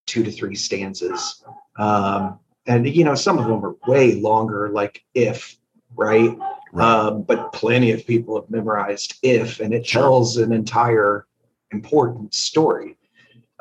[0.06, 1.44] two to three stanzas,
[1.78, 4.68] um, and you know, some of them are way longer.
[4.68, 5.56] Like if,
[5.96, 6.36] right?
[6.72, 6.86] right.
[6.86, 10.02] Um, but plenty of people have memorized if, and it Sure.
[10.02, 11.26] tells an entire
[11.72, 12.96] important story.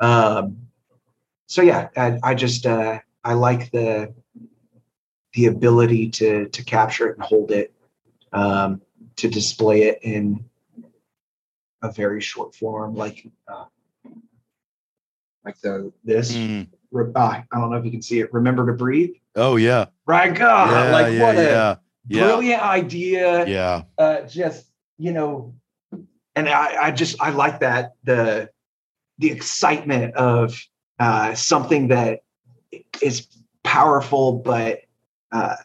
[0.00, 0.56] Um,
[1.46, 4.14] so yeah, I, I just uh, I like the
[5.32, 7.72] the ability to to capture it and hold it,
[8.32, 8.82] um,
[9.18, 10.44] to display it in
[11.82, 13.64] a very short form, like uh,
[15.44, 16.32] like the this.
[16.34, 16.68] Mm.
[16.90, 18.32] Re- ah, I don't know if you can see it.
[18.32, 19.10] Remember to breathe.
[19.36, 19.86] Oh yeah.
[20.06, 21.76] Right, God, yeah, like yeah, what a yeah.
[22.08, 22.24] Yeah.
[22.24, 23.82] brilliant idea Yeah.
[23.98, 24.66] uh, just
[24.96, 25.54] you know,
[26.34, 28.50] and I, I just I like that the
[29.18, 30.58] the excitement of
[30.98, 32.20] uh, something that
[33.02, 33.26] is
[33.62, 34.80] powerful but
[35.30, 35.56] uh,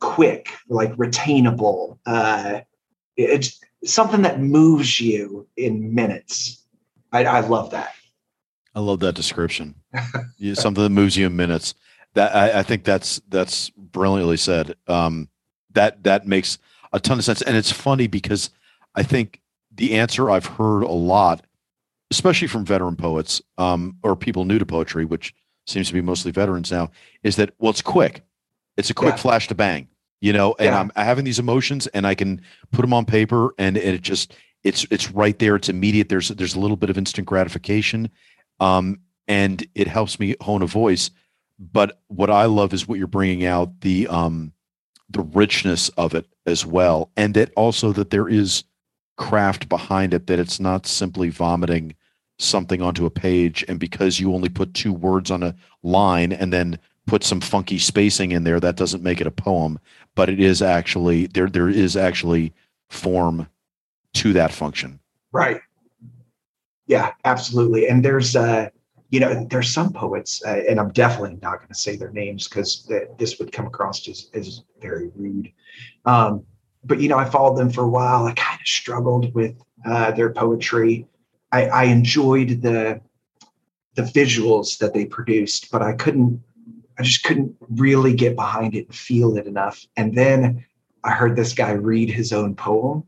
[0.00, 1.98] quick, like retainable.
[2.04, 2.62] Uh,
[3.16, 6.64] it's something that moves you in minutes.
[7.12, 7.92] I, I love that.
[8.74, 9.74] I love that description.
[10.38, 11.74] Yeah, something that moves you in minutes.
[12.14, 14.74] That I, I think that's that's brilliantly said.
[14.88, 15.28] Um,
[15.72, 16.58] that that makes
[16.92, 18.50] a ton of sense, and it's funny because
[18.94, 19.40] I think
[19.74, 21.46] the answer I've heard a lot,
[22.10, 25.34] especially from veteran poets um, or people new to poetry, which
[25.66, 26.90] seems to be mostly veterans now,
[27.22, 28.24] is that well, it's quick.
[28.76, 29.20] It's a quick Yeah.
[29.20, 29.88] flash to bang,
[30.22, 30.54] you know.
[30.58, 30.80] And Yeah.
[30.80, 32.40] I'm having these emotions, and I can
[32.70, 34.34] put them on paper, and, it just
[34.64, 35.56] it's it's right there.
[35.56, 36.08] It's immediate.
[36.08, 38.08] There's there's a little bit of instant gratification,
[38.60, 41.10] um, and it helps me hone a voice.
[41.58, 44.52] But what I love is what you're bringing out the um,
[45.10, 48.64] the richness of it as well, and that also that there is
[49.16, 50.28] craft behind it.
[50.28, 51.96] That it's not simply vomiting
[52.38, 56.52] something onto a page, and because you only put two words on a line and
[56.52, 59.78] then put some funky spacing in there, that doesn't make it a poem.
[60.14, 61.48] But it is actually there.
[61.48, 62.52] There is actually
[62.90, 63.48] form
[64.14, 65.00] to that function.
[65.32, 65.60] Right.
[66.86, 67.88] Yeah, absolutely.
[67.88, 68.68] And there's, uh,
[69.08, 72.48] you know, there's some poets, uh, and I'm definitely not going to say their names
[72.48, 75.52] because th- this would come across as, as very rude.
[76.04, 76.44] Um,
[76.84, 78.24] but you know, I followed them for a while.
[78.26, 79.54] I kind of struggled with
[79.86, 81.06] uh, their poetry.
[81.52, 83.00] I, I enjoyed the
[83.94, 86.42] the visuals that they produced, but I couldn't.
[87.02, 89.84] I just couldn't really get behind it and feel it enough.
[89.96, 90.64] And then
[91.02, 93.02] I heard this guy read his own poem,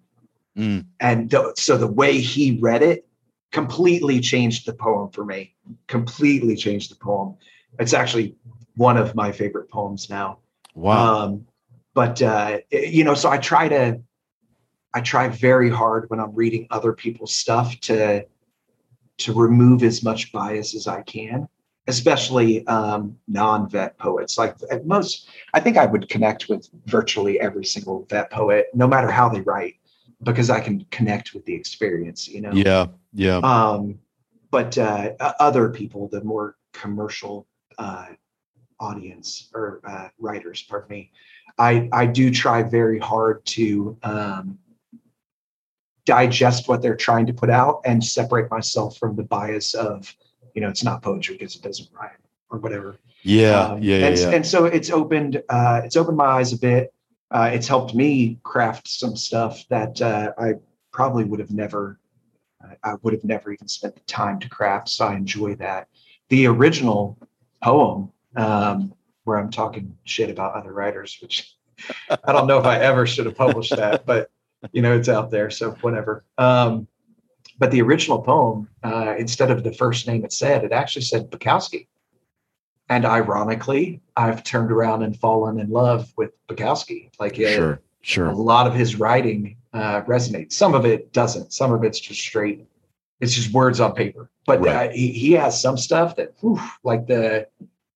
[0.57, 0.85] Mm.
[1.01, 3.07] and th- so the way he read it
[3.53, 5.53] completely changed the poem for me
[5.89, 7.35] completely changed the poem
[7.81, 8.37] it's actually
[8.77, 10.39] one of my favorite poems now
[10.77, 11.25] Wow.
[11.25, 11.47] um,
[11.93, 14.01] but uh, you know so i try to
[14.93, 18.25] i try very hard when i'm reading other people's stuff to
[19.19, 21.49] to remove as much bias as i can
[21.87, 27.65] especially um, non-vet poets like at most i think i would connect with virtually every
[27.65, 29.75] single vet poet no matter how they write
[30.23, 32.87] because i can connect with the experience you know yeah.
[33.15, 33.37] Yeah.
[33.39, 33.99] um,
[34.55, 38.07] but uh, other people, the more commercial uh,
[38.79, 41.11] audience or uh, writers, pardon me,
[41.59, 44.61] I I do try very hard to um,
[46.07, 50.15] digest what they're trying to put out and separate myself from the bias of,
[50.55, 52.11] you know, it's not poetry because it doesn't rhyme
[52.51, 52.97] or whatever.
[53.23, 53.61] Yeah.
[53.61, 53.99] Um, yeah.
[53.99, 54.07] Yeah.
[54.07, 54.31] and, yeah.
[54.31, 56.93] and so it's opened uh, it's opened my eyes a bit.
[57.31, 60.55] Uh, it's helped me craft some stuff that uh, I
[60.93, 61.99] probably would have never
[62.63, 64.89] I- I would have never even spent the time to craft.
[64.89, 65.89] So I enjoy that.
[66.29, 67.19] The original
[67.63, 68.95] poem, um,
[69.25, 71.55] where I'm talking shit about other writers, which
[72.25, 74.31] I don't know if I ever should have published that, but
[74.73, 75.51] you know, it's out there.
[75.51, 76.25] So whatever.
[76.39, 76.87] Um,
[77.59, 81.31] but the original poem, uh, instead of the first name it said, it actually said
[81.31, 81.87] Bukowski.
[82.89, 87.11] And ironically, I've turned around and fallen in love with Bukowski.
[87.19, 88.27] Like, yeah, sure.
[88.27, 90.53] a lot of his writing uh, resonates.
[90.53, 91.53] Some of it doesn't.
[91.53, 92.67] Some of it's just straight.
[93.21, 94.29] It's just words on paper.
[94.47, 94.91] But Right.
[94.91, 97.49] uh, he, he has some stuff that, whew, like the,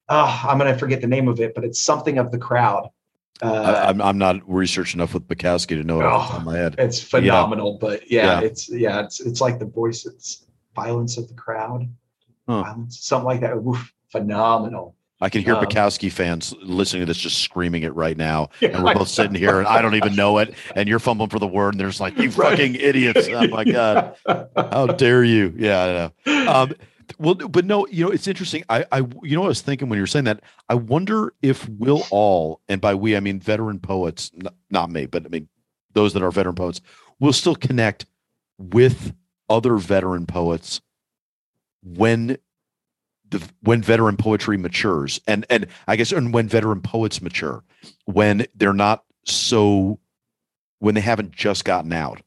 [0.09, 2.89] oh, I'm going to forget the name of it, but it's something of the crowd.
[3.43, 6.41] I, Uh, I'm I'm not research enough with Bukowski to know it off the top
[6.41, 6.75] of my head.
[6.79, 7.79] it's phenomenal.
[7.81, 8.47] But yeah, Yeah.
[8.47, 10.07] it's yeah, it's it's like the voice.
[10.07, 11.89] It's violence of the crowd.
[12.49, 12.63] Huh.
[12.63, 13.63] Violence, something like that.
[13.63, 14.95] Woof, phenomenal.
[15.21, 18.51] I can hear Um, Bukowski fans listening to this just screaming it right now.
[18.63, 20.55] And we're both sitting here and I don't even know it.
[20.77, 22.51] And you're fumbling for the word and they're just like, you Right.
[22.51, 23.27] fucking idiots.
[23.29, 24.15] Oh my God.
[24.57, 25.53] How dare you?
[25.57, 26.53] Yeah, I know.
[26.53, 26.73] Um,
[27.19, 28.65] Well, but no, you know, it's interesting.
[28.69, 30.43] I, I, you know, I was thinking when you were saying that.
[30.69, 35.07] I wonder if we'll all, and by we I mean veteran poets, not, not me,
[35.07, 35.49] but I mean
[35.93, 36.81] those that are veteran poets,
[37.19, 38.07] will still connect
[38.59, 39.15] with
[39.49, 40.81] other veteran poets
[41.83, 42.37] when
[43.31, 47.63] the when veteran poetry matures, and and I guess and when veteran poets mature,
[48.05, 49.99] when they're not so,
[50.79, 52.23] when they haven't just gotten out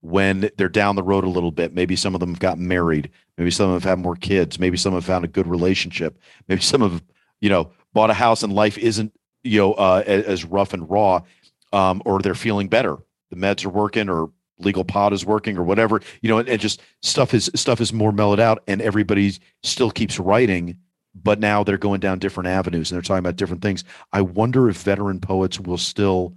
[0.00, 1.74] when they're down the road a little bit.
[1.74, 3.10] Maybe some of them have gotten married.
[3.36, 4.58] Maybe some of them have had more kids.
[4.58, 6.18] Maybe some have found a good relationship.
[6.48, 7.02] Maybe some have,
[7.40, 9.12] you know, bought a house and life isn't,
[9.42, 11.22] you know, uh, as rough and raw,
[11.72, 12.96] um, or they're feeling better.
[13.30, 16.00] The meds are working, or legal pod is working, or whatever.
[16.22, 19.90] You know, and, and just stuff is stuff is more mellowed out, and everybody still
[19.90, 20.78] keeps writing.
[21.14, 23.82] But now they're going down different avenues and they're talking about different things.
[24.12, 26.36] I wonder if veteran poets will still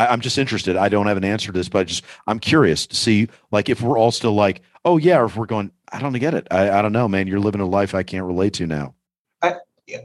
[0.00, 0.76] I, am just interested.
[0.76, 3.68] I don't have an answer to this, but I just I'm curious to see like
[3.68, 6.46] if we're all still like, oh yeah, or if we're going, I don't get it.
[6.50, 7.26] I, I don't know, man.
[7.26, 8.94] You're living a life I can't relate to now.
[9.42, 9.56] I,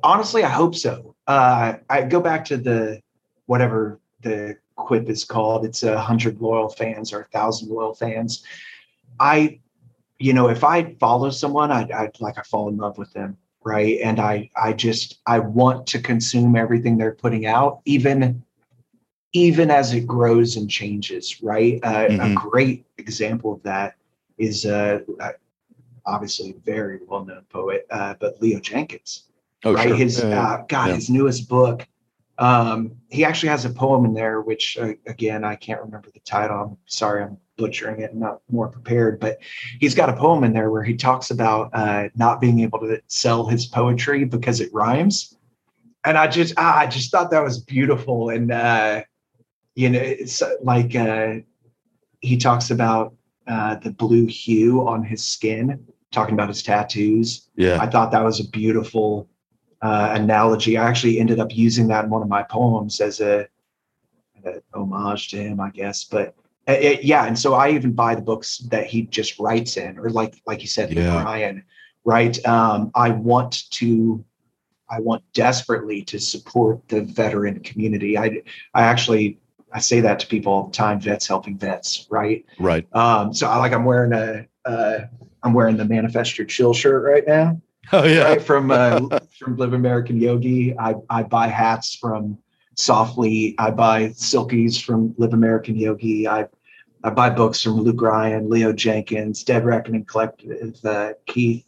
[0.03, 1.15] honestly, I hope so.
[1.27, 3.01] Uh, I go back to the
[3.45, 5.65] whatever the quip is called.
[5.65, 8.43] It's a hundred loyal fans or a thousand loyal fans.
[9.19, 9.59] I,
[10.19, 13.37] you know, if I follow someone, I, I like I fall in love with them,
[13.63, 13.99] right?
[14.03, 18.43] And I, I just I want to consume everything they're putting out, even
[19.35, 21.79] even as it grows and changes, right?
[21.83, 22.37] Uh, mm-hmm.
[22.37, 23.95] A great example of that
[24.37, 25.31] is uh, uh
[26.05, 29.25] obviously a very well known poet, uh, but Leo Jenkins.
[29.65, 29.89] Oh, right?
[29.89, 29.97] Sure.
[29.97, 30.95] His uh, God, yeah.
[30.95, 31.85] his newest book.
[32.37, 36.21] Um, he actually has a poem in there, which uh, again I can't remember the
[36.21, 36.57] title.
[36.57, 38.11] I'm sorry, I'm butchering it.
[38.13, 39.39] I'm not more prepared, but
[39.81, 43.01] he's got a poem in there where he talks about uh, not being able to
[43.07, 45.35] sell his poetry because it rhymes.
[46.05, 49.03] And I just, I just thought that was beautiful, and uh,
[49.75, 51.35] you know, it's like uh,
[52.21, 53.13] he talks about
[53.47, 57.49] uh, the blue hue on his skin, talking about his tattoos.
[57.55, 59.29] Yeah, I thought that was a beautiful
[59.81, 60.77] uh, analogy.
[60.77, 63.47] I actually ended up using that in one of my poems as a,
[64.45, 66.05] a homage to him, I guess.
[66.05, 66.35] But
[66.67, 69.75] it, uh, it, yeah, and so I even buy the books that he just writes
[69.75, 71.21] in, or like like you said, yeah.
[71.21, 71.63] Brian,
[72.05, 72.43] right?
[72.45, 74.23] Um, I want to
[74.89, 78.17] I want desperately to support the veteran community.
[78.17, 78.41] I
[78.73, 79.39] I actually
[79.75, 81.01] I say that to people all the time.
[81.01, 82.45] Vets helping vets, right?
[82.59, 82.87] Right.
[82.95, 84.99] Um, so I like I'm wearing a uh,
[85.43, 87.61] I'm wearing the Manifest Your Chill shirt right now.
[87.91, 88.41] Oh yeah, right?
[88.41, 89.01] from uh,
[89.39, 90.79] from Live American Yogi.
[90.79, 92.37] I I buy hats from
[92.77, 93.53] Softly.
[93.59, 96.25] I buy silkies from Live American Yogi.
[96.25, 96.47] I
[97.03, 101.65] I buy books from Luke Ryan, Leo Jenkins, Dead Reckoning Collective, uh, Keith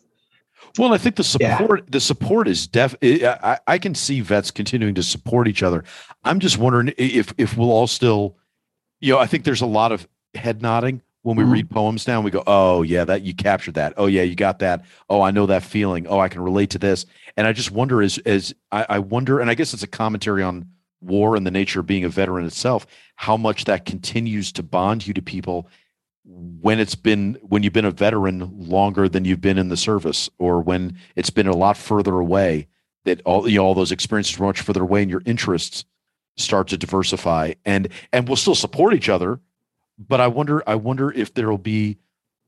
[0.77, 1.85] well, I think the support yeah.
[1.89, 2.95] the support is def.
[3.03, 5.83] I, I can see vets continuing to support each other.
[6.23, 8.37] I'm just wondering if if we'll all still,
[8.99, 11.53] you know, I think there's a lot of head nodding when we mm-hmm.
[11.53, 12.21] read poems now.
[12.21, 13.93] We go, oh yeah, that you captured that.
[13.97, 14.85] Oh yeah, you got that.
[15.09, 16.07] Oh, I know that feeling.
[16.07, 17.05] Oh, I can relate to this.
[17.35, 20.43] And I just wonder as as I, I wonder, and I guess it's a commentary
[20.43, 20.67] on
[21.01, 25.05] war and the nature of being a veteran itself, how much that continues to bond
[25.05, 25.69] you to people
[26.27, 30.29] when it's been when you've been a veteran longer than you've been in the service
[30.37, 32.67] or when it's been a lot further away
[33.05, 35.85] that all you know all those experiences are much further away and your interests
[36.35, 39.39] start to diversify and and we'll still support each other
[39.97, 41.97] but i wonder i wonder if there'll be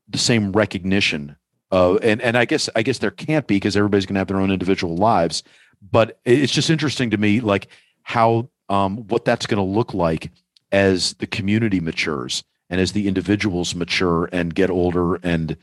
[0.09, 1.37] the same recognition
[1.71, 4.27] uh, and and i guess i guess there can't be because everybody's going to have
[4.27, 5.41] their own individual lives
[5.81, 7.67] but it's just interesting to me like
[8.03, 10.31] how um what that's going to look like
[10.73, 15.57] as the community matures and as the individuals mature and get older and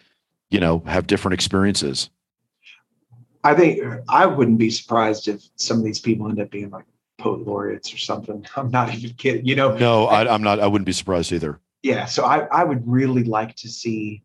[0.51, 2.11] you know have different experiences.
[3.45, 6.85] I think i wouldn't be surprised if some of these people end up being like
[7.19, 8.45] poet laureates or something.
[8.57, 9.77] I'm not even kidding you know?
[9.77, 11.61] No I, i'm not i wouldn't be surprised either.
[11.83, 14.23] Yeah so i i would really like to see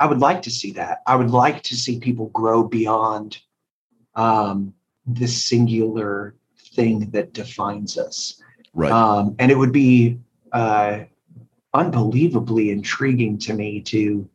[0.00, 1.02] i would like to see that.
[1.06, 3.38] I would like to see people grow beyond
[4.14, 4.74] um
[5.06, 6.34] this singular
[6.74, 8.40] thing that defines us.
[8.74, 8.90] Right.
[8.90, 10.18] Um and it would be
[10.52, 11.04] uh
[11.74, 14.28] unbelievably intriguing to me to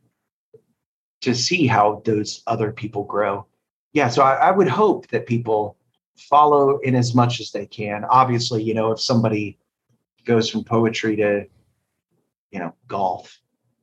[1.21, 3.45] to see how those other people grow.
[3.93, 5.75] Yeah, so I, I would hope that people
[6.17, 8.05] follow in as much as they can.
[8.05, 9.57] Obviously, you know, if somebody
[10.25, 11.47] goes from poetry to,
[12.51, 13.39] you know, golf,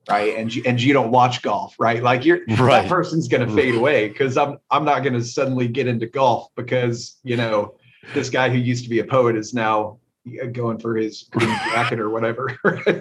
[0.09, 0.37] right?
[0.37, 2.01] And you, and you don't watch golf, right?
[2.01, 2.83] Like you're right.
[2.83, 3.55] that person's going to mm-hmm.
[3.55, 7.75] fade away because I'm I'm not going to suddenly get into golf because you know
[8.13, 9.99] this guy who used to be a poet is now
[10.51, 12.57] going for his green jacket or whatever.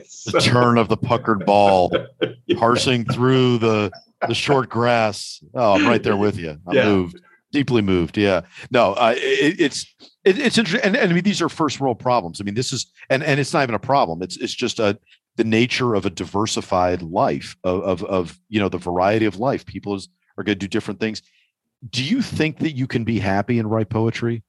[0.06, 0.30] so.
[0.32, 2.56] The turn of the puckered ball, yeah.
[2.58, 3.90] parsing through the
[4.26, 5.42] the short grass.
[5.54, 6.58] Oh, I'm right there with you.
[6.66, 6.84] I'm yeah.
[6.84, 7.20] moved,
[7.52, 8.16] deeply moved.
[8.16, 8.42] Yeah.
[8.70, 9.86] No, uh, it, it's
[10.24, 12.40] it, it's interesting, and, and I mean these are first world problems.
[12.40, 14.22] I mean this is and and it's not even a problem.
[14.22, 14.98] It's it's just a
[15.36, 19.64] the nature of a diversified life of of, of you know the variety of life.
[19.66, 21.22] People is are going to do different things.
[21.90, 24.42] Do you think that you can be happy and write poetry?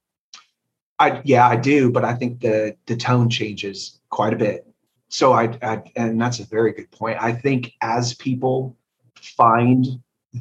[0.99, 4.67] I yeah, I do, but I think the the tone changes quite a bit.
[5.09, 7.17] So I, I and that's a very good point.
[7.21, 8.75] I think as people
[9.15, 9.85] find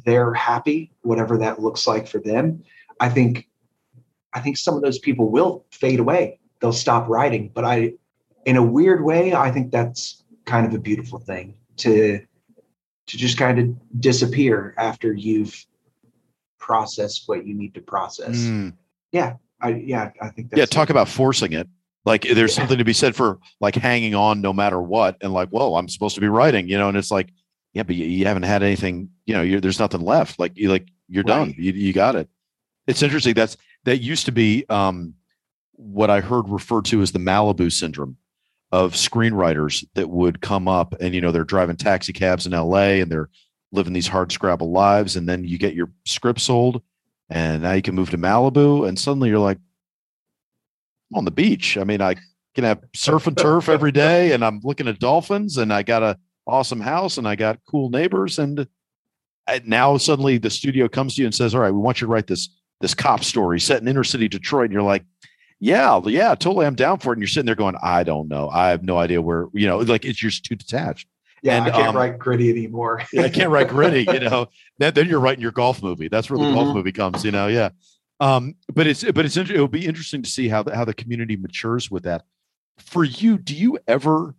[0.05, 2.63] they're happy, whatever that looks like for them,
[2.99, 3.47] I think
[4.33, 6.39] I think some of those people will fade away.
[6.59, 7.51] They'll stop writing.
[7.53, 7.93] But I
[8.45, 12.19] in a weird way, I think that's kind of a beautiful thing to
[13.07, 15.65] to just kind of disappear after you've
[16.59, 18.37] processed what you need to process.
[18.37, 18.73] Mm.
[19.11, 19.35] Yeah.
[19.61, 20.91] I yeah, I think Yeah, talk it.
[20.91, 21.67] about forcing it.
[22.05, 22.61] Like there's yeah.
[22.61, 25.89] something to be said for like hanging on no matter what and like, well, I'm
[25.89, 27.29] supposed to be writing, you know, and it's like,
[27.73, 30.39] yeah, but you, you haven't had anything, you know, there's nothing left.
[30.39, 31.45] Like you like you're right.
[31.45, 31.55] done.
[31.57, 32.29] You, you got it.
[32.87, 33.33] It's interesting.
[33.33, 35.15] That's that used to be um
[35.71, 38.17] what I heard referred to as the Malibu syndrome
[38.71, 42.99] of screenwriters that would come up and you know they're driving taxi cabs in LA
[43.01, 43.29] and they're
[43.71, 46.81] living these hard scrabble lives and then you get your script sold
[47.29, 49.57] and now you can move to Malibu and suddenly you're like
[51.11, 51.77] I'm on the beach.
[51.77, 52.15] I mean, I
[52.55, 56.03] can have surf and turf every day and I'm looking at dolphins and I got
[56.03, 58.67] a awesome house and I got cool neighbors and
[59.47, 62.07] uh, now suddenly the studio comes to you and says, "All right, we want you
[62.07, 62.49] to write this
[62.81, 65.03] this cop story set in inner city Detroit." And you're like,
[65.59, 66.65] yeah, yeah, totally.
[66.65, 67.15] I'm down for it.
[67.15, 68.49] And you're sitting there going, I don't know.
[68.49, 71.07] I have no idea where, you know, like it's just too detached.
[71.41, 73.03] Yeah, and, I can't um, write gritty anymore.
[73.13, 74.47] yeah, I can't write gritty, you know.
[74.79, 76.07] Then, then you're writing your golf movie.
[76.07, 76.55] That's where the mm-hmm.
[76.55, 77.47] golf movie comes, you know.
[77.47, 77.69] Yeah.
[78.19, 81.35] Um, but it's but it's it'll be interesting to see how the, how the community
[81.35, 82.23] matures with that.
[82.77, 84.35] For you, do you ever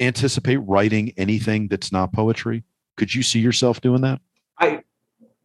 [0.00, 2.64] anticipate writing anything that's not poetry?
[2.96, 4.20] Could you see yourself doing that?
[4.58, 4.82] I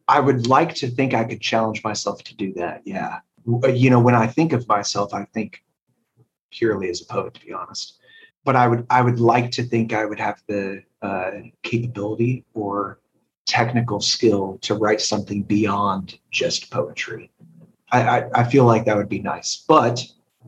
[0.08, 2.82] I would like to think I could challenge myself to do that.
[2.84, 3.18] Yeah.
[3.46, 5.62] Uh, you know, when I think of myself, I think
[6.50, 7.97] purely as a poet, to be honest.
[8.48, 12.98] But I would I would like to think I would have the uh, capability or
[13.44, 17.30] technical skill to write something beyond just poetry.
[17.92, 19.66] I, I, I feel like that would be nice.
[19.68, 20.02] But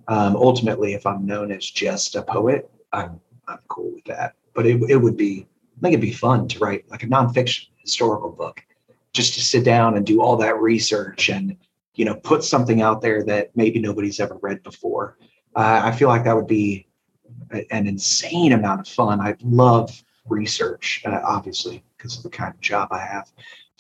[0.09, 4.33] um, ultimately, if I'm known as just a poet, I'm I'm cool with that.
[4.55, 5.47] But it it would be
[5.77, 8.63] I think it'd be fun to write like a nonfiction historical book,
[9.13, 11.55] just to sit down and do all that research and
[11.97, 15.19] you know put something out there that maybe nobody's ever read before
[15.57, 16.87] uh, i feel like that would be
[17.71, 19.21] an insane amount of fun.
[19.21, 23.31] I love research uh, obviously because of the kind of job i have.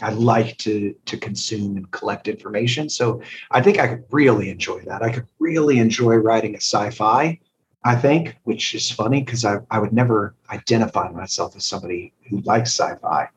[0.02, 3.20] I like to to consume and collect information so
[3.50, 5.02] i think i could really enjoy that.
[5.02, 7.38] I could really enjoy writing a sci-fi
[7.84, 12.40] i think which is funny because I, I would never identify myself as somebody who
[12.40, 13.28] likes sci-fi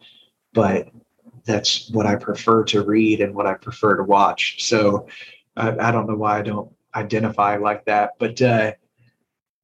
[0.53, 0.89] but
[1.45, 4.63] that's what I prefer to read and what I prefer to watch.
[4.63, 5.07] So
[5.57, 8.73] I, I don't know why I don't identify like that, but uh,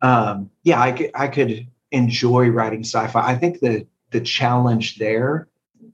[0.01, 3.27] um, yeah, I could, I could enjoy writing sci-fi.
[3.27, 5.47] I think the the challenge there,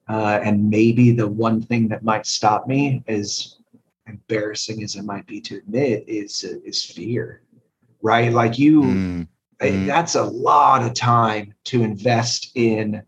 [0.07, 3.57] uh, and maybe the one thing that might stop me, as
[4.07, 7.41] embarrassing as it might be to admit, is is fear.
[8.01, 8.81] Right, like you.
[8.81, 9.27] Mm.
[9.59, 13.01] That's a lot of time to invest in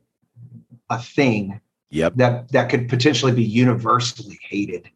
[0.89, 1.59] a thing
[1.89, 2.13] Yep.
[2.15, 4.89] That that could potentially be universally hated.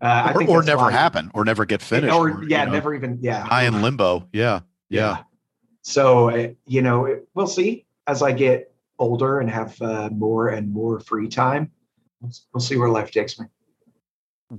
[0.00, 2.60] Uh, I or, think or never why, happen, or never get finished, or, or yeah,
[2.60, 4.26] you know, never even yeah, high in limbo.
[4.32, 5.00] Yeah, yeah.
[5.16, 5.22] yeah.
[5.90, 10.72] So uh, you know, we'll see as I get older and have uh, more and
[10.72, 11.70] more free time.
[12.20, 13.46] We'll see where life takes me.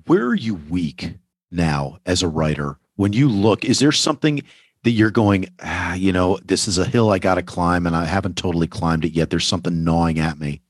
[0.08, 1.14] Where are you weak
[1.52, 2.78] now as a writer?
[2.96, 4.42] When you look, is there something
[4.84, 7.96] that you're going, ah, you know, this is a hill I got to climb, and
[7.96, 9.30] I haven't totally climbed it yet.
[9.30, 10.62] There's something gnawing at me.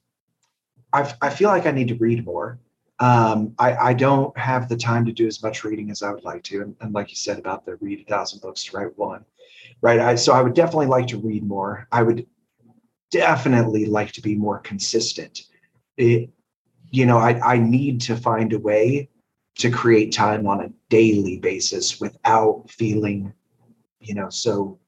[0.94, 2.60] I, I feel like I need to read more.
[3.00, 6.24] Um, I, I don't have the time to do as much reading as I would
[6.24, 6.62] like to.
[6.62, 9.26] And, and like you said about the read a thousand books to write one,
[9.82, 10.00] right?
[10.00, 11.88] I, so I would definitely like to read more.
[11.92, 12.26] I would
[13.12, 15.42] definitely like to be more consistent.
[15.98, 16.30] It,
[16.92, 19.10] you know, I, I need to find a way
[19.60, 23.34] to create time on a daily basis without feeling,
[24.00, 24.80] you know, so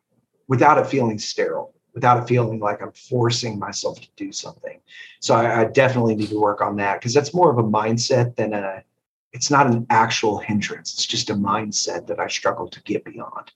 [0.47, 4.79] without it feeling sterile without it feeling like I'm forcing myself to do something.
[5.19, 8.35] So I, I definitely need to work on that because that's more of a mindset
[8.35, 8.83] than a.
[9.31, 10.93] It's not an actual hindrance.
[10.93, 13.51] It's just a mindset that I struggle to get beyond.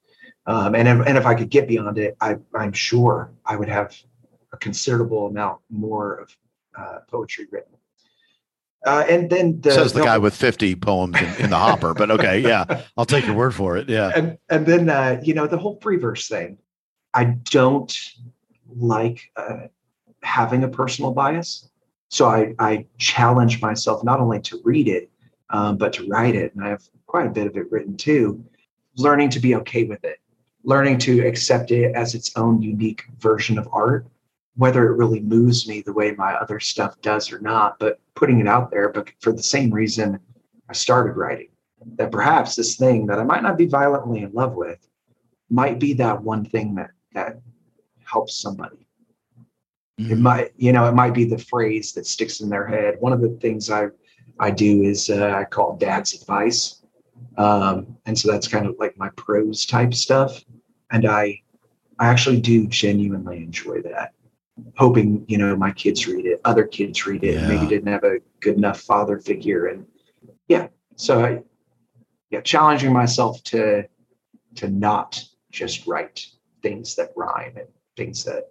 [0.48, 3.68] Um, and if, and if I could get beyond it, I, I'm sure I would
[3.68, 3.96] have
[4.54, 6.38] a considerable amount more of
[6.78, 7.74] uh, poetry written.
[8.86, 12.10] Uh, and then the, says the, guy with 50 poems in, in, the hopper, but
[12.10, 13.90] okay, yeah, I'll take your word for it.
[13.90, 14.12] Yeah.
[14.16, 16.58] And, and then, uh, you know, the whole free verse thing,
[17.14, 17.94] I don't
[18.74, 19.68] like uh,
[20.24, 21.70] having a personal bias.
[22.10, 25.10] So I, I challenge myself not only to read it,
[25.50, 26.56] um, but to write it.
[26.56, 28.46] And I have quite a bit of it written too.
[28.96, 30.20] Learning to be okay with it,
[30.68, 34.06] learning to accept it as its own unique version of art
[34.58, 38.40] whether it really moves me the way my other stuff does or not, but putting
[38.40, 40.20] it out there, but for the same reason
[40.68, 41.50] I started writing,
[41.96, 44.88] that perhaps this thing that I might not be violently in love with
[45.50, 47.40] might be that one thing that that
[48.04, 48.88] helps somebody.
[50.00, 50.12] Mm-hmm.
[50.12, 52.96] It might, you know, it might be the phrase that sticks in their head.
[53.00, 53.88] One of the things I
[54.40, 56.82] I do is uh, I call dad's advice.
[57.38, 60.44] Um, and so that's kind of like my prose type stuff.
[60.92, 61.42] And I
[62.00, 64.14] I actually do genuinely enjoy that.
[64.78, 67.48] Hoping you know my kids read it other kids read it yeah.
[67.48, 69.68] maybe didn't have a good enough father figure.
[69.68, 69.86] And
[70.48, 71.42] yeah so i
[72.30, 73.84] yeah challenging myself to
[74.56, 76.26] to not just write
[76.62, 78.50] things that rhyme and things that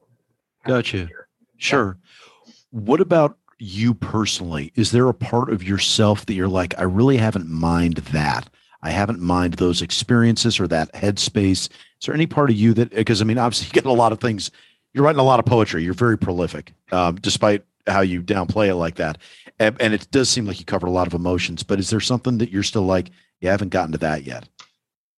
[0.67, 1.09] gotcha
[1.57, 1.99] sure
[2.47, 2.53] yeah.
[2.71, 4.71] what about you personally?
[4.75, 8.51] Is there a part of yourself that you're like i really haven't mined that
[8.83, 12.91] i haven't mined those experiences or that headspace is there any part of you that
[12.91, 14.51] because i mean obviously you get a lot of things
[14.97, 15.85] you're writing a lot of poetry.
[15.85, 19.19] You're very prolific, um, despite how you downplay it like that.
[19.59, 21.63] And, and, it does seem like you covered a lot of emotions.
[21.63, 24.49] But is there something that you're still like you haven't gotten to that yet?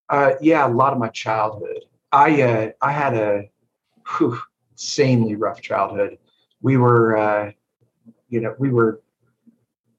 [0.08, 1.84] Uh, yeah, a lot of my childhood.
[2.10, 3.48] I uh, I had a
[4.16, 4.40] whew,
[4.72, 6.18] insanely rough childhood.
[6.60, 7.52] We were, uh,
[8.28, 9.00] you know, we were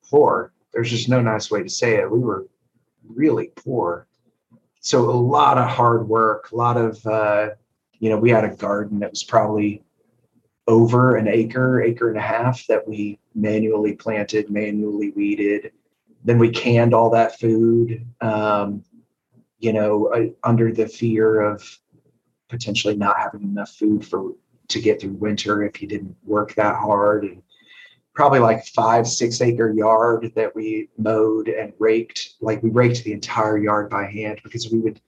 [0.09, 0.51] poor.
[0.73, 2.11] There's just no nice way to say it.
[2.11, 2.47] We were
[3.09, 4.07] really poor.
[4.81, 7.49] So a lot of hard work, a lot of uh,
[7.99, 9.83] you know, we had a garden that was probably
[10.67, 15.71] over an acre, acre and a half that we manually planted, manually weeded.
[16.23, 18.83] Then we canned all that food, um,
[19.57, 21.63] you know, uh, under the fear of
[22.49, 24.33] potentially not having enough food for
[24.69, 27.23] to get through winter if you didn't work that hard.
[27.23, 27.41] And
[28.19, 32.33] probably like five, six acre yard that we mowed and raked.
[32.41, 34.99] Like we raked the entire yard by hand because we would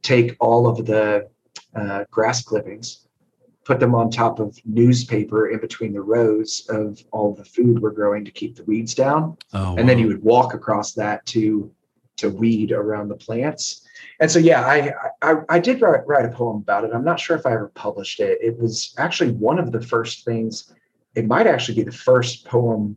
[0.00, 1.28] take all of the
[1.76, 3.06] uh, grass clippings,
[3.66, 7.90] put them on top of newspaper in between the rows of all the food we're
[7.90, 9.36] growing to keep the weeds down.
[9.52, 11.70] Oh, and then you would walk across that to
[12.16, 13.86] to weed around the plants.
[14.20, 16.92] And so, yeah, I, I, I did write, write a poem about it.
[16.94, 18.38] I'm not sure if I ever published it.
[18.40, 20.72] It was actually one of the first things.
[21.14, 22.96] It might actually be the first poem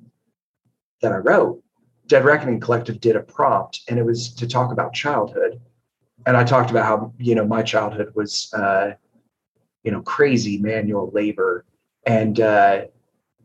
[1.02, 1.62] that I wrote.
[2.08, 5.60] Dead Reckoning Collective did a prompt, and it was to talk about childhood
[6.28, 8.92] and I talked about how you know my childhood was uh,
[9.84, 11.66] you know crazy manual labor,
[12.06, 12.86] and uh,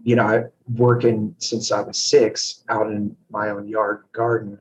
[0.02, 0.44] you know I
[0.74, 4.58] working since I was six out in my own yard garden.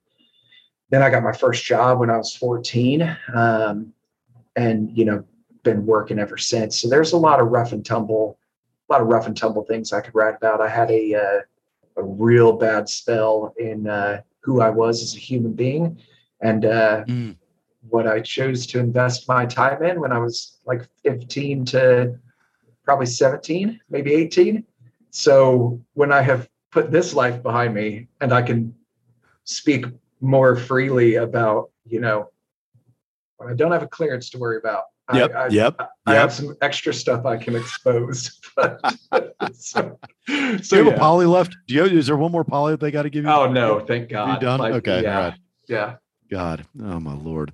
[0.92, 3.94] Then I got my first job when I was fourteen, um,
[4.56, 5.24] and you know
[5.64, 6.80] been working ever since.
[6.80, 8.38] So there's a lot of rough and tumble,
[8.92, 10.60] a lot of rough and tumble things I could write about.
[10.60, 11.40] I had a uh,
[11.98, 16.00] a real bad spell in uh, who I was as a human being,
[16.42, 17.36] and uh, mm
[17.90, 22.16] what I chose to invest my time in when I was like 15 to
[22.84, 24.64] probably 17, maybe 18.
[25.10, 28.74] So when I have put this life behind me and I can
[29.44, 29.86] speak
[30.22, 32.30] more freely about, you know,
[33.38, 34.84] when I don't have a clearance to worry about.
[35.14, 35.36] Yep.
[35.36, 35.76] I, I, yep.
[35.80, 36.22] I, yep.
[36.22, 38.40] have some extra stuff I can expose.
[39.54, 40.94] so, so Do you have yeah.
[40.94, 41.56] a poly left?
[41.68, 41.86] Do you?
[41.86, 43.30] Is there one more poly that they got to give you?
[43.30, 44.34] Oh no, thank God.
[44.34, 44.60] You done?
[44.60, 45.04] Like, okay.
[45.04, 45.18] Yeah.
[45.18, 45.34] Right.
[45.68, 45.96] Yeah.
[46.30, 46.66] God.
[46.82, 47.52] Oh my Lord.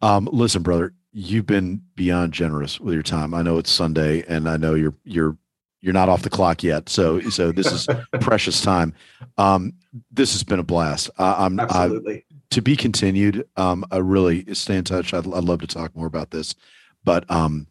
[0.00, 3.34] Um, listen, brother, you've been beyond generous with your time.
[3.34, 5.36] I know it's Sunday, and I know you're you're
[5.80, 6.88] you're not off the clock yet.
[6.88, 7.86] So so this is
[8.20, 8.94] precious time.
[9.38, 9.74] Um,
[10.10, 11.10] this has been a blast.
[11.18, 13.46] I'm absolutely I, to be continued.
[13.56, 15.12] Um, I really stay in touch.
[15.12, 16.54] I'd, I'd love to talk more about this,
[17.04, 17.66] but um,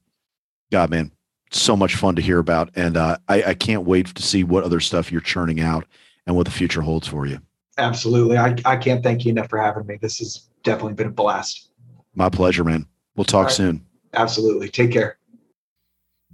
[0.71, 1.11] God, man,
[1.51, 4.63] so much fun to hear about, and uh, I, I can't wait to see what
[4.63, 5.85] other stuff you're churning out
[6.25, 7.39] and what the future holds for you.
[7.77, 9.97] Absolutely, I I can't thank you enough for having me.
[10.01, 11.69] This has definitely been a blast.
[12.15, 12.85] My pleasure, man.
[13.15, 13.53] We'll talk right.
[13.53, 13.85] soon.
[14.13, 14.69] Absolutely.
[14.69, 15.17] Take care.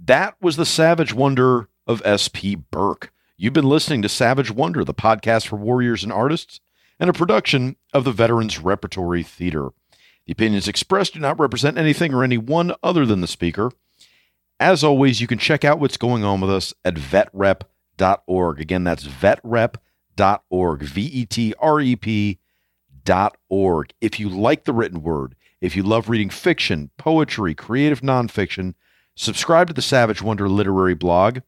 [0.04, 2.56] That was the Savage Wonder of S.P.
[2.56, 3.12] Burke.
[3.36, 6.60] You've been listening to Savage Wonder, the podcast for warriors and artists,
[6.98, 9.70] and a production of the Veterans Repertory Theater.
[10.28, 13.72] The opinions expressed do not represent anything or anyone other than the speaker.
[14.60, 18.60] As always, you can check out what's going on with us at vetrep.org.
[18.60, 23.94] Again, that's vetrep.org, V E T R E P.org.
[24.02, 28.74] If you like the written word, if you love reading fiction, poetry, creative nonfiction,
[29.14, 31.38] subscribe to the Savage Wonder literary blog.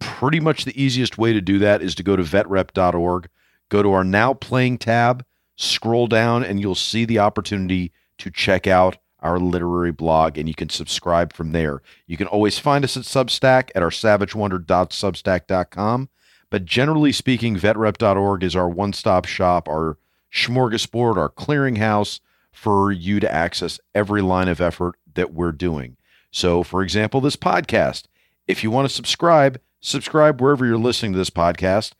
[0.00, 3.28] Pretty much the easiest way to do that is to go to vetrep.org,
[3.68, 5.24] go to our Now Playing tab,
[5.56, 10.54] scroll down, and you'll see the opportunity to check out our literary blog, and you
[10.54, 11.80] can subscribe from there.
[12.06, 16.08] You can always find us at Substack at our savagewonder.substack.com.
[16.50, 19.98] But generally speaking, vetrep.org is our one stop shop, our
[20.30, 22.20] smorgasbord, our clearinghouse
[22.52, 25.96] for you to access every line of effort that we're doing.
[26.30, 28.04] So, for example, this podcast,
[28.46, 31.92] If you want to subscribe, subscribe wherever you're listening to this podcast.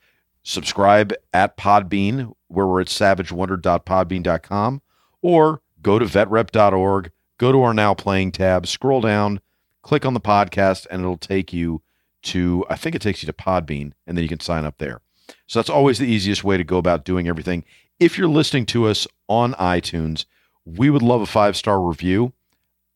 [0.44, 4.82] Subscribe at Podbean, where we're at savagewonder.podbean.com,
[5.22, 9.40] or go to vetrep.org, go to our Now Playing tab, scroll down,
[9.82, 11.82] click on the podcast, and it'll take you
[12.24, 15.00] to, I think it takes you to Podbean, and then you can sign up there.
[15.46, 17.64] So that's always the easiest way to go about doing everything.
[17.98, 20.26] If you're listening to us on iTunes,
[20.66, 22.32] we would love a five star review.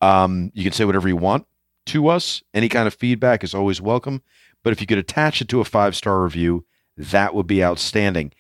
[0.00, 1.46] Um, you can say whatever you want
[1.86, 2.42] to us.
[2.52, 4.22] Any kind of feedback is always welcome.
[4.62, 6.66] But if you could attach it to a five star review,
[6.98, 8.32] that would be outstanding.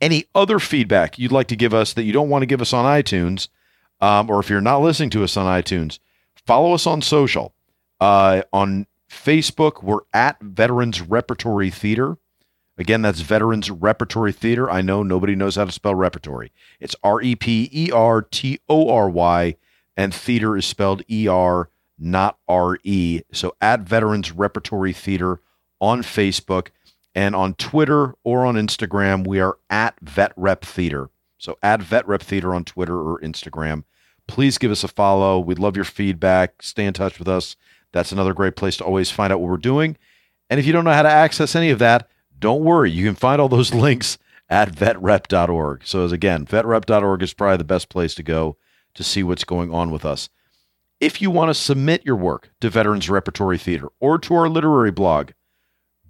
[0.00, 2.72] Any other feedback you'd like to give us that you don't want to give us
[2.72, 3.48] on iTunes,
[4.00, 5.98] um, or if you're not listening to us on iTunes,
[6.46, 7.54] follow us on social.
[8.00, 12.18] Uh, on Facebook, we're at Veterans Repertory Theater.
[12.78, 14.70] Again, that's Veterans Repertory Theater.
[14.70, 16.52] I know nobody knows how to spell repertory.
[16.80, 19.56] It's R E P E R T O R Y,
[19.96, 21.68] and theater is spelled E R,
[21.98, 23.20] not R E.
[23.32, 25.40] So at Veterans Repertory Theater
[25.80, 26.68] on Facebook
[27.14, 31.10] and on Twitter or on Instagram, we are at Vet Rep Theater.
[31.38, 33.84] So at Vet Rep Theater on Twitter or Instagram.
[34.26, 35.38] Please give us a follow.
[35.38, 36.62] We'd love your feedback.
[36.62, 37.56] Stay in touch with us.
[37.92, 39.96] That's another great place to always find out what we're doing.
[40.48, 42.08] And if you don't know how to access any of that,
[42.38, 42.90] don't worry.
[42.90, 44.18] You can find all those links
[44.48, 45.86] at vetrep.org.
[45.86, 48.56] So, as again, vetrep.org is probably the best place to go
[48.94, 50.28] to see what's going on with us.
[51.00, 54.92] If you want to submit your work to Veterans Repertory Theater or to our literary
[54.92, 55.32] blog,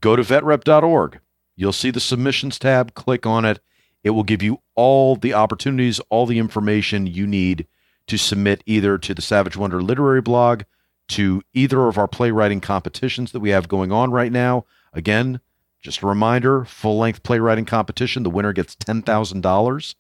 [0.03, 1.21] go to vetrep.org.
[1.57, 3.61] You'll see the submissions tab, click on it.
[4.05, 7.67] It will give you all the opportunities, all the information you need
[8.09, 10.65] to submit either to the Savage Wonder literary blog,
[11.09, 14.65] to either of our playwriting competitions that we have going on right now.
[14.93, 15.41] Again,
[15.81, 19.95] just a reminder full length playwriting competition, the winner gets $10,000.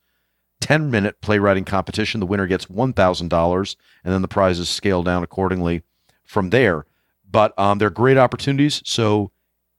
[0.60, 3.76] 10 minute playwriting competition, the winner gets $1,000.
[4.04, 5.82] And then the prizes scale down accordingly
[6.24, 6.86] from there.
[7.28, 8.80] But um, they're great opportunities.
[8.84, 9.32] So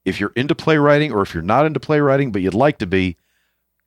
[0.05, 3.17] if you're into playwriting or if you're not into playwriting, but you'd like to be,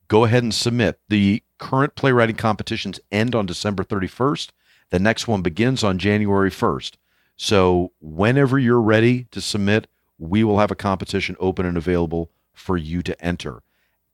[0.09, 0.98] go ahead and submit.
[1.09, 4.51] The current playwriting competitions end on December 31st.
[4.90, 6.93] The next one begins on January 1st.
[7.36, 9.88] So whenever you're ready to submit,
[10.18, 13.62] we will have a competition open and available for you to enter.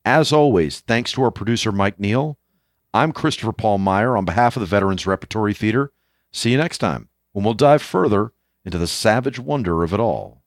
[0.05, 2.39] As always, thanks to our producer, Mike Neal.
[2.93, 5.93] I'm Christopher Paul Meyer on behalf of the Veterans Repertory Theater.
[6.33, 8.33] See you next time when we'll dive further
[8.65, 10.42] into the savage wonder of it all.